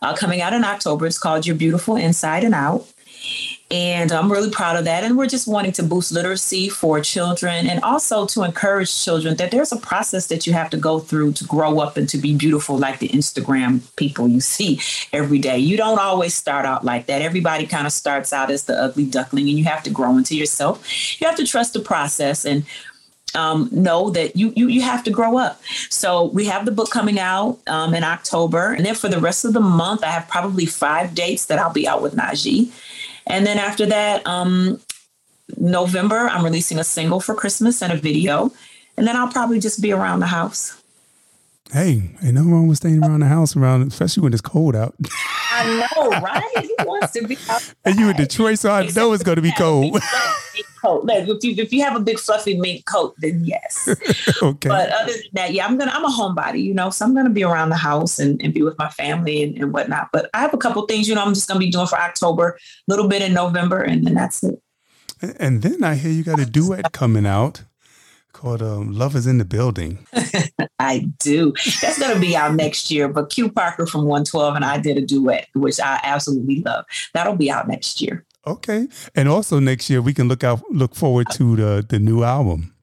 uh, 0.00 0.16
coming 0.16 0.40
out 0.40 0.54
in 0.54 0.64
October. 0.64 1.04
It's 1.06 1.18
called 1.18 1.46
You're 1.46 1.56
Beautiful 1.56 1.96
Inside 1.96 2.44
and 2.44 2.54
Out. 2.54 2.86
And 3.70 4.12
I'm 4.12 4.32
really 4.32 4.48
proud 4.48 4.76
of 4.76 4.86
that. 4.86 5.04
And 5.04 5.18
we're 5.18 5.26
just 5.26 5.46
wanting 5.46 5.72
to 5.72 5.82
boost 5.82 6.10
literacy 6.10 6.70
for 6.70 7.00
children 7.00 7.66
and 7.66 7.82
also 7.82 8.24
to 8.28 8.42
encourage 8.42 9.04
children 9.04 9.36
that 9.36 9.50
there's 9.50 9.72
a 9.72 9.76
process 9.76 10.28
that 10.28 10.46
you 10.46 10.54
have 10.54 10.70
to 10.70 10.78
go 10.78 11.00
through 11.00 11.32
to 11.32 11.44
grow 11.44 11.78
up 11.78 11.98
and 11.98 12.08
to 12.08 12.16
be 12.16 12.34
beautiful, 12.34 12.78
like 12.78 12.98
the 12.98 13.10
Instagram 13.10 13.82
people 13.96 14.26
you 14.26 14.40
see 14.40 14.80
every 15.12 15.38
day. 15.38 15.58
You 15.58 15.76
don't 15.76 15.98
always 15.98 16.32
start 16.32 16.64
out 16.64 16.82
like 16.82 17.06
that. 17.06 17.20
Everybody 17.20 17.66
kind 17.66 17.86
of 17.86 17.92
starts 17.92 18.32
out 18.32 18.50
as 18.50 18.64
the 18.64 18.74
ugly 18.74 19.04
duckling, 19.04 19.50
and 19.50 19.58
you 19.58 19.64
have 19.64 19.82
to 19.82 19.90
grow 19.90 20.16
into 20.16 20.34
yourself. 20.34 21.20
You 21.20 21.26
have 21.26 21.36
to 21.36 21.46
trust 21.46 21.74
the 21.74 21.80
process 21.80 22.46
and 22.46 22.64
um, 23.34 23.68
know 23.70 24.08
that 24.10 24.34
you, 24.34 24.50
you 24.56 24.68
you 24.68 24.80
have 24.80 25.04
to 25.04 25.10
grow 25.10 25.36
up. 25.36 25.60
So 25.90 26.24
we 26.24 26.46
have 26.46 26.64
the 26.64 26.72
book 26.72 26.90
coming 26.90 27.18
out 27.18 27.58
um, 27.66 27.92
in 27.92 28.02
October, 28.02 28.72
and 28.72 28.86
then 28.86 28.94
for 28.94 29.08
the 29.08 29.20
rest 29.20 29.44
of 29.44 29.52
the 29.52 29.60
month, 29.60 30.02
I 30.02 30.08
have 30.08 30.26
probably 30.26 30.64
five 30.64 31.14
dates 31.14 31.44
that 31.46 31.58
I'll 31.58 31.72
be 31.72 31.86
out 31.86 32.00
with 32.00 32.16
Najee. 32.16 32.72
And 33.28 33.46
then 33.46 33.58
after 33.58 33.86
that, 33.86 34.26
um, 34.26 34.80
November, 35.56 36.28
I'm 36.28 36.44
releasing 36.44 36.78
a 36.78 36.84
single 36.84 37.20
for 37.20 37.34
Christmas 37.34 37.82
and 37.82 37.92
a 37.92 37.96
video. 37.96 38.52
And 38.96 39.06
then 39.06 39.16
I'll 39.16 39.28
probably 39.30 39.60
just 39.60 39.80
be 39.80 39.92
around 39.92 40.20
the 40.20 40.26
house. 40.26 40.82
Hey, 41.72 42.10
ain't 42.22 42.34
nothing 42.34 42.50
wrong 42.50 42.66
with 42.66 42.78
staying 42.78 43.04
around 43.04 43.20
the 43.20 43.26
house 43.26 43.54
around, 43.54 43.92
especially 43.92 44.22
when 44.22 44.32
it's 44.32 44.42
cold 44.42 44.74
out. 44.74 44.94
I 45.58 45.88
know, 45.96 46.10
right? 46.20 46.66
Who 46.78 46.86
wants 46.86 47.12
to 47.12 47.26
be 47.26 47.36
out? 47.48 47.74
and 47.84 47.98
you 47.98 48.08
in 48.10 48.16
Detroit, 48.16 48.58
so 48.58 48.70
I 48.70 48.86
know 48.88 49.12
it's 49.12 49.22
going 49.22 49.36
to 49.36 49.42
be 49.42 49.52
cold. 49.52 49.98
coat. 50.80 51.04
Like 51.04 51.28
if 51.28 51.44
you 51.44 51.54
if 51.56 51.72
you 51.72 51.82
have 51.82 51.96
a 51.96 52.00
big 52.00 52.18
fluffy 52.18 52.58
mink 52.58 52.86
coat, 52.86 53.14
then 53.18 53.44
yes. 53.44 53.88
okay. 54.42 54.68
But 54.68 54.90
other 54.90 55.12
than 55.12 55.22
that, 55.32 55.52
yeah, 55.52 55.66
I'm 55.66 55.76
gonna 55.78 55.92
I'm 55.92 56.04
a 56.04 56.08
homebody, 56.08 56.62
you 56.62 56.74
know, 56.74 56.90
so 56.90 57.04
I'm 57.04 57.14
gonna 57.14 57.30
be 57.30 57.44
around 57.44 57.70
the 57.70 57.76
house 57.76 58.18
and, 58.18 58.40
and 58.42 58.54
be 58.54 58.62
with 58.62 58.78
my 58.78 58.88
family 58.90 59.42
and, 59.42 59.56
and 59.56 59.72
whatnot. 59.72 60.08
But 60.12 60.30
I 60.34 60.40
have 60.40 60.54
a 60.54 60.58
couple 60.58 60.84
things, 60.86 61.08
you 61.08 61.14
know, 61.14 61.22
I'm 61.22 61.34
just 61.34 61.48
gonna 61.48 61.60
be 61.60 61.70
doing 61.70 61.86
for 61.86 61.98
October, 61.98 62.50
a 62.50 62.90
little 62.90 63.08
bit 63.08 63.22
in 63.22 63.32
November, 63.32 63.82
and 63.82 64.06
then 64.06 64.14
that's 64.14 64.42
it. 64.42 64.60
And 65.38 65.62
then 65.62 65.82
I 65.82 65.96
hear 65.96 66.12
you 66.12 66.22
got 66.22 66.38
a 66.38 66.46
duet 66.46 66.92
coming 66.92 67.26
out 67.26 67.64
called 68.38 68.62
um, 68.62 68.92
"Love 68.92 69.16
Is 69.16 69.26
in 69.26 69.38
the 69.38 69.44
Building." 69.44 70.06
I 70.78 71.10
do. 71.18 71.52
That's 71.82 71.98
going 71.98 72.14
to 72.14 72.20
be 72.20 72.36
out 72.36 72.54
next 72.54 72.90
year. 72.90 73.08
But 73.08 73.30
Q 73.30 73.50
Parker 73.50 73.86
from 73.86 74.02
112 74.02 74.54
and 74.54 74.64
I 74.64 74.78
did 74.78 74.96
a 74.96 75.00
duet, 75.00 75.48
which 75.54 75.80
I 75.80 76.00
absolutely 76.04 76.62
love. 76.62 76.84
That'll 77.14 77.36
be 77.36 77.50
out 77.50 77.66
next 77.66 78.00
year. 78.00 78.24
Okay, 78.46 78.86
and 79.14 79.28
also 79.28 79.58
next 79.58 79.90
year 79.90 80.00
we 80.00 80.14
can 80.14 80.28
look 80.28 80.44
out, 80.44 80.62
look 80.70 80.94
forward 80.94 81.26
to 81.32 81.56
the 81.56 81.86
the 81.86 81.98
new 81.98 82.22
album. 82.22 82.74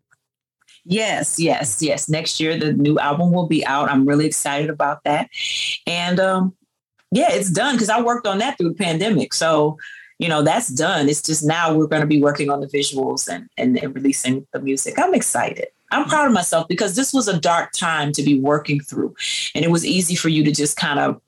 Yes, 0.83 1.39
yes, 1.39 1.81
yes. 1.81 2.07
Next 2.07 2.39
year 2.39 2.59
the 2.59 2.73
new 2.73 2.99
album 2.99 3.31
will 3.31 3.47
be 3.47 3.65
out. 3.65 3.89
I'm 3.89 4.05
really 4.05 4.27
excited 4.27 4.69
about 4.69 5.03
that, 5.05 5.29
and 5.87 6.19
um, 6.19 6.53
yeah, 7.11 7.31
it's 7.31 7.49
done 7.49 7.75
because 7.75 7.89
I 7.89 8.01
worked 8.01 8.27
on 8.27 8.39
that 8.39 8.57
through 8.57 8.69
the 8.69 8.75
pandemic. 8.75 9.33
So 9.33 9.77
you 10.19 10.29
know 10.29 10.41
that's 10.41 10.69
done. 10.69 11.09
It's 11.09 11.21
just 11.21 11.43
now 11.43 11.73
we're 11.73 11.87
going 11.87 12.01
to 12.01 12.07
be 12.07 12.21
working 12.21 12.49
on 12.49 12.61
the 12.61 12.67
visuals 12.67 13.27
and, 13.27 13.49
and 13.57 13.77
and 13.77 13.93
releasing 13.95 14.45
the 14.53 14.59
music. 14.59 14.97
I'm 14.97 15.13
excited. 15.13 15.67
I'm 15.91 16.07
proud 16.07 16.27
of 16.27 16.33
myself 16.33 16.67
because 16.67 16.95
this 16.95 17.13
was 17.13 17.27
a 17.27 17.39
dark 17.39 17.71
time 17.73 18.11
to 18.13 18.23
be 18.23 18.39
working 18.39 18.79
through, 18.79 19.15
and 19.53 19.63
it 19.63 19.71
was 19.71 19.85
easy 19.85 20.15
for 20.15 20.29
you 20.29 20.43
to 20.43 20.51
just 20.51 20.77
kind 20.77 20.99
of 20.99 21.21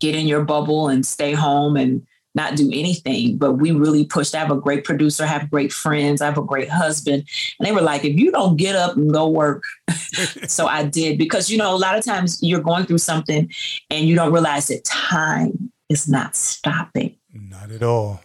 get 0.00 0.14
in 0.14 0.26
your 0.26 0.44
bubble 0.44 0.88
and 0.88 1.04
stay 1.04 1.32
home 1.32 1.76
and 1.76 2.06
not 2.34 2.56
do 2.56 2.70
anything. 2.72 3.36
But 3.36 3.54
we 3.54 3.72
really 3.72 4.04
pushed. 4.04 4.34
I 4.34 4.38
have 4.38 4.50
a 4.50 4.56
great 4.56 4.84
producer, 4.84 5.24
I 5.24 5.26
have 5.26 5.50
great 5.50 5.72
friends, 5.72 6.22
I 6.22 6.26
have 6.26 6.38
a 6.38 6.42
great 6.42 6.68
husband. 6.68 7.28
And 7.58 7.66
they 7.66 7.72
were 7.72 7.82
like, 7.82 8.04
if 8.04 8.16
you 8.16 8.30
don't 8.30 8.56
get 8.56 8.76
up 8.76 8.96
and 8.96 9.12
go 9.12 9.28
work. 9.28 9.62
so 10.46 10.66
I 10.66 10.84
did 10.84 11.18
because, 11.18 11.50
you 11.50 11.58
know, 11.58 11.74
a 11.74 11.76
lot 11.76 11.98
of 11.98 12.04
times 12.04 12.38
you're 12.40 12.60
going 12.60 12.86
through 12.86 12.98
something 12.98 13.50
and 13.90 14.08
you 14.08 14.14
don't 14.14 14.32
realize 14.32 14.68
that 14.68 14.84
time 14.84 15.72
is 15.88 16.08
not 16.08 16.36
stopping. 16.36 17.17
Not 17.32 17.70
at 17.70 17.82
all. 17.82 18.20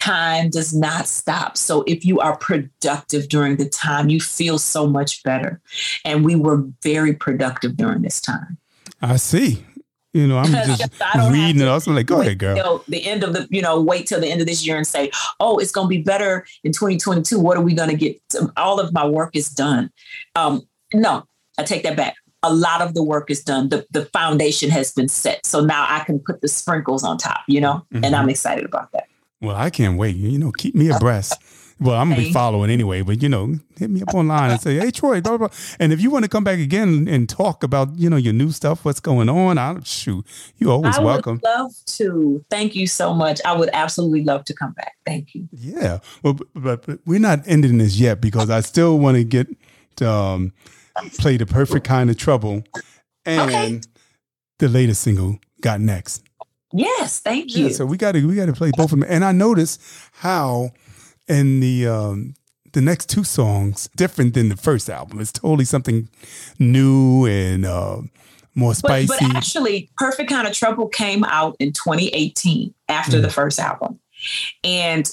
Time 0.00 0.50
does 0.50 0.74
not 0.74 1.06
stop. 1.06 1.56
So 1.56 1.84
if 1.86 2.04
you 2.04 2.18
are 2.18 2.36
productive 2.36 3.28
during 3.28 3.56
the 3.56 3.68
time, 3.68 4.08
you 4.08 4.20
feel 4.20 4.58
so 4.58 4.86
much 4.86 5.22
better. 5.22 5.60
And 6.04 6.24
we 6.24 6.34
were 6.34 6.64
very 6.82 7.14
productive 7.14 7.76
during 7.76 8.02
this 8.02 8.20
time. 8.20 8.58
I 9.00 9.16
see. 9.16 9.64
You 10.12 10.26
know, 10.26 10.38
I'm 10.38 10.52
just 10.52 10.92
reading 11.30 11.62
it. 11.62 11.68
Also, 11.68 11.92
like, 11.92 12.06
go 12.06 12.20
ahead, 12.20 12.38
girl. 12.38 12.56
You 12.56 12.62
know, 12.62 12.84
the 12.88 13.06
end 13.06 13.22
of 13.22 13.32
the, 13.32 13.46
you 13.50 13.62
know, 13.62 13.80
wait 13.80 14.06
till 14.06 14.20
the 14.20 14.28
end 14.28 14.40
of 14.40 14.46
this 14.46 14.66
year 14.66 14.76
and 14.76 14.86
say, 14.86 15.10
oh, 15.40 15.58
it's 15.58 15.72
going 15.72 15.86
to 15.86 15.88
be 15.88 16.02
better 16.02 16.44
in 16.64 16.72
2022. 16.72 17.38
What 17.38 17.56
are 17.56 17.62
we 17.62 17.74
going 17.74 17.88
to 17.88 17.96
get? 17.96 18.20
All 18.56 18.78
of 18.78 18.92
my 18.92 19.06
work 19.06 19.34
is 19.34 19.48
done. 19.48 19.90
Um, 20.34 20.62
no, 20.92 21.26
I 21.58 21.62
take 21.62 21.82
that 21.84 21.96
back. 21.96 22.16
A 22.42 22.52
lot 22.52 22.82
of 22.82 22.94
the 22.94 23.02
work 23.02 23.30
is 23.30 23.42
done. 23.42 23.68
The, 23.68 23.86
the 23.90 24.06
foundation 24.06 24.70
has 24.70 24.92
been 24.92 25.08
set. 25.08 25.46
So 25.46 25.60
now 25.60 25.86
I 25.88 26.00
can 26.04 26.18
put 26.18 26.40
the 26.40 26.48
sprinkles 26.48 27.04
on 27.04 27.18
top, 27.18 27.40
you 27.46 27.60
know, 27.60 27.86
mm-hmm. 27.92 28.04
and 28.04 28.16
I'm 28.16 28.28
excited 28.28 28.64
about 28.64 28.92
that. 28.92 29.08
Well, 29.40 29.56
I 29.56 29.70
can't 29.70 29.98
wait. 29.98 30.16
You 30.16 30.38
know, 30.38 30.52
keep 30.52 30.74
me 30.74 30.90
abreast. 30.90 31.36
Well, 31.82 31.96
I'm 31.96 32.10
gonna 32.10 32.22
be 32.22 32.32
following 32.32 32.70
anyway, 32.70 33.02
but 33.02 33.22
you 33.22 33.28
know, 33.28 33.58
hit 33.76 33.90
me 33.90 34.02
up 34.02 34.14
online 34.14 34.52
and 34.52 34.60
say, 34.60 34.78
"Hey, 34.78 34.92
Troy," 34.92 35.20
blah, 35.20 35.36
blah, 35.36 35.48
blah. 35.48 35.56
and 35.80 35.92
if 35.92 36.00
you 36.00 36.10
want 36.10 36.24
to 36.24 36.28
come 36.28 36.44
back 36.44 36.60
again 36.60 37.08
and 37.08 37.28
talk 37.28 37.64
about 37.64 37.98
you 37.98 38.08
know 38.08 38.16
your 38.16 38.32
new 38.32 38.52
stuff, 38.52 38.84
what's 38.84 39.00
going 39.00 39.28
on, 39.28 39.58
I'll 39.58 39.82
shoot. 39.82 40.24
You 40.58 40.70
always 40.70 40.96
I 40.96 41.02
welcome. 41.02 41.40
Would 41.42 41.44
love 41.44 41.72
to. 41.86 42.44
Thank 42.50 42.76
you 42.76 42.86
so 42.86 43.12
much. 43.12 43.40
I 43.44 43.56
would 43.56 43.70
absolutely 43.72 44.22
love 44.22 44.44
to 44.44 44.54
come 44.54 44.72
back. 44.72 44.92
Thank 45.04 45.34
you. 45.34 45.48
Yeah, 45.50 45.98
well, 46.22 46.38
but, 46.54 46.86
but 46.86 47.00
we're 47.04 47.18
not 47.18 47.40
ending 47.46 47.78
this 47.78 47.98
yet 47.98 48.20
because 48.20 48.48
I 48.48 48.60
still 48.60 49.00
want 49.00 49.16
to 49.16 49.24
get 49.24 49.48
um, 50.06 50.52
play 51.18 51.36
the 51.36 51.46
perfect 51.46 51.86
kind 51.86 52.10
of 52.10 52.16
trouble 52.16 52.64
and 53.24 53.50
okay. 53.50 53.80
the 54.58 54.68
latest 54.68 55.02
single, 55.02 55.38
"Got 55.60 55.80
Next." 55.80 56.22
Yes, 56.72 57.20
thank 57.20 57.54
you. 57.54 57.66
Yeah, 57.66 57.72
so 57.72 57.86
we 57.86 57.96
got 57.96 58.12
to 58.12 58.26
we 58.26 58.34
got 58.36 58.46
to 58.46 58.52
play 58.52 58.70
both 58.76 58.92
of 58.92 59.00
them, 59.00 59.04
and 59.08 59.24
I 59.24 59.32
noticed 59.32 59.80
how 60.12 60.70
in 61.28 61.60
the 61.60 61.86
um, 61.86 62.34
the 62.72 62.80
next 62.80 63.08
two 63.08 63.24
songs 63.24 63.88
different 63.96 64.34
than 64.34 64.48
the 64.48 64.56
first 64.56 64.88
album. 64.88 65.20
It's 65.20 65.32
totally 65.32 65.64
something 65.64 66.08
new 66.58 67.26
and 67.26 67.64
uh, 67.64 68.00
more 68.54 68.74
spicy. 68.74 69.06
But, 69.06 69.20
but, 69.20 69.36
actually, 69.36 69.90
Perfect 69.96 70.30
Kind 70.30 70.46
of 70.48 70.54
Trouble 70.54 70.88
came 70.88 71.24
out 71.24 71.56
in 71.58 71.72
2018 71.72 72.74
after 72.88 73.18
mm. 73.18 73.22
the 73.22 73.30
first 73.30 73.58
album, 73.58 74.00
and 74.64 75.10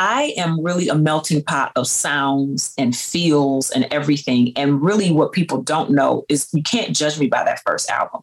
I 0.00 0.32
am 0.38 0.64
really 0.64 0.88
a 0.88 0.94
melting 0.94 1.42
pot 1.42 1.72
of 1.76 1.86
sounds 1.86 2.72
and 2.78 2.96
feels 2.96 3.68
and 3.68 3.86
everything. 3.90 4.54
And 4.56 4.80
really, 4.80 5.12
what 5.12 5.32
people 5.32 5.60
don't 5.60 5.90
know 5.90 6.24
is 6.30 6.48
you 6.54 6.62
can't 6.62 6.96
judge 6.96 7.18
me 7.18 7.26
by 7.26 7.44
that 7.44 7.60
first 7.66 7.90
album. 7.90 8.22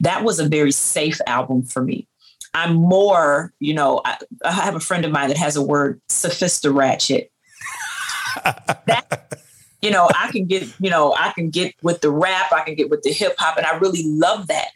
That 0.00 0.24
was 0.24 0.38
a 0.38 0.48
very 0.48 0.72
safe 0.72 1.20
album 1.26 1.64
for 1.64 1.82
me. 1.84 2.08
I'm 2.54 2.72
more, 2.72 3.52
you 3.60 3.74
know, 3.74 4.00
I, 4.06 4.16
I 4.42 4.52
have 4.52 4.74
a 4.74 4.80
friend 4.80 5.04
of 5.04 5.12
mine 5.12 5.28
that 5.28 5.36
has 5.36 5.54
a 5.54 5.62
word, 5.62 6.00
sophista 6.08 6.74
ratchet. 6.74 7.30
that, 8.86 9.34
you 9.82 9.90
know, 9.90 10.08
I 10.18 10.32
can 10.32 10.46
get, 10.46 10.66
you 10.80 10.88
know, 10.88 11.14
I 11.14 11.32
can 11.32 11.50
get 11.50 11.74
with 11.82 12.00
the 12.00 12.10
rap, 12.10 12.52
I 12.52 12.62
can 12.62 12.74
get 12.74 12.88
with 12.88 13.02
the 13.02 13.12
hip 13.12 13.34
hop, 13.36 13.58
and 13.58 13.66
I 13.66 13.76
really 13.76 14.02
love 14.06 14.46
that. 14.46 14.68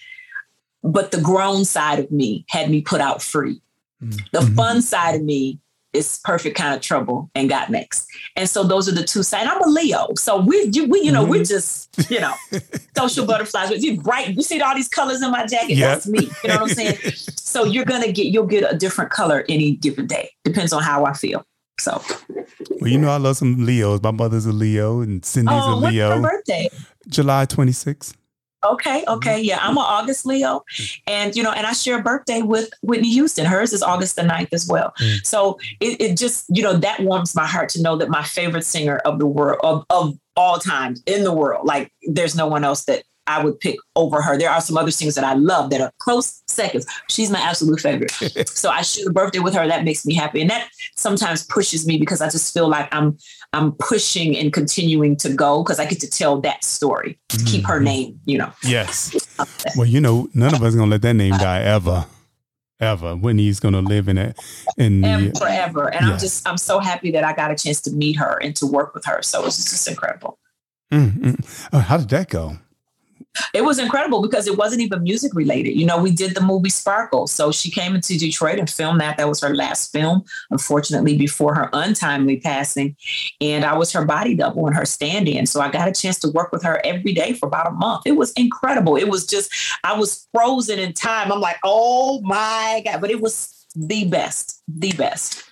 But 0.82 1.12
the 1.12 1.20
grown 1.22 1.64
side 1.64 1.98
of 1.98 2.10
me 2.10 2.44
had 2.50 2.70
me 2.70 2.82
put 2.82 3.00
out 3.00 3.22
free. 3.22 3.62
Mm-hmm. 4.02 4.18
The 4.32 4.54
fun 4.54 4.82
side 4.82 5.14
of 5.14 5.22
me 5.22 5.60
is 5.92 6.20
perfect 6.24 6.56
kind 6.56 6.74
of 6.74 6.80
trouble 6.80 7.30
and 7.34 7.48
got 7.48 7.70
next. 7.70 8.06
And 8.36 8.48
so 8.48 8.62
those 8.62 8.88
are 8.88 8.92
the 8.92 9.04
two 9.04 9.22
sides. 9.22 9.48
I'm 9.50 9.62
a 9.62 9.68
Leo. 9.68 10.08
So 10.16 10.40
we, 10.40 10.70
we 10.88 11.02
you 11.02 11.12
know, 11.12 11.22
mm-hmm. 11.22 11.30
we're 11.30 11.44
just, 11.44 12.10
you 12.10 12.20
know, 12.20 12.32
social 12.96 13.26
butterflies. 13.26 13.68
But 13.68 13.80
you 13.80 14.00
bright, 14.00 14.34
you 14.34 14.42
see 14.42 14.60
all 14.60 14.74
these 14.74 14.88
colors 14.88 15.22
in 15.22 15.30
my 15.30 15.46
jacket. 15.46 15.74
Yep. 15.74 15.88
That's 15.88 16.06
me. 16.06 16.30
You 16.42 16.48
know 16.48 16.60
what 16.60 16.62
I'm 16.62 16.68
saying? 16.68 16.96
so 17.36 17.64
you're 17.64 17.84
gonna 17.84 18.12
get 18.12 18.26
you'll 18.26 18.46
get 18.46 18.72
a 18.72 18.76
different 18.76 19.10
color 19.10 19.44
any 19.48 19.72
given 19.72 20.06
day. 20.06 20.30
Depends 20.44 20.72
on 20.72 20.82
how 20.82 21.04
I 21.04 21.12
feel. 21.12 21.44
So 21.78 22.02
Well, 22.80 22.90
you 22.90 22.98
know 22.98 23.10
I 23.10 23.16
love 23.16 23.36
some 23.36 23.64
Leos. 23.66 24.02
My 24.02 24.10
mother's 24.10 24.46
a 24.46 24.52
Leo 24.52 25.00
and 25.00 25.24
Cindy's 25.24 25.54
oh, 25.54 25.74
a 25.74 25.76
Leo. 25.76 26.08
What's 26.08 26.24
her 26.24 26.38
birthday? 26.38 26.68
July 27.08 27.46
26th. 27.46 28.14
Okay, 28.64 29.04
okay, 29.08 29.40
yeah. 29.40 29.58
I'm 29.60 29.76
an 29.76 29.84
August 29.84 30.24
Leo. 30.24 30.64
And 31.06 31.34
you 31.34 31.42
know, 31.42 31.52
and 31.52 31.66
I 31.66 31.72
share 31.72 31.98
a 31.98 32.02
birthday 32.02 32.42
with 32.42 32.70
Whitney 32.82 33.10
Houston. 33.10 33.44
Hers 33.44 33.72
is 33.72 33.82
August 33.82 34.16
the 34.16 34.22
9th 34.22 34.52
as 34.52 34.66
well. 34.68 34.92
Mm. 35.00 35.26
So 35.26 35.58
it, 35.80 36.00
it 36.00 36.16
just, 36.16 36.44
you 36.48 36.62
know, 36.62 36.74
that 36.74 37.00
warms 37.00 37.34
my 37.34 37.46
heart 37.46 37.68
to 37.70 37.82
know 37.82 37.96
that 37.96 38.08
my 38.08 38.22
favorite 38.22 38.64
singer 38.64 38.98
of 38.98 39.18
the 39.18 39.26
world 39.26 39.60
of, 39.62 39.84
of 39.90 40.18
all 40.36 40.58
time 40.58 40.96
in 41.06 41.24
the 41.24 41.32
world, 41.32 41.66
like 41.66 41.92
there's 42.02 42.36
no 42.36 42.46
one 42.46 42.64
else 42.64 42.84
that 42.84 43.04
I 43.26 43.42
would 43.42 43.60
pick 43.60 43.78
over 43.94 44.20
her. 44.20 44.36
There 44.36 44.50
are 44.50 44.60
some 44.60 44.76
other 44.76 44.90
singers 44.90 45.14
that 45.14 45.24
I 45.24 45.34
love 45.34 45.70
that 45.70 45.80
are 45.80 45.92
close 45.98 46.42
seconds. 46.48 46.86
She's 47.08 47.30
my 47.30 47.40
absolute 47.40 47.80
favorite. 47.80 48.10
so 48.48 48.68
I 48.68 48.82
share 48.82 49.08
a 49.08 49.12
birthday 49.12 49.38
with 49.38 49.54
her. 49.54 49.66
That 49.66 49.84
makes 49.84 50.04
me 50.04 50.14
happy. 50.14 50.40
And 50.40 50.50
that 50.50 50.68
sometimes 50.96 51.44
pushes 51.44 51.86
me 51.86 51.98
because 51.98 52.20
I 52.20 52.28
just 52.28 52.52
feel 52.52 52.68
like 52.68 52.92
I'm 52.92 53.16
I'm 53.52 53.72
pushing 53.72 54.36
and 54.36 54.52
continuing 54.52 55.16
to 55.18 55.32
go 55.32 55.62
because 55.62 55.78
I 55.78 55.84
get 55.84 56.00
to 56.00 56.08
tell 56.08 56.40
that 56.40 56.64
story 56.64 57.18
to 57.28 57.44
keep 57.44 57.66
her 57.66 57.80
name, 57.80 58.18
you 58.24 58.38
know. 58.38 58.52
Yes. 58.64 59.14
Well, 59.76 59.86
you 59.86 60.00
know, 60.00 60.28
none 60.34 60.54
of 60.54 60.62
us 60.62 60.74
gonna 60.74 60.90
let 60.90 61.02
that 61.02 61.14
name 61.14 61.36
die 61.38 61.62
ever, 61.62 62.06
ever. 62.78 63.16
Whitney's 63.16 63.58
gonna 63.58 63.80
live 63.80 64.08
in 64.08 64.18
it 64.18 64.38
in 64.76 65.04
And 65.04 65.34
the 65.34 65.38
forever. 65.40 65.88
And 65.88 66.06
Yeah. 66.06 66.12
I'm 66.12 66.18
just 66.18 66.46
I'm 66.46 66.58
so 66.58 66.78
happy 66.78 67.10
that 67.12 67.24
I 67.24 67.32
got 67.32 67.50
a 67.50 67.56
chance 67.56 67.80
to 67.82 67.90
meet 67.90 68.16
her 68.16 68.38
and 68.42 68.54
to 68.56 68.66
work 68.66 68.94
with 68.94 69.04
her. 69.06 69.20
So 69.22 69.44
it's 69.46 69.56
just 69.68 69.88
incredible. 69.88 70.38
Mm, 70.92 71.10
mm. 71.18 71.68
Uh, 71.72 71.80
how 71.80 71.96
did 71.96 72.10
that 72.10 72.28
go? 72.28 72.58
It 73.54 73.64
was 73.64 73.78
incredible 73.78 74.22
because 74.22 74.46
it 74.46 74.56
wasn't 74.56 74.82
even 74.82 75.02
music 75.02 75.34
related. 75.34 75.72
You 75.72 75.86
know, 75.86 76.00
we 76.00 76.10
did 76.10 76.34
the 76.34 76.40
movie 76.40 76.70
Sparkle. 76.70 77.26
So 77.26 77.52
she 77.52 77.70
came 77.70 77.94
into 77.94 78.18
Detroit 78.18 78.58
and 78.58 78.68
filmed 78.68 79.00
that. 79.00 79.16
That 79.16 79.28
was 79.28 79.40
her 79.40 79.54
last 79.54 79.92
film, 79.92 80.24
unfortunately, 80.50 81.16
before 81.16 81.54
her 81.54 81.70
untimely 81.72 82.38
passing. 82.38 82.96
And 83.40 83.64
I 83.64 83.76
was 83.76 83.92
her 83.92 84.04
body 84.04 84.34
double 84.34 84.66
and 84.66 84.76
her 84.76 84.84
stand 84.84 85.28
in. 85.28 85.46
So 85.46 85.60
I 85.60 85.70
got 85.70 85.88
a 85.88 85.92
chance 85.92 86.18
to 86.20 86.28
work 86.28 86.52
with 86.52 86.62
her 86.62 86.80
every 86.84 87.12
day 87.12 87.32
for 87.32 87.46
about 87.46 87.68
a 87.68 87.72
month. 87.72 88.02
It 88.06 88.16
was 88.16 88.32
incredible. 88.32 88.96
It 88.96 89.08
was 89.08 89.26
just, 89.26 89.52
I 89.84 89.96
was 89.96 90.28
frozen 90.32 90.78
in 90.78 90.92
time. 90.92 91.32
I'm 91.32 91.40
like, 91.40 91.58
oh 91.64 92.20
my 92.22 92.82
God. 92.84 93.00
But 93.00 93.10
it 93.10 93.20
was 93.20 93.66
the 93.74 94.04
best, 94.04 94.62
the 94.68 94.92
best. 94.92 95.44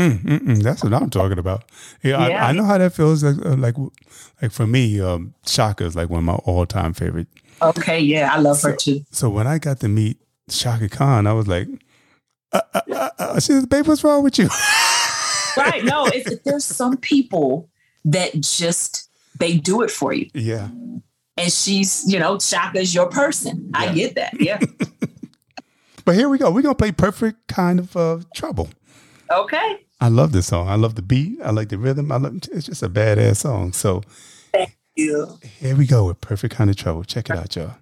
Mm, 0.00 0.22
mm, 0.22 0.38
mm. 0.40 0.62
That's 0.62 0.82
what 0.82 0.94
I'm 0.94 1.10
talking 1.10 1.38
about. 1.38 1.64
Yeah, 2.02 2.26
Yeah. 2.28 2.46
I, 2.46 2.50
I 2.50 2.52
know 2.52 2.64
how 2.64 2.78
that 2.78 2.94
feels. 2.94 3.22
Like, 3.22 3.44
uh, 3.44 3.56
like, 3.56 3.74
like 4.40 4.50
for 4.52 4.66
me, 4.66 5.00
um, 5.00 5.34
Chaka 5.44 5.84
is 5.84 5.94
like 5.96 6.08
one 6.08 6.18
of 6.20 6.24
my 6.24 6.34
all-time 6.34 6.94
favorite. 6.94 7.26
Okay. 7.60 8.00
Yeah. 8.00 8.30
I 8.32 8.38
love 8.38 8.62
her 8.62 8.74
too. 8.76 9.04
So 9.10 9.28
when 9.28 9.46
I 9.46 9.58
got 9.58 9.80
to 9.80 9.88
meet 9.88 10.18
Chaka 10.48 10.88
Khan, 10.88 11.26
I 11.26 11.32
was 11.32 11.46
like, 11.46 11.68
uh, 12.52 12.60
uh, 12.74 12.80
uh, 12.92 13.10
uh, 13.18 13.40
she 13.40 13.64
"Babe, 13.66 13.86
what's 13.86 14.02
wrong 14.02 14.22
with 14.24 14.38
you?" 14.38 14.48
Right. 15.56 15.84
No, 15.84 16.06
it's, 16.06 16.38
there's 16.44 16.64
some 16.64 16.96
people 16.96 17.68
that 18.04 18.40
just, 18.40 19.10
they 19.38 19.56
do 19.56 19.82
it 19.82 19.90
for 19.90 20.12
you. 20.12 20.30
yeah. 20.32 20.68
and 21.36 21.52
she's, 21.52 22.04
you 22.10 22.18
know, 22.20 22.38
Chaka's 22.38 22.94
your 22.94 23.08
person. 23.08 23.70
I 23.74 23.92
get 23.92 24.14
that. 24.14 24.40
Yeah. 24.40 24.60
But 26.04 26.14
here 26.14 26.28
we 26.28 26.38
go. 26.38 26.50
We're 26.50 26.62
gonna 26.62 26.74
play 26.74 26.92
"Perfect 26.92 27.46
Kind 27.46 27.78
of 27.78 27.96
uh, 27.96 28.18
Trouble." 28.34 28.68
okay. 29.30 29.86
I 30.00 30.08
love 30.08 30.32
this 30.32 30.46
song. 30.48 30.68
I 30.68 30.76
love 30.76 30.94
the 30.96 31.02
beat. 31.02 31.38
I 31.44 31.50
like 31.50 31.68
the 31.70 31.78
rhythm. 31.78 32.12
I 32.12 32.16
love. 32.18 32.36
It's 32.52 32.66
just 32.66 32.82
a 32.82 32.88
badass 32.88 33.38
song. 33.38 33.72
So 33.72 34.02
Thank 34.52 34.76
You. 34.96 35.38
here 35.42 35.76
we 35.76 35.86
go 35.86 36.06
with 36.06 36.20
"Perfect 36.20 36.54
Kind 36.54 36.70
of 36.70 36.76
Trouble." 36.76 37.04
Check 37.04 37.30
it 37.30 37.36
out, 37.36 37.56
y'all. 37.56 37.74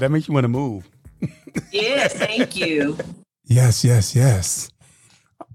Yeah, 0.00 0.06
that 0.06 0.12
makes 0.12 0.28
you 0.28 0.34
want 0.34 0.44
to 0.44 0.48
move. 0.48 0.88
Yes, 1.70 2.14
thank 2.14 2.56
you. 2.56 2.96
Yes, 3.44 3.84
yes, 3.84 4.16
yes. 4.16 4.70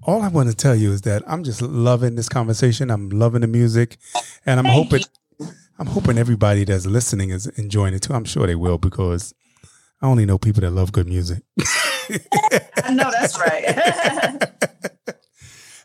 All 0.04 0.22
I 0.22 0.28
want 0.28 0.50
to 0.50 0.56
tell 0.56 0.76
you 0.76 0.92
is 0.92 1.02
that 1.02 1.24
I'm 1.26 1.44
just 1.44 1.64
loving 1.64 2.14
this 2.14 2.30
conversation. 2.30 2.92
I'm 2.92 3.10
loving 3.10 3.42
the 3.42 3.48
music, 3.48 3.98
and 4.46 4.60
I'm 4.60 4.66
Thank 4.66 4.92
hoping 4.92 5.50
I'm 5.80 5.88
hoping 5.88 6.20
everybody 6.20 6.64
that's 6.64 6.86
listening 6.86 7.32
is 7.32 7.48
enjoying 7.58 7.96
it 7.96 8.04
too. 8.04 8.14
I'm 8.14 8.24
sure 8.24 8.46
they 8.46 8.54
will 8.54 8.78
because 8.78 9.34
I 10.00 10.06
only 10.06 10.28
know 10.28 10.38
people 10.38 10.62
that 10.62 10.72
love 10.72 10.92
good 10.92 11.08
music. 11.08 11.42
I 11.58 12.94
know 12.94 13.10
that's 13.12 13.40
right. 13.40 14.42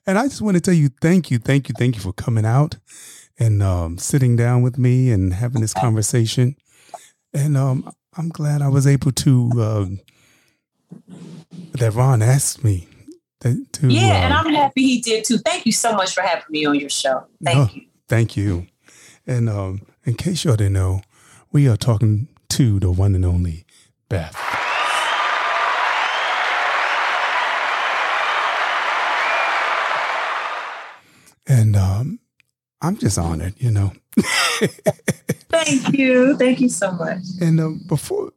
And 0.06 0.18
I 0.18 0.24
just 0.24 0.42
want 0.42 0.56
to 0.56 0.60
tell 0.60 0.74
you, 0.74 0.88
thank 1.00 1.30
you, 1.30 1.38
thank 1.38 1.68
you, 1.68 1.74
thank 1.78 1.94
you 1.94 2.00
for 2.00 2.12
coming 2.12 2.44
out 2.44 2.78
and 3.38 3.62
um, 3.62 3.96
sitting 3.98 4.34
down 4.34 4.62
with 4.62 4.76
me 4.76 5.12
and 5.12 5.32
having 5.32 5.60
this 5.60 5.74
conversation. 5.74 6.56
And 7.32 7.56
um, 7.56 7.92
I'm 8.16 8.28
glad 8.28 8.62
I 8.62 8.68
was 8.68 8.86
able 8.86 9.12
to. 9.12 9.50
Um, 9.56 10.00
that 11.74 11.94
Ron 11.94 12.22
asked 12.22 12.64
me 12.64 12.88
that, 13.40 13.72
to. 13.74 13.88
yeah, 13.88 14.24
and 14.24 14.34
um, 14.34 14.46
I'm 14.46 14.54
happy 14.54 14.82
he 14.82 15.00
did 15.00 15.24
too. 15.24 15.38
Thank 15.38 15.66
you 15.66 15.72
so 15.72 15.94
much 15.94 16.14
for 16.14 16.22
having 16.22 16.44
me 16.50 16.66
on 16.66 16.78
your 16.78 16.90
show. 16.90 17.24
Thank 17.44 17.76
you. 17.76 17.82
Thank 18.08 18.36
you. 18.36 18.66
And 19.26 19.48
um, 19.48 19.82
in 20.04 20.14
case 20.14 20.44
y'all 20.44 20.56
didn't 20.56 20.72
know, 20.72 21.02
we 21.52 21.68
are 21.68 21.76
talking 21.76 22.28
to 22.50 22.80
the 22.80 22.90
one 22.90 23.14
and 23.14 23.24
only 23.24 23.64
Beth. 24.08 24.36
And 31.46 31.76
um, 31.76 31.89
I'm 32.82 32.96
just 32.96 33.18
honored, 33.18 33.54
you 33.58 33.70
know. 33.70 33.92
Thank 35.50 35.96
you. 35.96 36.36
Thank 36.36 36.60
you 36.60 36.68
so 36.68 36.92
much. 36.92 37.22
And 37.40 37.60
um, 37.60 37.80
before, 37.86 38.32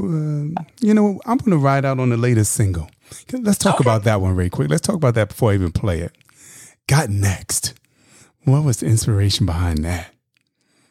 uh, 0.00 0.62
you 0.80 0.94
know, 0.94 1.20
I'm 1.26 1.38
going 1.38 1.50
to 1.50 1.58
ride 1.58 1.84
out 1.84 2.00
on 2.00 2.08
the 2.08 2.16
latest 2.16 2.52
single. 2.52 2.88
Let's 3.32 3.58
talk 3.58 3.80
about 3.80 4.04
that 4.04 4.20
one 4.20 4.34
very 4.34 4.48
quick. 4.50 4.70
Let's 4.70 4.80
talk 4.80 4.96
about 4.96 5.14
that 5.14 5.28
before 5.28 5.50
I 5.50 5.54
even 5.54 5.72
play 5.72 6.00
it. 6.00 6.16
Got 6.86 7.10
next. 7.10 7.74
What 8.44 8.64
was 8.64 8.78
the 8.78 8.86
inspiration 8.86 9.46
behind 9.46 9.84
that? 9.84 10.12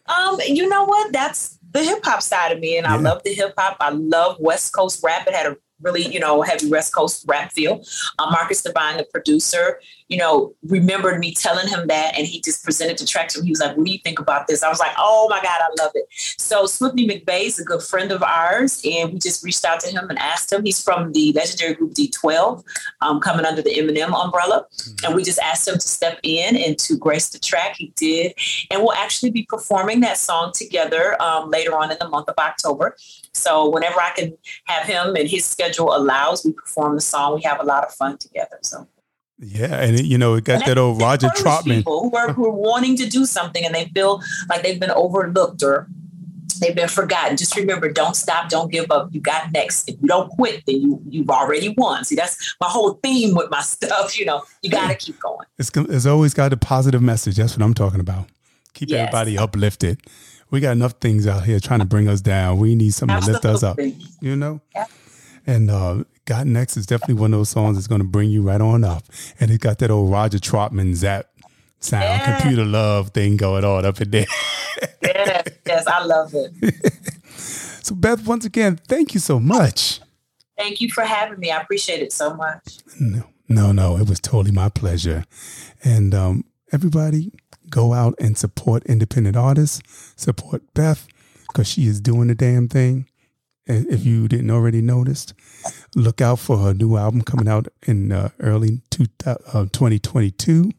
Um, 0.08 0.40
you 0.46 0.68
know 0.68 0.86
what? 0.86 1.12
That's 1.12 1.58
the 1.72 1.84
hip 1.84 2.00
hop 2.04 2.22
side 2.22 2.52
of 2.52 2.60
me, 2.60 2.78
and 2.78 2.86
I 2.86 2.98
love 2.98 3.24
the 3.24 3.34
hip 3.34 3.54
hop. 3.58 3.78
I 3.80 3.90
love 3.90 4.38
West 4.40 4.74
Coast 4.74 5.02
rap. 5.04 5.28
It 5.28 5.34
had 5.34 5.48
a 5.48 5.58
really, 5.82 6.06
you 6.08 6.20
know, 6.20 6.42
heavy 6.42 6.70
West 6.70 6.94
Coast 6.94 7.26
rap 7.28 7.52
feel. 7.52 7.84
Uh, 8.20 8.30
Marcus 8.32 8.62
Devine, 8.62 8.98
the 8.98 9.04
producer, 9.06 9.80
you 10.12 10.18
know, 10.18 10.54
remembered 10.64 11.20
me 11.20 11.34
telling 11.34 11.70
him 11.70 11.88
that, 11.88 12.18
and 12.18 12.28
he 12.28 12.42
just 12.42 12.66
presented 12.66 12.98
the 12.98 13.06
track 13.06 13.30
to 13.30 13.40
me. 13.40 13.46
He 13.46 13.52
was 13.52 13.62
like, 13.62 13.78
"What 13.78 13.86
do 13.86 13.92
you 13.94 14.00
think 14.04 14.20
about 14.20 14.46
this?" 14.46 14.62
I 14.62 14.68
was 14.68 14.78
like, 14.78 14.92
"Oh 14.98 15.28
my 15.30 15.38
god, 15.42 15.62
I 15.62 15.82
love 15.82 15.94
it." 15.96 16.06
So 16.38 16.66
Swifty 16.66 17.08
McVay 17.08 17.46
is 17.46 17.58
a 17.60 17.64
good 17.64 17.82
friend 17.82 18.12
of 18.12 18.22
ours, 18.22 18.82
and 18.84 19.14
we 19.14 19.20
just 19.20 19.42
reached 19.42 19.64
out 19.64 19.80
to 19.80 19.88
him 19.88 20.10
and 20.10 20.20
asked 20.20 20.52
him. 20.52 20.66
He's 20.66 20.84
from 20.84 21.14
the 21.14 21.32
legendary 21.32 21.76
group 21.76 21.94
D12, 21.94 22.62
um, 23.00 23.22
coming 23.22 23.46
under 23.46 23.62
the 23.62 23.74
Eminem 23.74 24.14
umbrella, 24.14 24.66
and 25.06 25.16
we 25.16 25.24
just 25.24 25.40
asked 25.40 25.66
him 25.66 25.76
to 25.76 25.88
step 25.88 26.20
in 26.24 26.58
and 26.58 26.78
to 26.80 26.98
grace 26.98 27.30
the 27.30 27.40
track. 27.40 27.78
He 27.78 27.94
did, 27.96 28.34
and 28.70 28.82
we'll 28.82 28.92
actually 28.92 29.32
be 29.32 29.44
performing 29.44 30.02
that 30.02 30.18
song 30.18 30.52
together 30.54 31.16
um, 31.22 31.50
later 31.50 31.78
on 31.78 31.90
in 31.90 31.98
the 32.02 32.10
month 32.10 32.28
of 32.28 32.36
October. 32.38 32.98
So 33.34 33.70
whenever 33.70 34.02
I 34.02 34.12
can 34.12 34.38
have 34.66 34.86
him 34.86 35.16
and 35.16 35.30
his 35.30 35.46
schedule 35.46 35.96
allows, 35.96 36.44
we 36.44 36.52
perform 36.52 36.96
the 36.96 37.02
song. 37.02 37.36
We 37.36 37.44
have 37.44 37.62
a 37.62 37.64
lot 37.64 37.86
of 37.86 37.94
fun 37.94 38.18
together. 38.18 38.60
So 38.62 38.88
Yeah, 39.42 39.76
and 39.82 40.00
it, 40.00 40.06
you 40.06 40.18
know, 40.20 40.36
it 40.36 40.44
got 40.44 40.62
and 40.62 40.66
that 40.68 40.78
old 40.78 41.02
Roger 41.02 41.28
Troutman. 41.30 41.78
people 41.78 42.02
who 42.10 42.16
are, 42.16 42.32
who 42.32 42.46
are 42.46 42.52
wanting 42.52 42.96
to 42.98 43.08
do 43.10 43.26
something 43.26 43.66
and 43.66 43.74
they 43.74 43.86
feel 43.86 44.22
like 44.50 44.62
they've 44.62 44.80
been 44.80 44.92
overlooked 44.92 45.64
or 45.64 45.88
they've 46.60 46.76
been 46.76 46.88
forgotten. 46.88 47.38
Just 47.38 47.56
remember, 47.58 47.90
don't 47.90 48.16
stop, 48.16 48.50
don't 48.50 48.72
give 48.72 48.92
up. 48.92 49.10
You 49.12 49.20
got 49.20 49.52
next. 49.52 49.90
If 49.90 50.00
you 50.00 50.08
don't 50.08 50.30
quit, 50.30 50.64
then 50.68 50.76
you 50.82 51.02
you've 51.10 51.30
already 51.32 51.70
won. 51.76 52.04
See, 52.04 52.14
that's 52.16 52.56
my 52.62 52.68
whole 52.68 53.00
theme 53.04 53.34
with 53.34 53.50
my 53.50 53.62
stuff. 53.64 54.18
You 54.20 54.26
know, 54.26 54.44
you 54.62 54.70
got 54.70 54.90
to 54.90 54.96
keep 54.96 55.20
going. 55.20 55.48
It's, 55.58 55.72
it's 55.76 56.06
always 56.06 56.36
got 56.36 56.54
a 56.54 56.58
positive 56.58 57.02
message. 57.02 57.38
That's 57.38 57.58
what 57.58 57.64
I'm 57.66 57.74
talking 57.74 58.00
about. 58.00 58.28
Keep 58.76 58.90
Yes. 58.90 59.00
everybody 59.08 59.38
uplifted. 59.40 60.02
We 60.52 60.60
got 60.60 60.72
enough 60.74 60.94
things 61.02 61.26
out 61.26 61.46
here 61.46 61.60
trying 61.60 61.80
to 61.80 61.86
bring 61.86 62.08
us 62.08 62.22
down. 62.22 62.60
We 62.60 62.76
need 62.76 62.94
something 62.94 63.20
to 63.22 63.32
lift 63.32 63.46
us 63.46 63.64
up. 63.64 63.80
You 64.22 64.36
know? 64.36 64.62
Yeah. 64.76 64.86
And 65.48 65.72
uh, 65.72 66.04
Got 66.26 66.48
Next 66.48 66.78
is 66.78 66.86
definitely 66.86 67.16
one 67.16 67.34
of 67.34 67.40
those 67.40 67.50
songs 67.50 67.78
that's 67.78 67.88
going 67.88 68.02
to 68.02 68.08
bring 68.08 68.30
you 68.30 68.42
right 68.44 68.62
on 68.62 68.84
up. 68.84 69.04
And 69.40 69.50
it 69.52 69.60
got 69.60 69.80
that 69.80 69.90
old 69.92 70.12
Roger 70.12 70.38
Troutman 70.38 70.94
Zapp 70.96 71.26
sound, 71.80 72.04
Yeah. 72.04 72.40
computer 72.40 72.64
love 72.64 73.10
thing 73.10 73.38
going 73.38 73.66
on 73.66 73.86
up 73.86 74.00
in 74.02 74.12
there. 74.12 74.26
Yes, 75.04 75.48
yes, 75.66 75.88
I 75.88 76.04
love 76.04 76.34
it. 76.34 76.76
So, 77.84 77.96
Beth, 77.96 78.26
once 78.28 78.46
again, 78.46 78.80
thank 78.88 79.16
you 79.16 79.20
so 79.20 79.40
much. 79.40 80.00
Thank 80.56 80.82
you 80.82 80.90
for 80.92 81.04
having 81.04 81.40
me. 81.40 81.50
I 81.50 81.60
appreciate 81.60 82.00
it 82.02 82.14
so 82.14 82.32
much. 82.36 82.78
No, 83.00 83.24
no, 83.50 83.72
no. 83.72 83.98
It 83.98 84.08
was 84.08 84.20
totally 84.20 84.52
my 84.52 84.70
pleasure. 84.70 85.26
And 85.84 86.14
um, 86.14 86.46
everybody, 86.72 87.32
go 87.72 87.94
out 87.94 88.14
and 88.20 88.38
support 88.38 88.86
independent 88.86 89.36
artists. 89.36 89.82
Support 90.16 90.62
Beth 90.76 91.08
because 91.48 91.68
she 91.68 91.88
is 91.88 92.00
doing 92.00 92.28
the 92.28 92.36
damn 92.36 92.68
thing. 92.68 93.08
If 93.66 94.06
you 94.06 94.28
didn't 94.28 94.52
already 94.52 94.82
notice, 94.82 95.34
look 95.96 96.22
out 96.22 96.40
for 96.40 96.58
her 96.58 96.74
new 96.74 96.98
album 96.98 97.22
coming 97.22 97.48
out 97.48 97.68
in 97.86 98.12
uh, 98.12 98.30
early 98.40 98.82
two, 98.90 99.06
uh, 99.26 99.66
2022. 99.72 100.72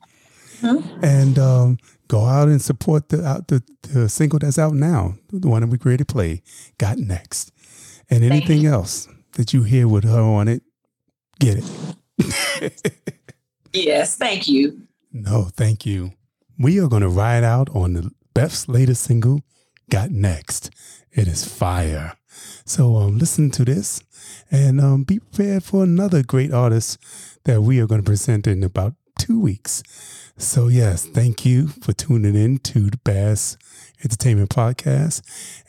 And 1.02 1.38
um, 1.38 1.78
go 2.08 2.24
out 2.24 2.48
and 2.48 2.62
support 2.62 3.08
the, 3.08 3.26
out 3.26 3.48
the 3.48 3.62
the 3.82 4.08
single 4.08 4.38
that's 4.38 4.58
out 4.58 4.74
now, 4.74 5.14
the 5.32 5.48
one 5.48 5.62
that 5.62 5.68
we 5.68 5.78
created, 5.78 6.06
play. 6.06 6.42
Got 6.78 6.98
next, 6.98 7.50
and 8.08 8.22
anything 8.22 8.64
else 8.64 9.08
that 9.32 9.52
you 9.52 9.64
hear 9.64 9.88
with 9.88 10.04
her 10.04 10.20
on 10.20 10.46
it, 10.46 10.62
get 11.40 11.58
it. 11.58 12.92
Yes, 13.72 14.16
thank 14.16 14.48
you. 14.48 14.82
No, 15.12 15.44
thank 15.56 15.86
you. 15.86 16.12
We 16.58 16.78
are 16.78 16.88
going 16.88 17.02
to 17.02 17.08
ride 17.08 17.42
out 17.42 17.70
on 17.74 17.94
the 17.94 18.10
Beth's 18.34 18.68
latest 18.68 19.02
single, 19.02 19.40
Got 19.90 20.10
Next. 20.10 20.70
It 21.10 21.26
is 21.26 21.44
fire. 21.44 22.12
So 22.64 22.96
um, 22.96 23.18
listen 23.18 23.50
to 23.52 23.64
this 23.64 24.02
and 24.52 24.80
um, 24.80 25.02
be 25.02 25.18
prepared 25.18 25.64
for 25.64 25.82
another 25.82 26.22
great 26.22 26.52
artist 26.52 26.98
that 27.44 27.62
we 27.62 27.80
are 27.80 27.86
going 27.86 28.02
to 28.02 28.06
present 28.06 28.46
in 28.46 28.62
about 28.62 28.94
two 29.18 29.40
weeks. 29.40 29.82
So, 30.36 30.68
yes, 30.68 31.06
thank 31.06 31.46
you 31.46 31.68
for 31.68 31.92
tuning 31.92 32.34
in 32.34 32.58
to 32.58 32.90
the 32.90 32.98
Bass 32.98 33.56
Entertainment 34.04 34.50
Podcast. 34.50 35.22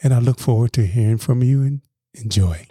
And 0.04 0.14
I 0.14 0.20
look 0.20 0.40
forward 0.40 0.74
to 0.74 0.86
hearing 0.86 1.18
from 1.18 1.42
you 1.42 1.62
and 1.62 1.82
enjoy. 2.14 2.68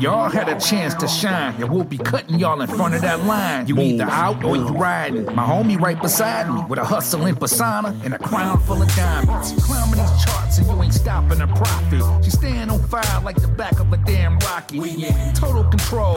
Y'all 0.00 0.28
had 0.28 0.48
a 0.48 0.60
chance 0.60 0.94
to 0.94 1.08
shine, 1.08 1.60
and 1.60 1.68
we'll 1.70 1.82
be 1.82 1.98
cutting 1.98 2.38
y'all 2.38 2.60
in 2.60 2.68
front 2.68 2.94
of 2.94 3.02
that 3.02 3.24
line. 3.24 3.66
You 3.66 3.80
either 3.80 4.04
out 4.04 4.44
or 4.44 4.56
you 4.56 4.68
riding. 4.68 5.24
My 5.34 5.44
homie 5.44 5.80
right 5.80 6.00
beside 6.00 6.48
me 6.48 6.62
with 6.68 6.78
a 6.78 6.84
hustling 6.84 7.34
persona 7.34 7.98
and 8.04 8.14
a 8.14 8.18
crown 8.18 8.60
full 8.60 8.80
of 8.80 8.88
diamonds. 8.94 9.52
Climbing 9.64 9.98
these 9.98 10.24
charts 10.24 10.58
and 10.58 10.68
you 10.68 10.82
ain't 10.82 10.94
stopping 10.94 11.40
a 11.40 11.48
profit. 11.48 12.24
She 12.24 12.30
staying 12.30 12.70
on 12.70 12.80
fire 12.84 13.20
like 13.24 13.42
the 13.42 13.48
back 13.48 13.80
of 13.80 13.92
a 13.92 13.96
damn 13.96 14.38
rocket. 14.38 14.78
We 14.78 15.06
in 15.06 15.34
total 15.34 15.64
control. 15.64 16.14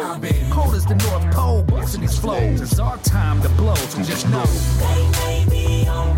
Cold 0.52 0.76
as 0.76 0.86
the 0.86 0.96
North 0.96 1.34
Pole, 1.34 1.64
busting 1.64 2.02
these 2.02 2.20
flows. 2.20 2.62
It's 2.62 2.78
our 2.78 2.98
time 3.00 3.42
to 3.42 3.50
blow, 3.50 3.74
so 3.74 4.04
just 4.04 4.30
know. 4.30 4.44
They 4.46 5.10
may 5.26 5.46
be 5.50 5.88
on 5.88 6.16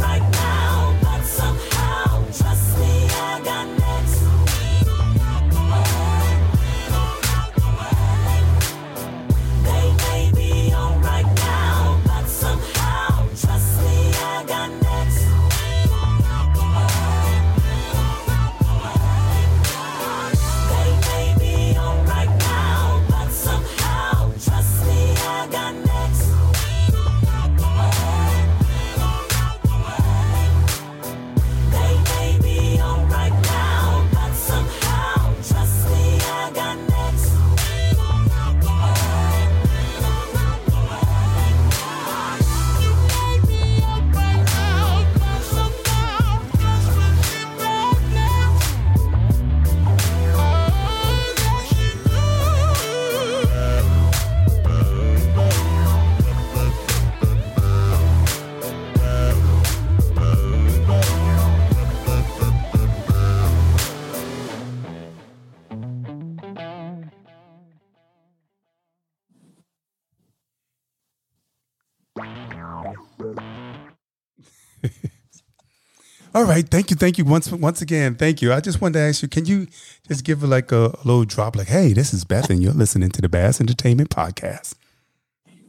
All 76.36 76.46
right, 76.46 76.68
thank 76.68 76.90
you, 76.90 76.96
thank 76.96 77.18
you 77.20 77.26
once 77.26 77.52
once 77.52 77.82
again, 77.82 78.16
thank 78.16 78.42
you. 78.42 78.52
I 78.54 78.60
just 78.60 78.82
wanted 78.82 78.94
to 78.94 79.00
ask 79.02 79.22
you, 79.22 79.28
can 79.28 79.46
you 79.46 79.68
just 80.08 80.24
give 80.24 80.42
like 80.42 80.72
a, 80.72 80.86
a 80.88 81.04
little 81.06 81.26
drop, 81.26 81.56
like, 81.56 81.68
"Hey, 81.68 81.94
this 81.94 82.12
is 82.14 82.26
Beth, 82.26 82.50
and 82.50 82.62
you're 82.62 82.74
listening 82.74 83.10
to 83.12 83.22
the 83.22 83.30
Bass 83.30 83.62
Entertainment 83.62 84.10
Podcast." 84.10 84.74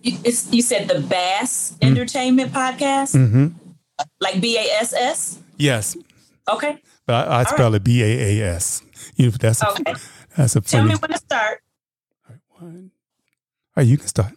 You, 0.02 0.16
you 0.22 0.62
said 0.62 0.88
the 0.88 1.00
Bass 1.00 1.76
Entertainment 1.82 2.52
Podcast, 2.52 3.14
Mm-hmm. 3.14 3.48
like 4.20 4.40
B 4.40 4.56
A 4.56 4.62
S 4.80 4.94
S. 4.94 5.38
Yes, 5.58 5.96
Okay. 6.50 6.78
but 7.06 7.28
I, 7.28 7.40
I 7.40 7.44
spell 7.44 7.74
it 7.74 7.84
B 7.84 8.02
A 8.02 8.40
A 8.40 8.54
S. 8.54 8.82
You 9.16 9.26
know, 9.26 9.30
that's 9.32 9.62
a, 9.62 9.68
Okay. 9.70 9.94
that's 10.36 10.56
a 10.56 10.60
Tell 10.62 10.80
funny. 10.80 10.94
me 10.94 10.98
when 10.98 11.10
to 11.10 11.18
start. 11.18 11.60
All 12.26 12.30
right, 12.34 12.40
one. 12.62 12.90
All 13.76 13.82
right, 13.82 13.86
you 13.86 13.98
can 13.98 14.06
start. 14.08 14.32